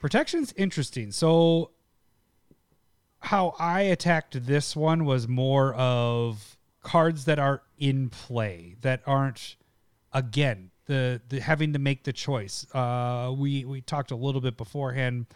[0.00, 1.12] Protection's interesting.
[1.12, 1.70] So,
[3.20, 9.56] how I attacked this one was more of cards that are in play that aren't,
[10.12, 12.66] again, the, the having to make the choice.
[12.74, 15.26] Uh, we we talked a little bit beforehand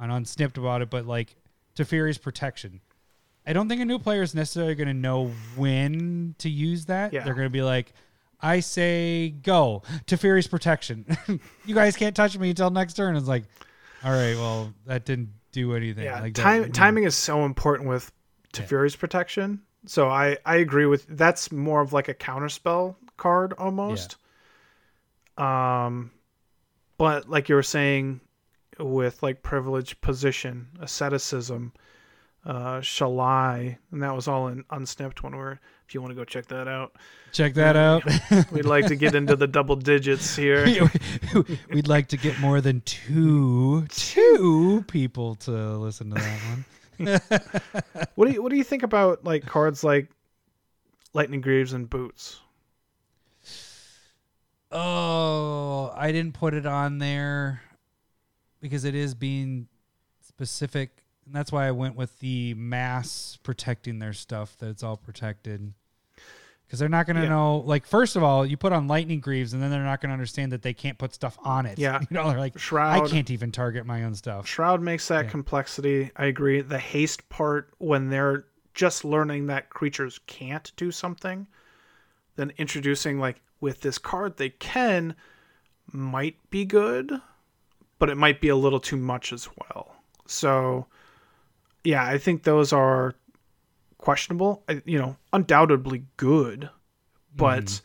[0.00, 1.36] on Unsnipped about it, but like
[1.76, 2.80] Teferi's protection.
[3.46, 7.12] I don't think a new player is necessarily going to know when to use that.
[7.14, 7.24] Yeah.
[7.24, 7.94] They're going to be like,
[8.40, 11.06] I say go Teferi's protection.
[11.66, 13.16] you guys can't touch me until next turn.
[13.16, 13.44] It's like,
[14.04, 16.04] all right, well, that didn't do anything.
[16.04, 18.12] Yeah, like that- time, timing is so important with
[18.52, 19.62] Teferi's protection.
[19.86, 24.16] So I I agree with that's more of like a counterspell card almost.
[25.36, 26.10] Um,
[26.96, 28.20] but like you were saying,
[28.78, 31.72] with like Privileged Position, asceticism,
[32.44, 35.58] uh, shalai, and that was all in unsnipped when we're.
[35.86, 36.92] If you want to go check that out,
[37.32, 38.04] Check that out.
[38.52, 40.66] we'd like to get into the double digits here.
[41.70, 46.64] We'd like to get more than two two people to listen to that one.
[48.14, 50.10] What do you what do you think about like cards like
[51.12, 52.40] Lightning Greaves and Boots?
[54.72, 57.62] Oh, I didn't put it on there
[58.60, 59.68] because it is being
[60.26, 64.56] specific, and that's why I went with the mass protecting their stuff.
[64.58, 65.72] That it's all protected.
[66.66, 67.28] Because they're not going to Yeah.
[67.30, 67.58] know.
[67.58, 70.12] Like, first of all, you put on lightning greaves, and then they're not going to
[70.14, 71.78] understand that they can't put stuff on it.
[71.78, 71.98] Yeah.
[72.02, 73.04] you know, they're like, Shroud.
[73.06, 74.46] I can't even target my own stuff.
[74.46, 75.30] Shroud makes that Yeah.
[75.30, 76.10] complexity.
[76.16, 76.60] I agree.
[76.60, 78.44] The haste part when they're
[78.74, 81.46] just learning that creatures can't do something,
[82.36, 85.16] then introducing like with this card they can
[85.90, 87.12] might be good,
[87.98, 89.96] but it might be a little too much as well.
[90.26, 90.86] So
[91.88, 93.14] yeah, I think those are
[93.98, 94.62] questionable.
[94.68, 96.68] I- You know, undoubtedly good,
[97.34, 97.84] but Mm-hmm.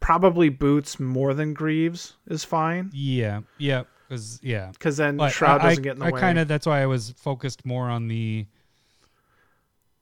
[0.00, 2.90] probably boots more than Greaves is fine.
[2.92, 3.84] Yeah, yeah.
[4.08, 6.20] because yeah, because then but Shroud I, doesn't get in the I way.
[6.20, 8.46] kind of that's why I was focused more on the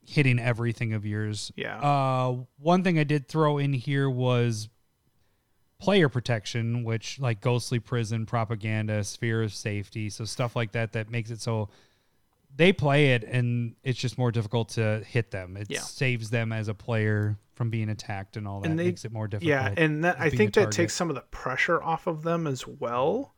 [0.05, 1.51] hitting everything of yours.
[1.57, 1.79] Yeah.
[1.81, 4.69] Uh, one thing I did throw in here was
[5.79, 11.11] player protection, which like ghostly prison, propaganda, sphere of safety, so stuff like that that
[11.11, 11.69] makes it so
[12.57, 15.57] they play it and it's just more difficult to hit them.
[15.57, 15.81] It Yeah.
[15.81, 19.13] saves them as a player from being attacked and all that and they makes it
[19.13, 19.49] more difficult.
[19.49, 22.47] Yeah, and that I think a that takes some of the pressure off of them
[22.47, 23.33] as well.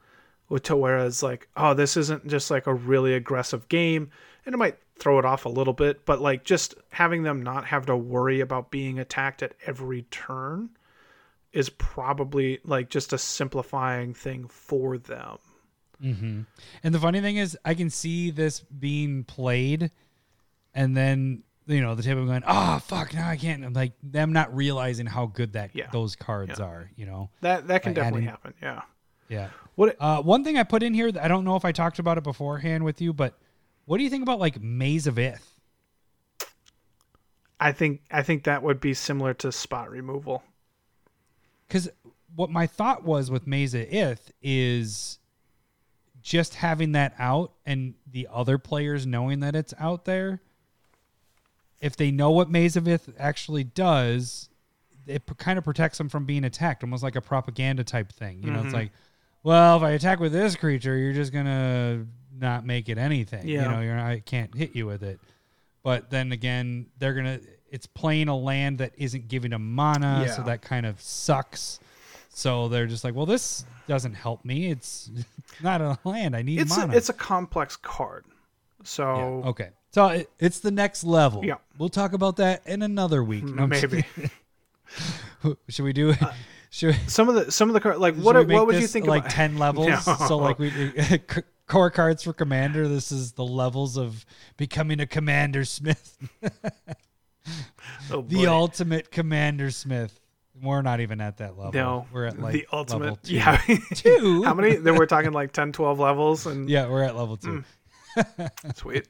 [0.48, 4.10] with- To whereas like, oh, this isn't just like a really aggressive game,
[4.46, 7.66] and it might throw it off a little bit, but like just having them not
[7.66, 10.70] have to worry about being attacked at every turn
[11.52, 15.36] is probably like just a simplifying thing for them.
[16.00, 16.46] And
[16.82, 19.90] the funny thing is, I can see this being played,
[20.74, 24.32] and then you know the table going, "Oh fuck, now I can't." I'm like them
[24.32, 25.90] not realizing how good that Yeah.
[25.90, 26.64] those cards Yeah.
[26.66, 26.90] are.
[26.96, 28.54] You know, That that can definitely adding- happen.
[28.62, 28.82] Yeah.
[29.28, 29.50] yeah.
[29.74, 31.98] What Uh, one thing I put in here, that I don't know if I talked
[31.98, 33.38] about it beforehand with you, but
[33.84, 35.54] what do you think about like Maze of Ith?
[37.60, 40.42] I think I think that would be similar to spot removal.
[41.66, 41.90] Because
[42.34, 45.18] what my thought was with Maze of Ith is
[46.28, 50.40] just having that out and the other players knowing that it's out there.
[51.80, 54.48] If they know what Maze of Ith actually does,
[55.06, 58.42] it p- kind of protects them from being attacked, almost like a propaganda type thing.
[58.42, 58.66] You know, Mm-hmm.
[58.66, 58.90] it's like,
[59.44, 62.04] well, if I attack with this creature, you're just gonna
[62.36, 63.46] not make it anything.
[63.48, 63.62] Yeah.
[63.62, 65.20] You know, you're not, I can't hit you with it.
[65.84, 67.40] But then again, they're gonna.
[67.70, 71.78] It's playing a land that isn't giving them mana, so that kind of sucks.
[72.38, 74.70] So they're just like, well, this doesn't help me.
[74.70, 75.10] It's
[75.62, 76.36] not a land.
[76.36, 76.96] I need It's a, mana.
[76.96, 78.26] it's a complex card.
[78.84, 79.70] So Yeah, okay.
[79.90, 81.44] So it, it's the next level.
[81.44, 81.56] Yeah.
[81.78, 83.42] We'll talk about that in another week.
[83.42, 84.04] No, maybe.
[85.68, 86.22] Should we do it?
[86.22, 86.30] Uh,
[86.70, 89.08] should, some of the some of the cards like what we what would you think
[89.08, 89.88] like about 10 levels?
[89.88, 90.16] No.
[90.28, 90.70] So like we
[91.66, 92.86] core cards for commander.
[92.86, 94.24] This is the levels of
[94.56, 96.16] becoming a commander smith.
[98.12, 100.20] Oh, The ultimate commander smith.
[100.62, 101.72] We're not even at that level.
[101.72, 103.34] no We're at like the ultimate level two.
[103.34, 103.60] yeah
[103.94, 104.42] Two?
[104.44, 107.64] how many then we're talking like 10 12 levels and Yeah, we're at level two.
[108.74, 109.06] sweet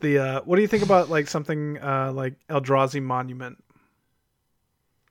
[0.00, 3.62] the uh what do you think about like something uh like Eldrazi monument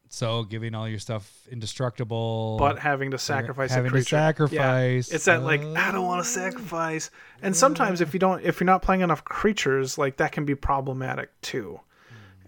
[0.09, 2.57] So giving all your stuff indestructible.
[2.59, 5.09] but having to sacrifice having a to sacrifice.
[5.09, 5.15] yeah.
[5.15, 7.09] it's that like i don't want to sacrifice
[7.41, 10.55] and sometimes if you don't if you're not playing enough creatures like that can be
[10.55, 11.79] problematic too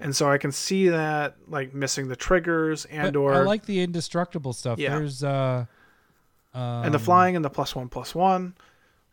[0.04, 3.66] and so i can see that like missing the triggers and But or I like
[3.66, 4.78] the indestructible stuff.
[4.78, 4.98] Yeah.
[4.98, 5.66] There's uh
[6.54, 8.54] and the flying and the plus one plus one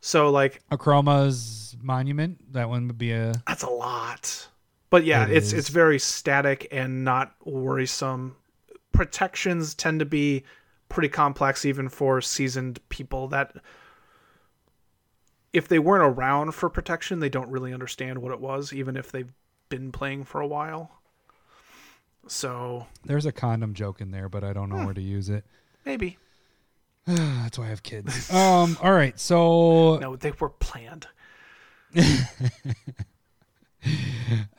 [0.01, 2.53] so like Akroma's monument.
[2.53, 4.49] That one would be a That's a lot.
[4.89, 5.53] But yeah, It it's is.
[5.53, 8.37] it's very static and not worrisome.
[8.93, 10.43] Protections tend to be
[10.89, 13.55] pretty complex even for seasoned people that
[15.53, 19.13] if they weren't around for protection, they don't really understand what it was even if
[19.13, 19.33] they've
[19.71, 20.91] been playing for a while.
[22.27, 25.45] So, there's a condom joke in there, but I don't know where to use it.
[25.87, 26.19] maybe.
[27.07, 28.31] That's why I have kids.
[28.31, 31.07] um all right, so No, they were planned.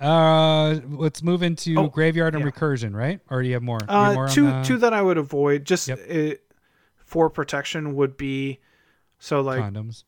[0.01, 2.49] uh let's move into Oh, graveyard and yeah.
[2.51, 3.19] recursion, right?
[3.29, 3.79] Or do you have more?
[3.81, 5.99] Have Uh, more two the two that I would avoid just Yep.
[6.09, 6.35] uh,
[7.05, 8.59] for protection would be
[9.19, 10.03] so like condoms.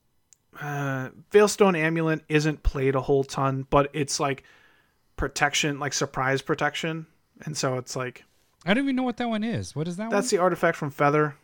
[0.60, 4.44] uh, Veilstone Amulet isn't played a whole ton, but it's like
[5.16, 7.06] protection, like surprise protection,
[7.46, 8.24] and so it's like
[8.66, 9.76] I don't even know what that one is.
[9.76, 11.36] What is that that's the artifact from Feather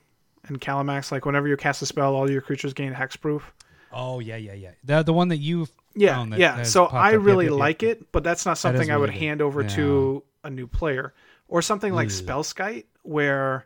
[0.47, 1.11] and Kalamax.
[1.11, 3.41] Like whenever you cast a spell, all your creatures gain hexproof.
[3.41, 3.51] one?
[3.91, 4.71] Oh yeah, yeah, yeah.
[4.83, 6.57] The the one that you Yeah, found that yeah.
[6.57, 7.97] has So I really yep, like yep.
[7.97, 11.13] it, but that's not something I would really hand over to a new player
[11.47, 12.09] or something like.
[12.09, 13.65] Spellskite, where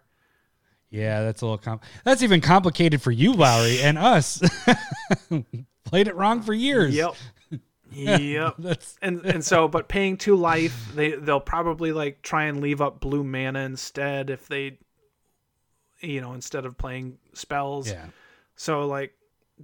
[0.89, 4.41] Yeah, that's a little com- That's even complicated for you, Lowry, and us.
[5.83, 6.95] Played it wrong for years.
[6.95, 7.13] yep,
[7.93, 8.55] yep.
[8.59, 12.81] That's and and so but paying two life they they'll probably like try and leave
[12.81, 14.77] up blue mana instead if they
[16.01, 18.05] you know instead of playing spells yeah.
[18.55, 19.13] so like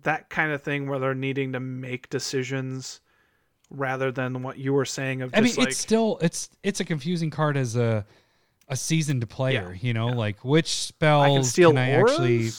[0.04, 3.02] that kind of thing where they're needing to make decisions
[3.70, 6.86] rather than what you were saying of I mean, like it's still it's it's a
[6.86, 8.06] confusing card as a
[8.68, 9.72] a seasoned player.
[9.74, 12.52] Yeah, you know, like which spells I can steal I actually?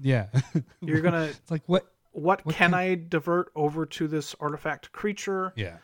[0.00, 0.26] Yeah,
[0.80, 1.92] You're gonna it's like what?
[2.12, 5.52] What, What can can- I divert over to this artifact creature?
[5.56, 5.76] Yeah,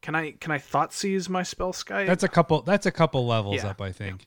[0.00, 2.06] Can I can I thought seize my Spellskite?
[2.06, 2.62] that's a couple.
[2.62, 4.26] That's a couple levels Yeah, up, I think.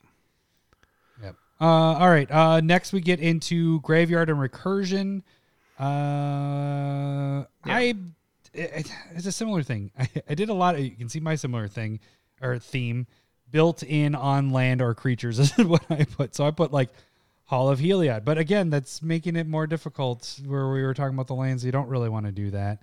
[1.22, 1.36] Yep.
[1.60, 2.30] Uh, all right.
[2.30, 5.22] Uh, next we get into graveyard and recursion.
[5.78, 7.94] Uh, I
[8.54, 9.90] it, it's a similar thing.
[9.98, 10.74] I, I did a lot.
[10.74, 12.00] Of, you can see my similar thing
[12.40, 13.06] or theme
[13.50, 16.34] built in on land or creatures This is what I put.
[16.34, 16.90] So I put like
[17.52, 18.24] Hall of Heliod.
[18.24, 21.62] But again, that's making it more difficult where we were talking about the lands.
[21.62, 22.78] You don't really want to do that.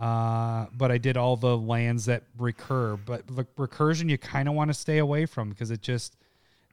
[0.00, 2.96] Uh, but I did all the lands that recur.
[2.96, 6.16] But the recursion, you kind of want to stay away from because it just,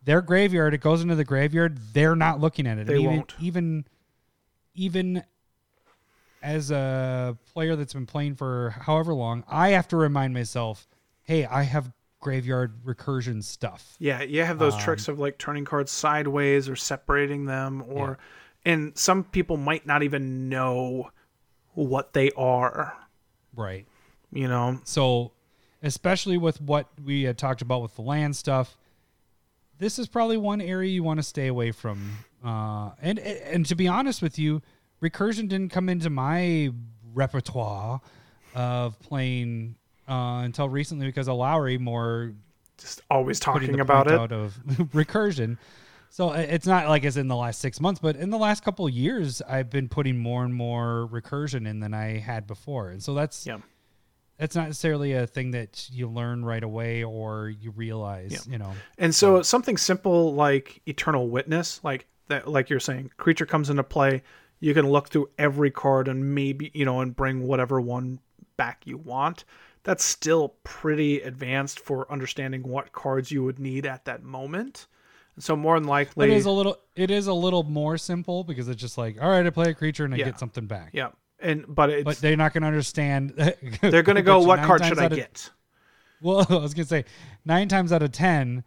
[0.05, 1.77] their graveyard, it goes into the graveyard.
[1.93, 2.88] They're not looking at it.
[2.88, 3.35] They even, won't.
[3.39, 3.85] Even,
[4.73, 5.23] even
[6.41, 10.88] as a player that's been playing for however long, I have to remind myself,
[11.22, 11.91] hey, I have
[12.26, 13.95] graveyard recursion stuff.
[13.99, 18.18] Yeah, you have those tricks of like turning cards sideways or separating them, or
[18.65, 21.11] and some people might not even know
[21.76, 22.97] what they are.
[23.56, 23.85] Right.
[24.31, 25.34] You know, So,
[25.84, 28.76] especially with what we had talked about with the land stuff,
[29.77, 32.26] this is probably one area you want to stay away from.
[32.43, 34.64] Uh, and and to be honest with you,
[34.99, 36.72] recursion didn't come into my
[37.14, 38.02] repertoire
[38.56, 39.76] of playing
[40.07, 42.34] uh, until recently because of Lowry more
[42.77, 44.14] just always talking about it.
[44.14, 44.53] out of
[44.94, 45.57] recursion.
[46.10, 48.86] So it's not like it's in the last six months, but in the last couple
[48.86, 53.03] of years, I've been putting more and more recursion in than I had before, and
[53.03, 53.57] so that's Yeah.
[54.38, 58.32] that's not necessarily a thing that you learn right away or you realize.
[58.32, 58.52] Yeah.
[58.52, 63.45] You know, And so something simple like Eternal Witness, like that, like you're saying, creature
[63.45, 64.22] comes into play.
[64.61, 68.19] You can look through every card and maybe you know and bring whatever one
[68.57, 69.44] back you want.
[69.86, 74.88] That's still pretty advanced for understanding what cards you would need at that moment.
[75.40, 78.68] So more than likely, it is a little it is a little more simple because
[78.68, 80.26] it's just like, all right, I play a creature and I Yeah.
[80.26, 80.90] get something back.
[80.94, 81.10] yeah.
[81.40, 83.34] And but it's But they're not going to understand.
[83.82, 85.49] they're gonna go, what card should I of- get?
[86.22, 87.06] Well, I was gonna say
[87.44, 88.64] nine times out of ten,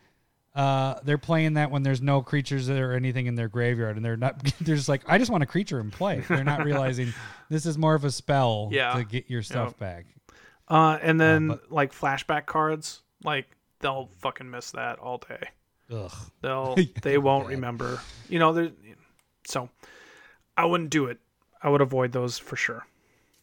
[0.54, 4.16] uh, they're playing that when there's no creatures or anything in their graveyard, and they're
[4.16, 4.38] not.
[4.60, 6.22] They're just like, I just want a creature in play.
[6.28, 7.12] They're not realizing
[7.48, 8.92] this is more of a spell Yeah.
[8.94, 10.04] to get your stuff back.
[10.68, 13.46] Uh, and then but- like flashback cards, like
[13.80, 15.48] they'll fucking miss that all day.
[15.90, 16.12] Ugh.
[16.42, 18.00] They'll they won't remember.
[18.28, 18.70] You know, there.
[19.46, 19.70] So
[20.56, 21.18] I wouldn't do it.
[21.62, 22.86] I would avoid those for sure.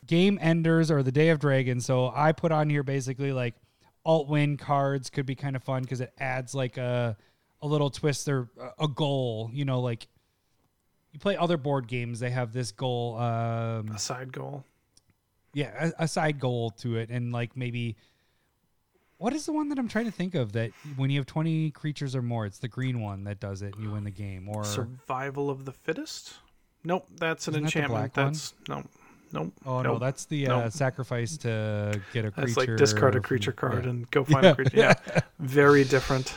[0.06, 1.82] Game enders or the Day of Dragon.
[1.82, 3.56] So I put on here basically like
[4.06, 7.18] alt win cards could be kind of fun because it adds like a
[7.62, 9.50] a little twist or a- a goal.
[9.52, 10.08] You know, like
[11.12, 13.18] you play other board games, they have this goal.
[13.18, 14.64] Um, A side goal.
[15.56, 17.95] Yeah a, a side goal to it and like maybe
[19.18, 21.72] what is the one that i'm trying to think of that when you have 20
[21.72, 24.48] creatures or more it's the green one that does it and you win the game
[24.49, 26.36] or Survival of the fittest.
[26.84, 28.15] Nope, that's an that enchantment.
[28.15, 28.26] one?
[28.26, 28.84] that's no,
[29.32, 29.53] nope.
[29.65, 30.72] oh no that's the uh, Nope.
[30.73, 33.90] sacrifice to get a creature That's like discard a creature card yeah.
[33.91, 34.77] and go find a creature.
[34.77, 34.94] Yeah,
[35.40, 36.36] very different.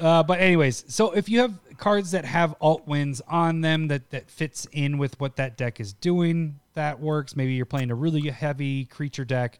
[0.00, 4.08] Uh, but anyways, so if you have cards that have alt wins on them that
[4.10, 7.36] that fits in with what that deck is doing, that works.
[7.36, 9.58] Maybe you're playing a really heavy creature deck,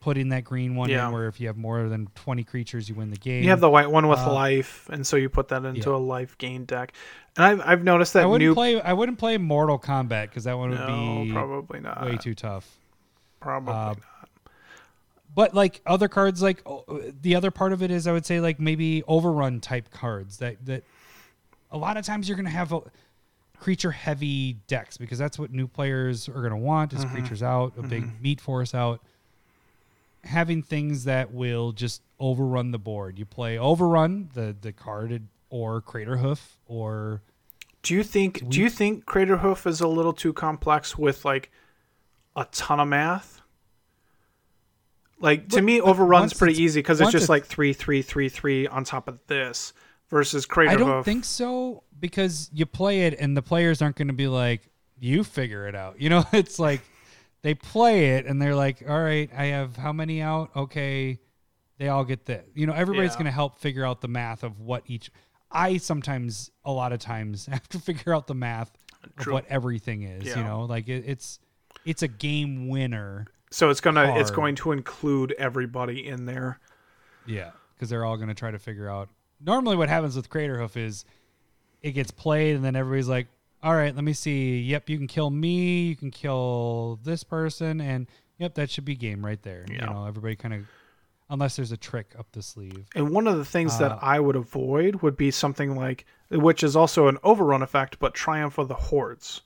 [0.00, 1.06] putting that green one Yeah.
[1.08, 3.42] in where if you have more than 20 creatures, you win the game.
[3.42, 5.96] You have the white one with Uh, life, and so you put that into yeah.
[5.96, 6.92] a life gain deck.
[7.36, 8.54] And I've I've noticed that I wouldn't new.
[8.54, 8.80] play.
[8.80, 12.02] I wouldn't play Mortal Combat because that one would no, be probably not.
[12.04, 12.78] way too tough.
[13.40, 13.98] Probably uh, not.
[15.32, 16.84] But like other cards, like oh,
[17.20, 20.64] the other part of it is, I would say like maybe overrun type cards that
[20.66, 20.82] that
[21.70, 22.80] a lot of times you're gonna have a
[23.60, 27.14] creature heavy decks because that's what new players are gonna want is mm-hmm.
[27.14, 28.22] creatures out, a big mm-hmm.
[28.22, 29.00] meat force out.
[30.24, 33.18] Having things that will just overrun the board.
[33.18, 37.22] You play overrun the the carded or crater hoof or
[37.82, 41.50] Do you think do you think Crater Hoof is a little too complex with like
[42.36, 43.40] a ton of math?
[45.18, 48.28] Like to But- me, Overrun's pretty easy because it's just it's- like three, three, three,
[48.30, 49.74] three on top of this
[50.10, 51.04] versus Crater I don't Hoof.
[51.04, 54.68] think so because you play it and the players aren't going to be like,
[54.98, 55.96] you figure it out.
[56.00, 56.82] You know, it's like
[57.42, 60.50] they play it and they're like, all right, I have how many out?
[60.56, 61.18] Okay.
[61.78, 62.44] They all get this.
[62.54, 63.16] You know, everybody's Yeah.
[63.18, 65.10] going to help figure out the math of what each.
[65.50, 68.70] I sometimes, a lot of times, have to figure out the math
[69.18, 70.24] of what everything is.
[70.24, 70.38] Yeah.
[70.38, 71.38] You know, like it, it's
[71.86, 73.26] it's a game winner.
[73.50, 76.60] so it's gonna it's going to include everybody in there.
[77.26, 79.08] Yeah, because they're all going to try to figure out.
[79.44, 81.04] Normally, what happens with Crater Hoof is
[81.82, 83.26] it gets played, and then everybody's like,
[83.62, 84.60] "All right, let me see.
[84.60, 85.84] Yep, you can kill me.
[85.88, 88.06] You can kill this person, and
[88.38, 89.74] yep, that should be game right there." Yeah.
[89.74, 90.66] You know, everybody kind of,
[91.30, 92.84] unless there's a trick up the sleeve.
[92.94, 96.62] And one of the things Uh, that I would avoid would be something like, which
[96.62, 99.40] is also an overrun effect, but Triumph of the Hordes.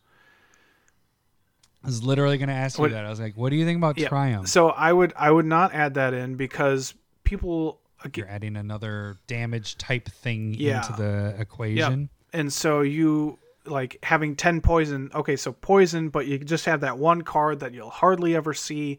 [1.82, 3.04] I was literally going to ask you What- that.
[3.04, 4.08] I was like, "What do you think about Yeah.
[4.08, 6.94] Triumph?" So I would I would not add that in because
[7.24, 7.78] people
[8.14, 10.78] You're adding another damage type thing Yeah.
[10.86, 12.08] into the equation.
[12.32, 16.98] and so you like having 10 poison okay so poison but you just have that
[16.98, 18.98] one card that you'll hardly ever see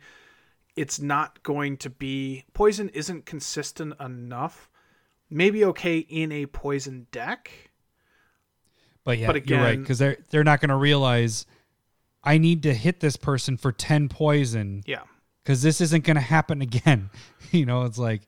[0.76, 4.68] it's not going to be poison isn't consistent enough
[5.30, 7.52] maybe okay in a poison deck
[9.03, 11.45] But yeah, But you're right again- because they're they're not going to realize
[12.23, 15.03] I need to hit this person for ten poison Yeah.
[15.44, 17.11] because this isn't going to happen again.
[17.52, 18.23] you know, it's like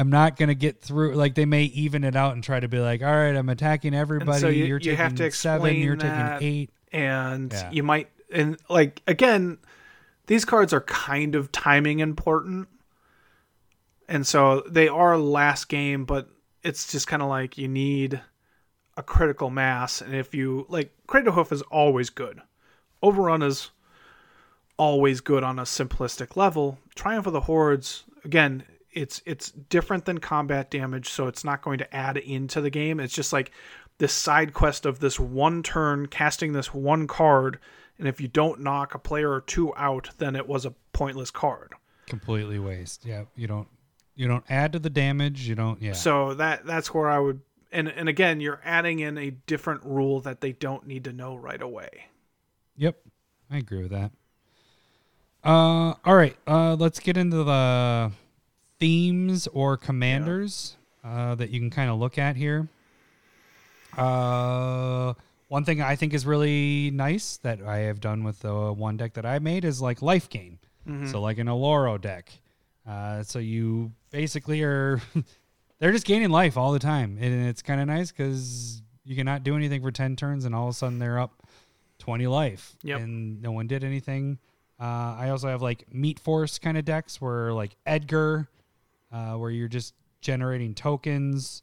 [0.00, 1.14] I'm not going to get through.
[1.14, 3.94] Like they may even it out and try to be like, all right, I'm attacking
[3.94, 4.56] everybody.
[4.56, 5.66] you- you're you taking have to seven.
[5.66, 6.38] explain You're that.
[6.40, 6.70] taking eight.
[6.92, 7.70] and Yeah.
[7.70, 9.58] you might and like again
[10.26, 12.68] these cards are kind of timing important
[14.08, 16.28] and so they are last game but
[16.62, 18.20] it's just kind of like you need
[18.96, 22.40] a critical mass and if you like crater hoof is always good
[23.02, 23.70] overrun is
[24.76, 28.62] always good on a simplistic level triumph of the hordes again
[28.92, 32.98] it's it's different than combat damage so it's not going to add into the game
[33.00, 33.52] it's just like
[33.98, 37.58] this side quest of this one turn casting this one card
[37.98, 41.30] and if you don't knock a player or two out then it was a pointless
[41.30, 41.72] card
[42.06, 43.06] Completely waste.
[43.06, 43.68] Yeah, you don't
[44.16, 45.46] you don't add to the damage.
[45.48, 45.80] You don't.
[45.80, 45.92] Yeah.
[45.92, 47.40] so that that's where i would
[47.70, 51.36] and and again you're adding in a different rule that they don't need to know
[51.36, 52.06] right away
[52.76, 52.96] Yep,
[53.50, 54.10] I agree with that.
[55.44, 56.36] Uh, all right.
[56.46, 58.10] Uh, let's get into the
[58.80, 62.68] themes or commanders uh, that you can kind of look at here.
[63.96, 65.14] Uh,
[65.48, 69.14] one thing I think is really nice that I have done with the one deck
[69.14, 70.58] that I made is like life gain.
[71.06, 72.32] So like an Oloro deck.
[72.84, 75.00] Uh, so you basically are
[75.78, 79.44] they're just gaining life all the time, and it's kind of nice because you cannot
[79.44, 81.44] do anything for ten turns, and all of a sudden they're up
[82.00, 83.00] 20 life Yep.
[83.02, 84.38] and no one did anything
[84.80, 88.48] uh, i also have like meat force kind of decks where like edgar
[89.12, 91.62] uh, where you're just generating tokens.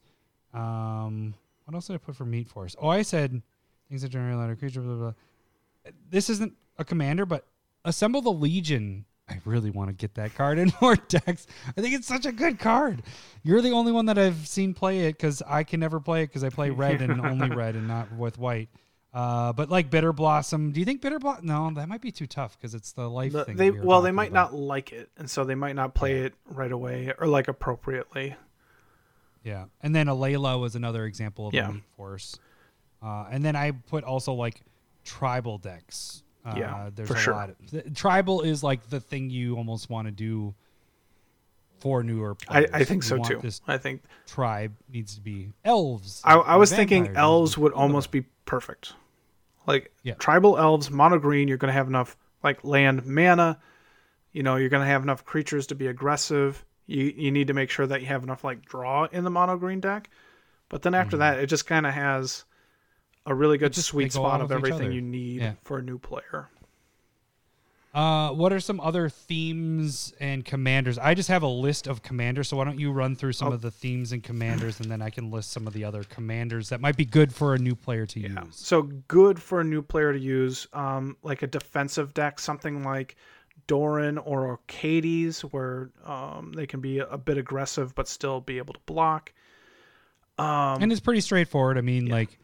[0.54, 1.34] Um,
[1.66, 2.76] what else did i put for meat force?
[2.82, 3.42] Oh i said
[3.90, 5.92] things that generate a lot of creature blah, blah, blah.
[6.10, 7.46] this isn't a commander but
[7.86, 9.06] assemble the legion.
[9.30, 11.48] I really want to get that card in more decks.
[11.78, 13.04] I think it's such a good card.
[13.44, 16.28] You're the only one that i've seen play it because i can never play it
[16.28, 18.70] because i play red and only red and not with white
[19.18, 21.46] uh, but like bitter blossom, do you think bitter blossom?
[21.48, 23.56] No, that might be too tough because it's the life The- thing.
[23.58, 24.54] they we well they might about.
[24.54, 28.36] not like it and so they might not play it right away or like appropriately
[29.44, 31.70] Yeah, and then Alela was another example of Yeah.
[31.72, 32.38] a force.
[33.02, 34.62] Uh, and then I put also like
[35.06, 36.24] tribal decks.
[36.46, 37.34] Uh, Yeah, there's for a sure.
[37.34, 37.50] lot.
[37.50, 40.54] Of, th- tribal is like the thing you almost want to do
[41.80, 42.70] for newer I, players.
[42.74, 46.22] I think You so too i think tribe needs to be elves.
[46.24, 48.94] I, I was thinking elves would almost be perfect.
[49.68, 50.14] Like Yeah.
[50.16, 53.60] tribal elves, mono green, you're going to have enough like land mana.
[54.32, 56.64] You know, you're going to have enough creatures to be aggressive.
[56.88, 59.58] You you need to make sure that you have enough like draw in the mono
[59.58, 60.10] green deck.
[60.70, 62.46] But then after that, it just kind of has
[63.26, 63.82] a really good Mm-hmm.
[63.82, 65.54] sweet spot of of everything you need Yeah.
[65.64, 66.50] for a new player.
[67.98, 71.00] Uh, what are some other themes and commanders?
[71.00, 73.54] I just have a list of commanders, so why don't you run through some Oh.
[73.54, 76.70] of the themes and commanders, and then I can list some of the other commanders
[76.70, 78.44] that might be good for a new player to Yeah.
[78.46, 78.56] use.
[78.56, 83.16] So good for a new player to use, um, like a defensive deck, something like
[83.66, 88.76] Doran or Arcades, where um, they can be a bit aggressive but still be able
[88.76, 89.34] to block.
[90.38, 91.80] Um, and it's pretty straightforward.
[91.80, 92.38] I mean, like,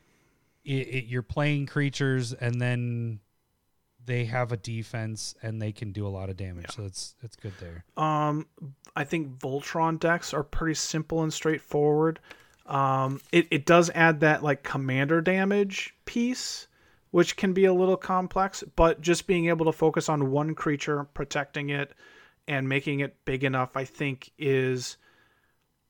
[0.65, 3.19] it, it, you're playing creatures, and then
[4.05, 6.71] they have a defense, and they can do a lot of damage.
[6.71, 7.85] So it's it's good there.
[7.97, 8.47] Um,
[8.95, 12.19] I think Voltron decks are pretty simple and straightforward.
[12.65, 16.67] Um, it, it does add that like commander damage piece,
[17.11, 21.03] which can be a little complex, but just being able to focus on one creature,
[21.13, 21.93] protecting it,
[22.47, 24.97] and making it big enough, I think is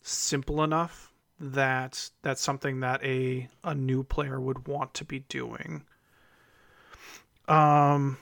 [0.02, 5.84] simple enough that that's something that a a new player would want to be doing.
[7.48, 8.18] Um,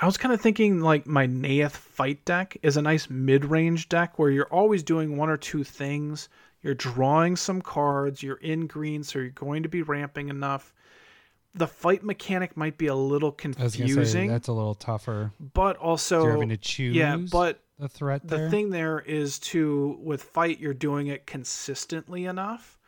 [0.00, 4.18] I was kind of thinking like my Neyith fight deck is a nice mid-range deck
[4.18, 6.28] where you're always doing one or two things.
[6.62, 10.72] You're drawing some cards, you're in green, so you're going to be ramping enough.
[11.54, 15.30] The fight mechanic might be a little was say confusing, that's a little tougher.
[15.52, 16.96] but also You're having to choose.
[16.96, 18.50] yeah, but the threat the there.
[18.50, 22.78] thing there is to with fight you're doing it consistently enough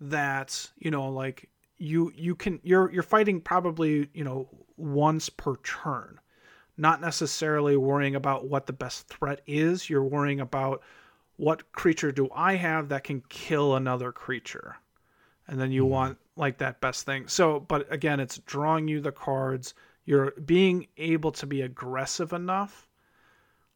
[0.00, 1.48] that you know like
[1.82, 6.20] you you can you're you're fighting probably you know once per turn.
[6.78, 9.90] Not necessarily worrying about what the best threat is.
[9.90, 10.82] You're worrying about
[11.36, 14.76] what creature do i have that can kill another creature.
[15.48, 17.26] And then you want like that best thing.
[17.26, 19.74] So but again it's drawing you the cards.
[20.04, 22.88] You're being able to be aggressive enough.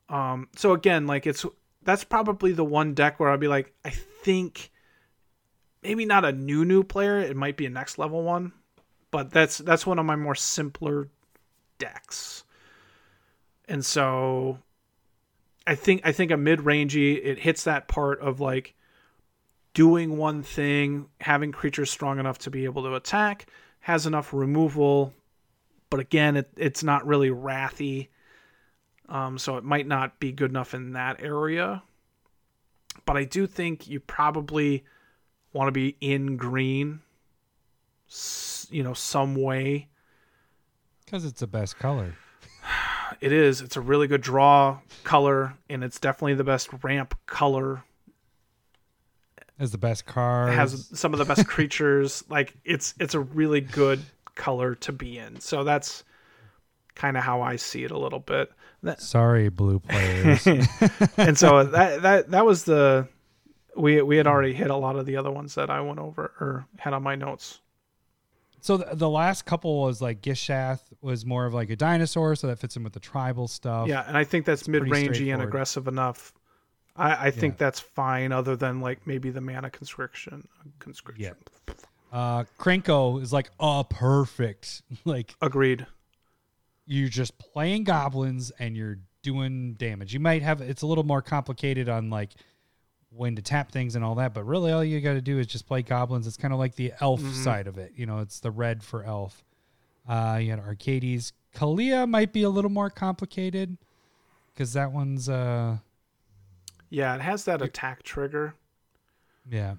[0.08, 1.44] Um, so again, like it's
[1.82, 4.70] that's probably the one deck where I'd be like, I think
[5.86, 8.52] maybe not a new new player, it might be a next level one,
[9.12, 11.08] but that's that's one of my more simpler
[11.78, 12.42] decks.
[13.68, 14.58] And so
[15.66, 18.74] I think I think a mid rangey it hits that part of like
[19.74, 23.46] doing one thing, having creatures strong enough to be able to attack,
[23.80, 25.12] has enough removal,
[25.88, 28.08] but again, it, it's not really wrathy.
[29.08, 31.84] Um, so it might not be good enough in that area.
[33.04, 34.84] But I do think you probably
[35.56, 37.00] want to be in green,
[38.70, 39.88] you know, some way.
[41.04, 42.14] Because it's the best color.
[43.20, 43.60] It is.
[43.60, 47.82] It's a really good draw color, and it's definitely the best ramp color.
[49.58, 50.52] Has the best cars.
[50.52, 52.22] It has some of the best creatures.
[52.28, 54.02] Like it's it's a really good
[54.34, 55.40] color to be in.
[55.40, 56.04] So that's
[56.94, 58.50] kind of how I see it a little bit.
[58.82, 60.46] That, Sorry, blue players.
[61.16, 63.08] and so that that that was the
[63.76, 66.32] we we had already hit a lot of the other ones that I went over
[66.40, 67.60] or had on my notes.
[68.60, 72.46] so the, the last couple was like Gishath was more of like a dinosaur, so
[72.48, 73.88] that fits in with the tribal stuff.
[73.88, 76.32] Yeah, and I think that's mid rangey and aggressive enough.
[76.96, 77.58] I, I think Yeah.
[77.66, 80.48] that's fine, other than like maybe the mana conscription.
[80.78, 81.34] Conscription.
[81.68, 81.74] Yeah.
[82.12, 84.82] Uh, Krenko is like oh perfect.
[85.04, 85.86] like Agreed.
[86.86, 90.14] you're just playing goblins and you're doing damage.
[90.14, 92.30] You might have it's a little more complicated on like
[93.16, 95.46] when to tap things and all that, but really all you got to do is
[95.46, 96.26] just play goblins.
[96.26, 97.92] It's kind of like the elf side of it.
[97.96, 99.44] You know, it's the red for elf.
[100.08, 101.32] Uh, you had Arcades.
[101.54, 103.76] Kaalia might be a little more complicated
[104.54, 105.78] because that one's uh
[106.90, 108.54] Yeah, it has that attack trigger.
[109.50, 109.74] yeah.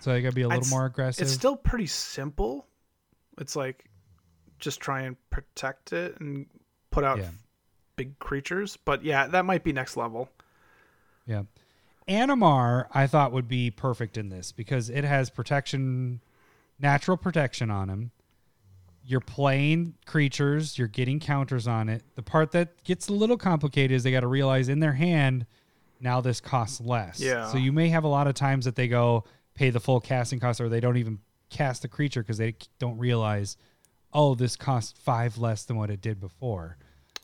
[0.00, 1.22] So you got to be a little more aggressive.
[1.22, 2.66] It's still pretty simple.
[3.38, 3.84] It's like
[4.58, 6.46] just try and protect it and
[6.90, 7.28] put out Yeah.
[7.96, 8.78] big creatures.
[8.82, 10.30] But yeah, that might be next level.
[11.26, 11.42] Yeah.
[12.08, 16.20] Animar, I thought would be perfect in this because it has protection,
[16.78, 18.10] natural protection on him.
[19.04, 22.02] You're playing creatures, you're getting counters on it.
[22.14, 25.46] The part that gets a little complicated is they got to realize in their hand,
[26.00, 27.20] now this costs less.
[27.20, 27.48] Yeah.
[27.48, 29.24] So you may have a lot of times that they go
[29.54, 31.18] pay the full casting cost or they don't even
[31.50, 33.56] cast the creature because they don't realize,
[34.12, 36.76] oh, this costs five less than what it did before.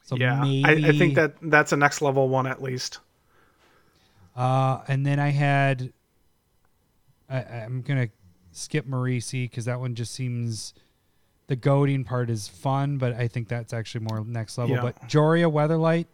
[0.05, 3.01] So yeah, maybe I, I think that that's a next level one at least.
[4.37, 5.93] Uh, and then I had,
[7.29, 8.09] I, I'm gonna
[8.53, 10.75] skip Marisi because that one just seems,
[11.47, 14.77] the goading part is fun, but I think that's actually more next level.
[14.77, 14.83] Yeah.
[14.83, 16.07] But Jhoira Weatherlight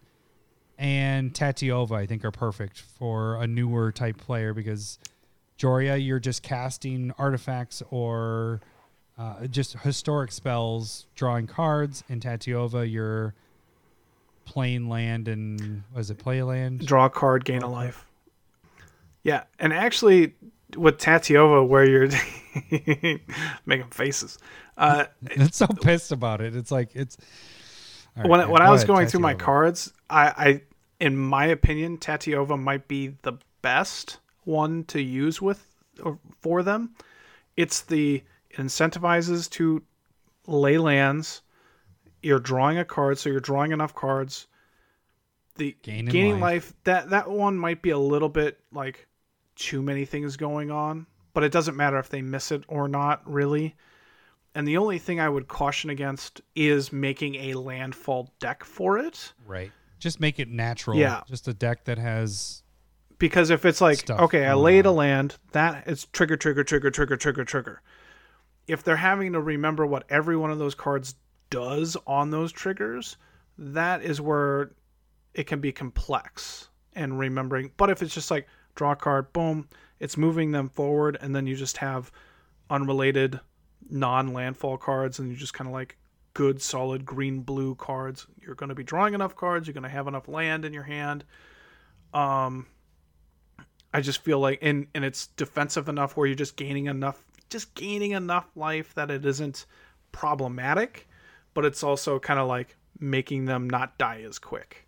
[0.79, 4.99] and Tatyova, I think, are perfect for a newer type player because
[5.59, 8.61] Jhoira, you're just casting artifacts or
[9.19, 13.35] uh, just historic spells, drawing cards, and Tatyova, you're
[14.45, 16.87] playing land and was it play land?
[16.87, 18.07] Draw a card, gain a life.
[19.25, 20.35] Yeah, and actually
[20.77, 22.09] with Tatyova, where you're
[23.67, 24.39] making faces.
[24.77, 26.57] Uh, It's so pissed about it.
[26.57, 27.17] It's like it's.
[28.17, 30.63] Right, when yeah, when I was ahead, going through my cards, I, I,
[31.01, 35.67] in my opinion, Tatyova might be the best one to use with
[36.03, 36.95] or for them.
[37.57, 39.83] It's the it incentivizes to
[40.47, 41.41] lay lands.
[42.23, 44.47] You're drawing a card, so you're drawing enough cards.
[45.57, 46.41] The Gaining gaining life.
[46.41, 49.07] life that that one might be a little bit like
[49.63, 53.23] too many things going on, but it doesn't matter if they miss it or not,
[53.31, 53.77] really.
[54.55, 59.33] And the only thing I would caution against is making a landfall deck for it.
[59.47, 59.71] right.
[59.99, 60.97] Just make it natural.
[60.97, 61.23] Yeah.
[61.29, 62.65] Just a deck that has.
[63.19, 67.17] Because if it's like, okay, I laid a land, that is trigger, trigger, trigger, trigger,
[67.17, 67.83] trigger, trigger.
[68.67, 71.15] If they're having to remember what every one of those cards
[71.51, 73.17] does on those triggers,
[73.57, 74.73] that is where
[75.35, 77.71] it can be complex and remembering.
[77.77, 79.69] But if it's just like draw a card, boom,
[80.01, 82.11] it's moving them forward, and then you just have
[82.71, 83.41] unrelated
[83.91, 85.97] non landfall cards, and you just kind of like
[86.35, 88.27] good, solid green blue cards.
[88.41, 90.83] You're going to be drawing enough cards, you're going to have enough land in your
[90.83, 91.25] hand.
[92.15, 92.67] Um,
[93.95, 97.75] I just feel like and and it's defensive enough where you're just gaining enough just
[97.75, 99.67] gaining enough life that it isn't
[100.11, 101.07] problematic,
[101.55, 104.87] but it's also kind of like making them not die as quick.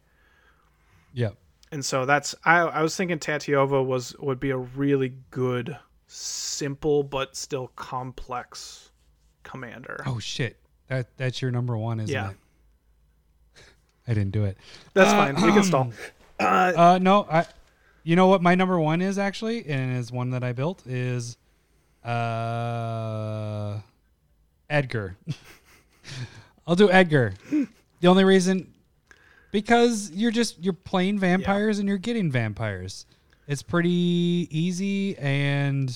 [1.13, 1.31] Yeah.
[1.73, 5.77] And so that's I I was thinking Tatyova was would be a really good
[6.07, 8.91] simple but still complex
[9.43, 10.03] commander.
[10.07, 10.57] Oh shit.
[10.89, 12.31] That that's your number one, isn't Yeah.
[12.31, 12.37] it?
[14.09, 14.57] I didn't do it.
[14.93, 15.35] That's fine.
[15.37, 15.93] We can stall.
[16.41, 17.47] Uh, no, I.
[18.03, 21.39] You know what my number one is actually, and is one that I built is,
[22.05, 23.79] uh,
[24.69, 25.17] Edgar.
[26.67, 27.35] I'll do Edgar.
[28.01, 28.74] The only reason,
[29.55, 33.07] because you're just you're playing vampires and you're getting vampires.
[33.47, 35.89] It's pretty easy, and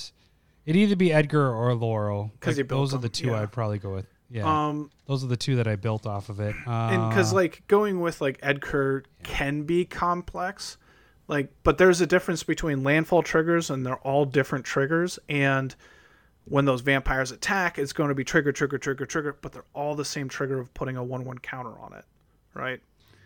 [0.64, 2.30] it'd either be Edgar or Oloro.
[2.34, 3.42] Because built those are the two yeah.
[3.42, 4.06] I'd probably go with.
[4.30, 6.54] Yeah, Um those are the two that I built off of it.
[6.68, 10.78] Uh, and because like going with like Edgar can be complex,
[11.26, 15.74] like but there's a difference between landfall triggers and they're all different triggers and
[16.44, 19.94] when those vampires attack, it's going to be trigger, trigger, trigger, trigger, but they're all
[19.94, 22.06] the same trigger of putting a one-one counter on it,
[22.54, 22.80] right?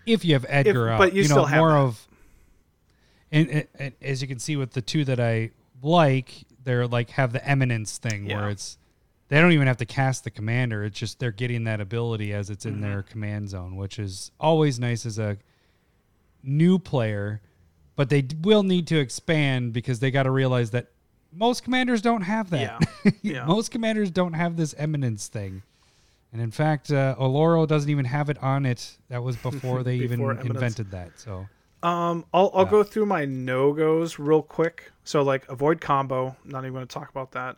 [0.07, 1.77] If you have Edgar If- up, but you know, still have more that.
[1.79, 2.09] of.
[3.31, 5.51] And, and, and as you can see with the two that I
[5.83, 8.37] like, they're like have the eminence thing Yeah.
[8.41, 8.79] where it's
[9.29, 10.85] they don't even have to cast the commander.
[10.85, 12.83] It's just they're getting that ability as it's in Mm-hmm.
[12.83, 15.39] their command zone, which is always nice as a
[16.43, 17.41] new player.
[17.97, 20.89] But they will need to expand because they got to realize that
[21.33, 22.61] most commanders don't have that.
[23.05, 23.11] Yeah.
[23.23, 23.45] Yeah.
[23.47, 25.63] most commanders don't have this eminence thing.
[26.33, 28.97] And in fact, uh, Oloro doesn't even have it on it.
[29.09, 30.47] That was before they even Eminence.
[30.49, 31.19] invented that.
[31.21, 31.47] So
[31.83, 34.91] Um, I'll I'll go through my no goes real quick.
[35.05, 36.35] So like avoid combo.
[36.45, 37.57] Not even going to talk about that.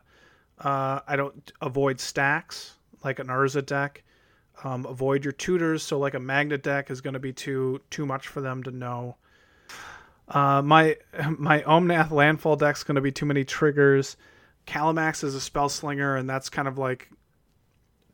[0.58, 2.74] Uh, I don't avoid stacks
[3.04, 4.02] like an Urza deck.
[4.62, 5.82] Um, avoid your tutors.
[5.82, 8.70] So like a Magnet deck is going to be too too much for them to
[8.70, 9.16] know.
[10.28, 10.96] Uh, my
[11.38, 14.16] my Omnath landfall deck's going to be too many triggers.
[14.66, 17.10] Kalamax is a spell slinger, and that's kind of like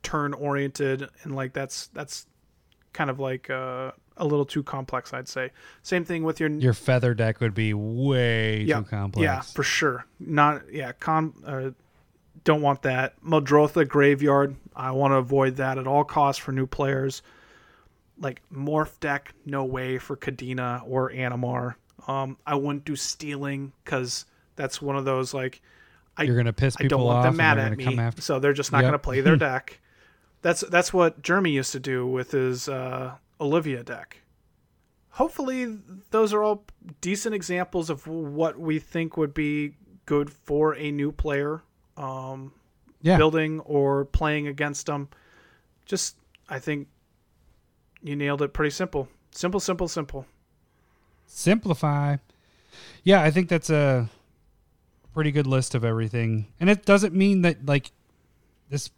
[0.02, 2.26] turn oriented, and like that's that's
[2.92, 5.50] kind of like uh, a little too complex, I'd say.
[5.82, 9.22] Same thing with your your feather deck would be way yeah, too complex.
[9.24, 10.06] Yeah, for sure.
[10.18, 11.70] Not yeah, con uh,
[12.44, 13.20] don't want that.
[13.22, 14.56] Muldrotha graveyard.
[14.74, 17.22] I want to avoid that at all costs for new players.
[18.18, 21.76] Like morph deck, no way for Kadena or Animar.
[22.06, 25.62] Um, I wouldn't do stealing because that's one of those like
[26.16, 28.52] I You're gonna piss people I don't want off them mad at me, so they're
[28.52, 28.92] just not Yep.
[28.92, 29.80] to play their deck.
[30.42, 34.18] That's that's what Jeremy used to do with his uh, Olivia deck.
[35.10, 35.78] Hopefully,
[36.10, 36.64] those are all
[37.00, 39.74] decent examples of what we think would be
[40.06, 41.62] good for a new player
[41.96, 42.52] um,
[43.02, 43.16] yeah.
[43.16, 45.08] building or playing against them.
[45.84, 46.16] Just,
[46.48, 46.88] I think
[48.02, 48.52] you nailed it.
[48.52, 50.26] Pretty simple, simple, simple, simple.
[51.26, 52.16] Simplify.
[53.02, 54.08] Yeah, I think that's a
[55.12, 56.46] pretty good list of everything.
[56.60, 57.90] And it doesn't mean that like
[58.68, 58.90] this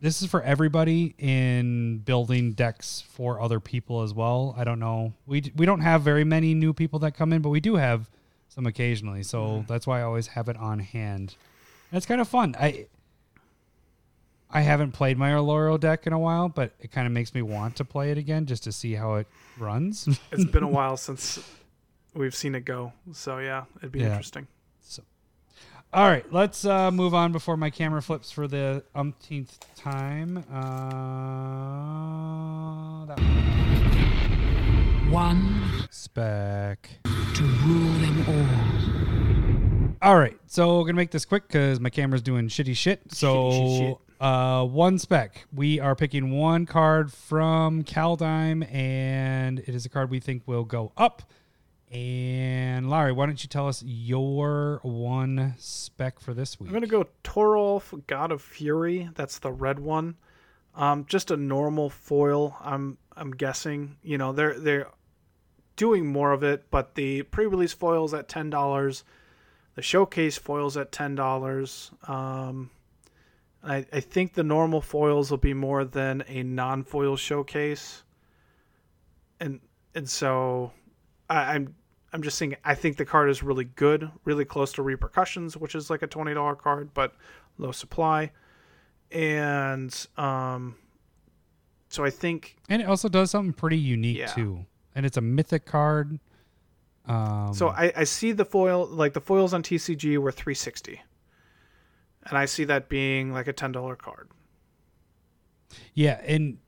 [0.00, 4.54] this is for everybody in building decks for other people as well.
[4.56, 5.12] I don't know.
[5.26, 8.08] We we don't have very many new people that come in, but we do have
[8.48, 9.22] some occasionally.
[9.22, 9.66] So mm-hmm.
[9.66, 11.34] that's why I always have it on hand.
[11.90, 12.54] And it's kind of fun.
[12.58, 12.86] I
[14.50, 17.42] I haven't played my Oloro deck in a while, but it kind of makes me
[17.42, 19.26] want to play it again just to see how it
[19.58, 20.08] runs.
[20.32, 21.38] It's been a while since
[22.14, 24.06] we've seen it go, so yeah, it'd be Yeah.
[24.10, 24.46] interesting.
[25.90, 30.44] All right, let's uh, move on before my camera flips for the umpteenth time.
[30.52, 30.66] Uh,
[33.06, 35.10] that one.
[35.10, 36.90] One spec.
[37.04, 40.10] to rule them all.
[40.10, 43.00] All right, so we're gonna make this quick because my camera's doing shitty shit.
[43.14, 45.46] So, Shitty shit uh, one spec.
[45.54, 50.64] We are picking one card from Kaldheim, and it is a card we think will
[50.64, 51.22] go up.
[51.90, 56.68] And Larry, why don't you tell us your one spec for this week?
[56.68, 59.08] I'm gonna go Toralf, God of Fury.
[59.14, 60.16] That's the red one.
[60.74, 62.56] Um, just a normal foil.
[62.60, 63.96] I'm I'm guessing.
[64.02, 64.88] You know they're they're
[65.76, 69.04] doing more of it, but the pre-release foils at ten dollars,
[69.74, 71.90] the showcase foils at ten dollars.
[72.06, 72.70] Um,
[73.64, 78.02] I I think the normal foils will be more than a non-foil showcase.
[79.40, 79.60] And
[79.94, 80.72] and so
[81.28, 81.74] I, I'm
[82.12, 85.74] I'm just saying I think the card is really good, really close to repercussions, which
[85.74, 87.14] is like a twenty dollar card, but
[87.58, 88.32] low supply.
[89.10, 90.76] And um
[91.88, 94.26] so I think And it also does something pretty unique Yeah.
[94.26, 94.66] too.
[94.94, 96.18] And it's a mythic card.
[97.06, 101.00] Um, so I, I see the foil like the foils on TCG were three sixty.
[102.24, 104.28] And I see that being like a ten dollar card.
[105.94, 106.58] yeah, and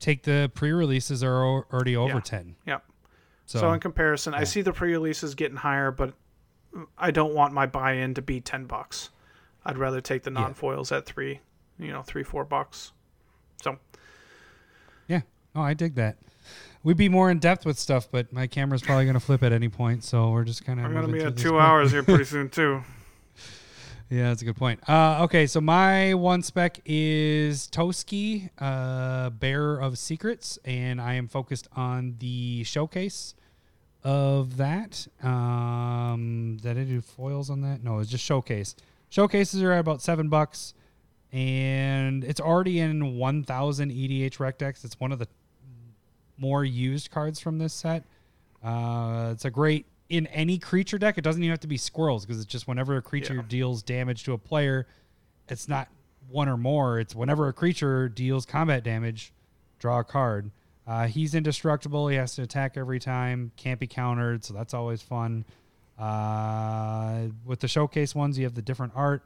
[0.00, 2.20] take the pre-releases are already over Yeah.
[2.20, 2.56] ten.
[2.66, 2.84] Yep.
[3.50, 6.14] So, So, in comparison, I see the pre-releases getting higher, but
[6.96, 9.10] I don't want my buy-in to be ten bucks.
[9.64, 11.40] I'd rather take the non-foils at three,
[11.76, 12.92] you know, three four bucks.
[13.60, 13.76] So
[15.08, 15.22] yeah,
[15.56, 16.18] oh, I dig that.
[16.84, 19.52] We'd be more in depth with stuff, but my camera's probably going to flip at
[19.52, 20.86] any point, so we're just kind of.
[20.86, 22.84] I'm gonna be at two hours here pretty soon too.
[24.10, 24.88] Yeah, that's a good point.
[24.88, 31.26] Uh, okay, so my one spec is Toski, uh, Bearer of Secrets, and I am
[31.26, 33.34] focused on the showcase
[34.04, 35.06] of that.
[35.22, 37.82] Um, did I do foils on that?
[37.84, 38.74] No, it's just showcase.
[39.08, 40.74] Showcases are at about seven bucks,
[41.32, 44.84] and it's already in 1,000 EDHREC decks.
[44.84, 45.28] It's one of the
[46.38, 48.04] more used cards from this set.
[48.62, 51.18] Uh, it's a great in any creature deck.
[51.18, 53.42] It doesn't even have to be squirrels because it's just whenever a creature Yeah.
[53.48, 54.86] deals damage to a player,
[55.48, 55.88] it's not
[56.28, 56.98] one or more.
[56.98, 59.32] It's whenever a creature deals combat damage,
[59.78, 60.50] draw a card.
[60.90, 62.08] Uh, he's indestructible.
[62.08, 63.52] He has to attack every time.
[63.56, 65.44] Can't be countered, so that's always fun.
[65.96, 69.22] Uh, with the showcase ones, you have the different art.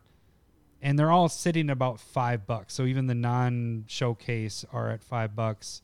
[0.82, 2.74] and they're all sitting about five bucks.
[2.74, 5.80] So even the non-showcase are at five bucks.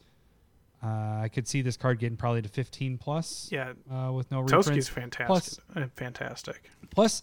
[0.82, 3.48] Uh, I could see this card getting probably to fifteen plus.
[3.50, 3.72] Yeah.
[3.90, 4.88] uh, with no Toski's reprints.
[4.88, 5.26] fantastic.
[5.26, 6.70] Plus, uh, fantastic.
[6.90, 7.22] plus,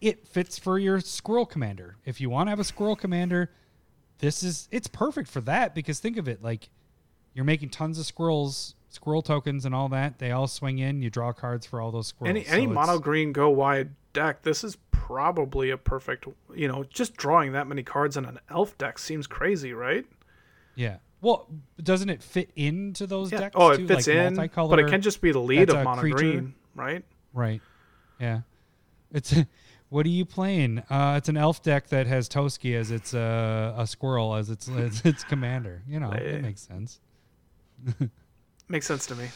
[0.00, 1.96] it fits for your squirrel commander.
[2.04, 3.50] If you want to have a squirrel commander,
[4.18, 6.68] this is it's perfect for that because think of it like
[7.36, 10.18] you're making tons of squirrels, squirrel tokens, and all that.
[10.18, 11.02] They all swing in.
[11.02, 12.30] You draw cards for all those squirrels.
[12.36, 16.26] Any any it's- mono green go wide deck, this is probably a perfect.
[16.54, 20.04] You know, just drawing that many cards in an elf deck seems crazy, right?
[20.74, 20.96] Yeah.
[21.20, 21.46] Well,
[21.82, 23.38] doesn't it fit into those Yeah.
[23.40, 23.54] decks?
[23.58, 23.86] Oh, it too?
[23.86, 26.16] fits Like in, but it can just be the lead of mono creature?
[26.16, 27.04] green, right?
[27.32, 27.60] Right.
[28.18, 28.40] Yeah.
[29.12, 29.34] It's
[29.88, 30.80] what are you playing?
[30.90, 34.68] Uh, it's an elf deck that has Toski as its uh, a squirrel as its
[34.68, 35.82] as its commander.
[35.88, 36.16] You know, Eh.
[36.36, 37.00] it makes sense.
[38.68, 39.28] Makes sense to me.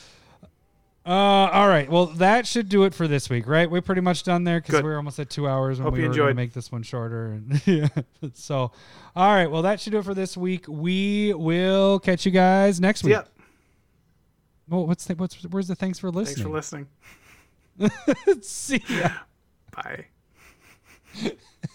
[1.07, 1.91] Uh, all right.
[1.91, 3.71] Well, that should do it for this week, right?
[3.71, 4.85] We're pretty much done there because Good.
[4.85, 6.37] we're almost at two hours, and Hope we you were going to enjoyed.
[6.37, 7.27] make this one shorter.
[7.33, 7.89] And yeah.
[8.35, 8.71] So,
[9.17, 9.51] all right.
[9.51, 10.67] Well, that should do it for this week.
[10.69, 13.13] We will catch you guys next week.
[13.13, 13.29] Yep.
[14.69, 16.53] Well, what's the, what's where's the thanks for listening?
[16.53, 16.87] Thanks
[17.81, 18.43] for listening.
[18.43, 19.11] See ya.
[19.75, 20.07] Bye.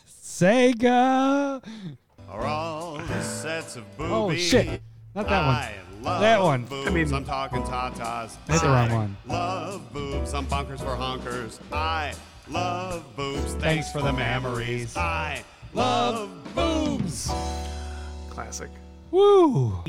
[0.08, 1.64] Sega.
[2.30, 4.54] Are all the sets of boobies.
[4.54, 4.82] Oh shit!
[5.14, 5.85] Not that one.
[6.02, 6.66] I love That one.
[6.66, 6.88] Boobs.
[6.88, 8.36] I mean- I'm talking tatas.
[8.48, 9.18] Hit the wrong one.
[9.28, 10.34] Love boobs.
[10.34, 11.60] I'm bunkers for honkers.
[11.72, 12.14] I
[12.50, 13.40] love boobs.
[13.54, 14.96] Thanks, Thanks for for the the memories.
[14.96, 14.98] memories.
[14.98, 15.44] I
[15.74, 17.32] love boobs.
[18.30, 18.70] Classic.
[19.12, 19.80] Woo!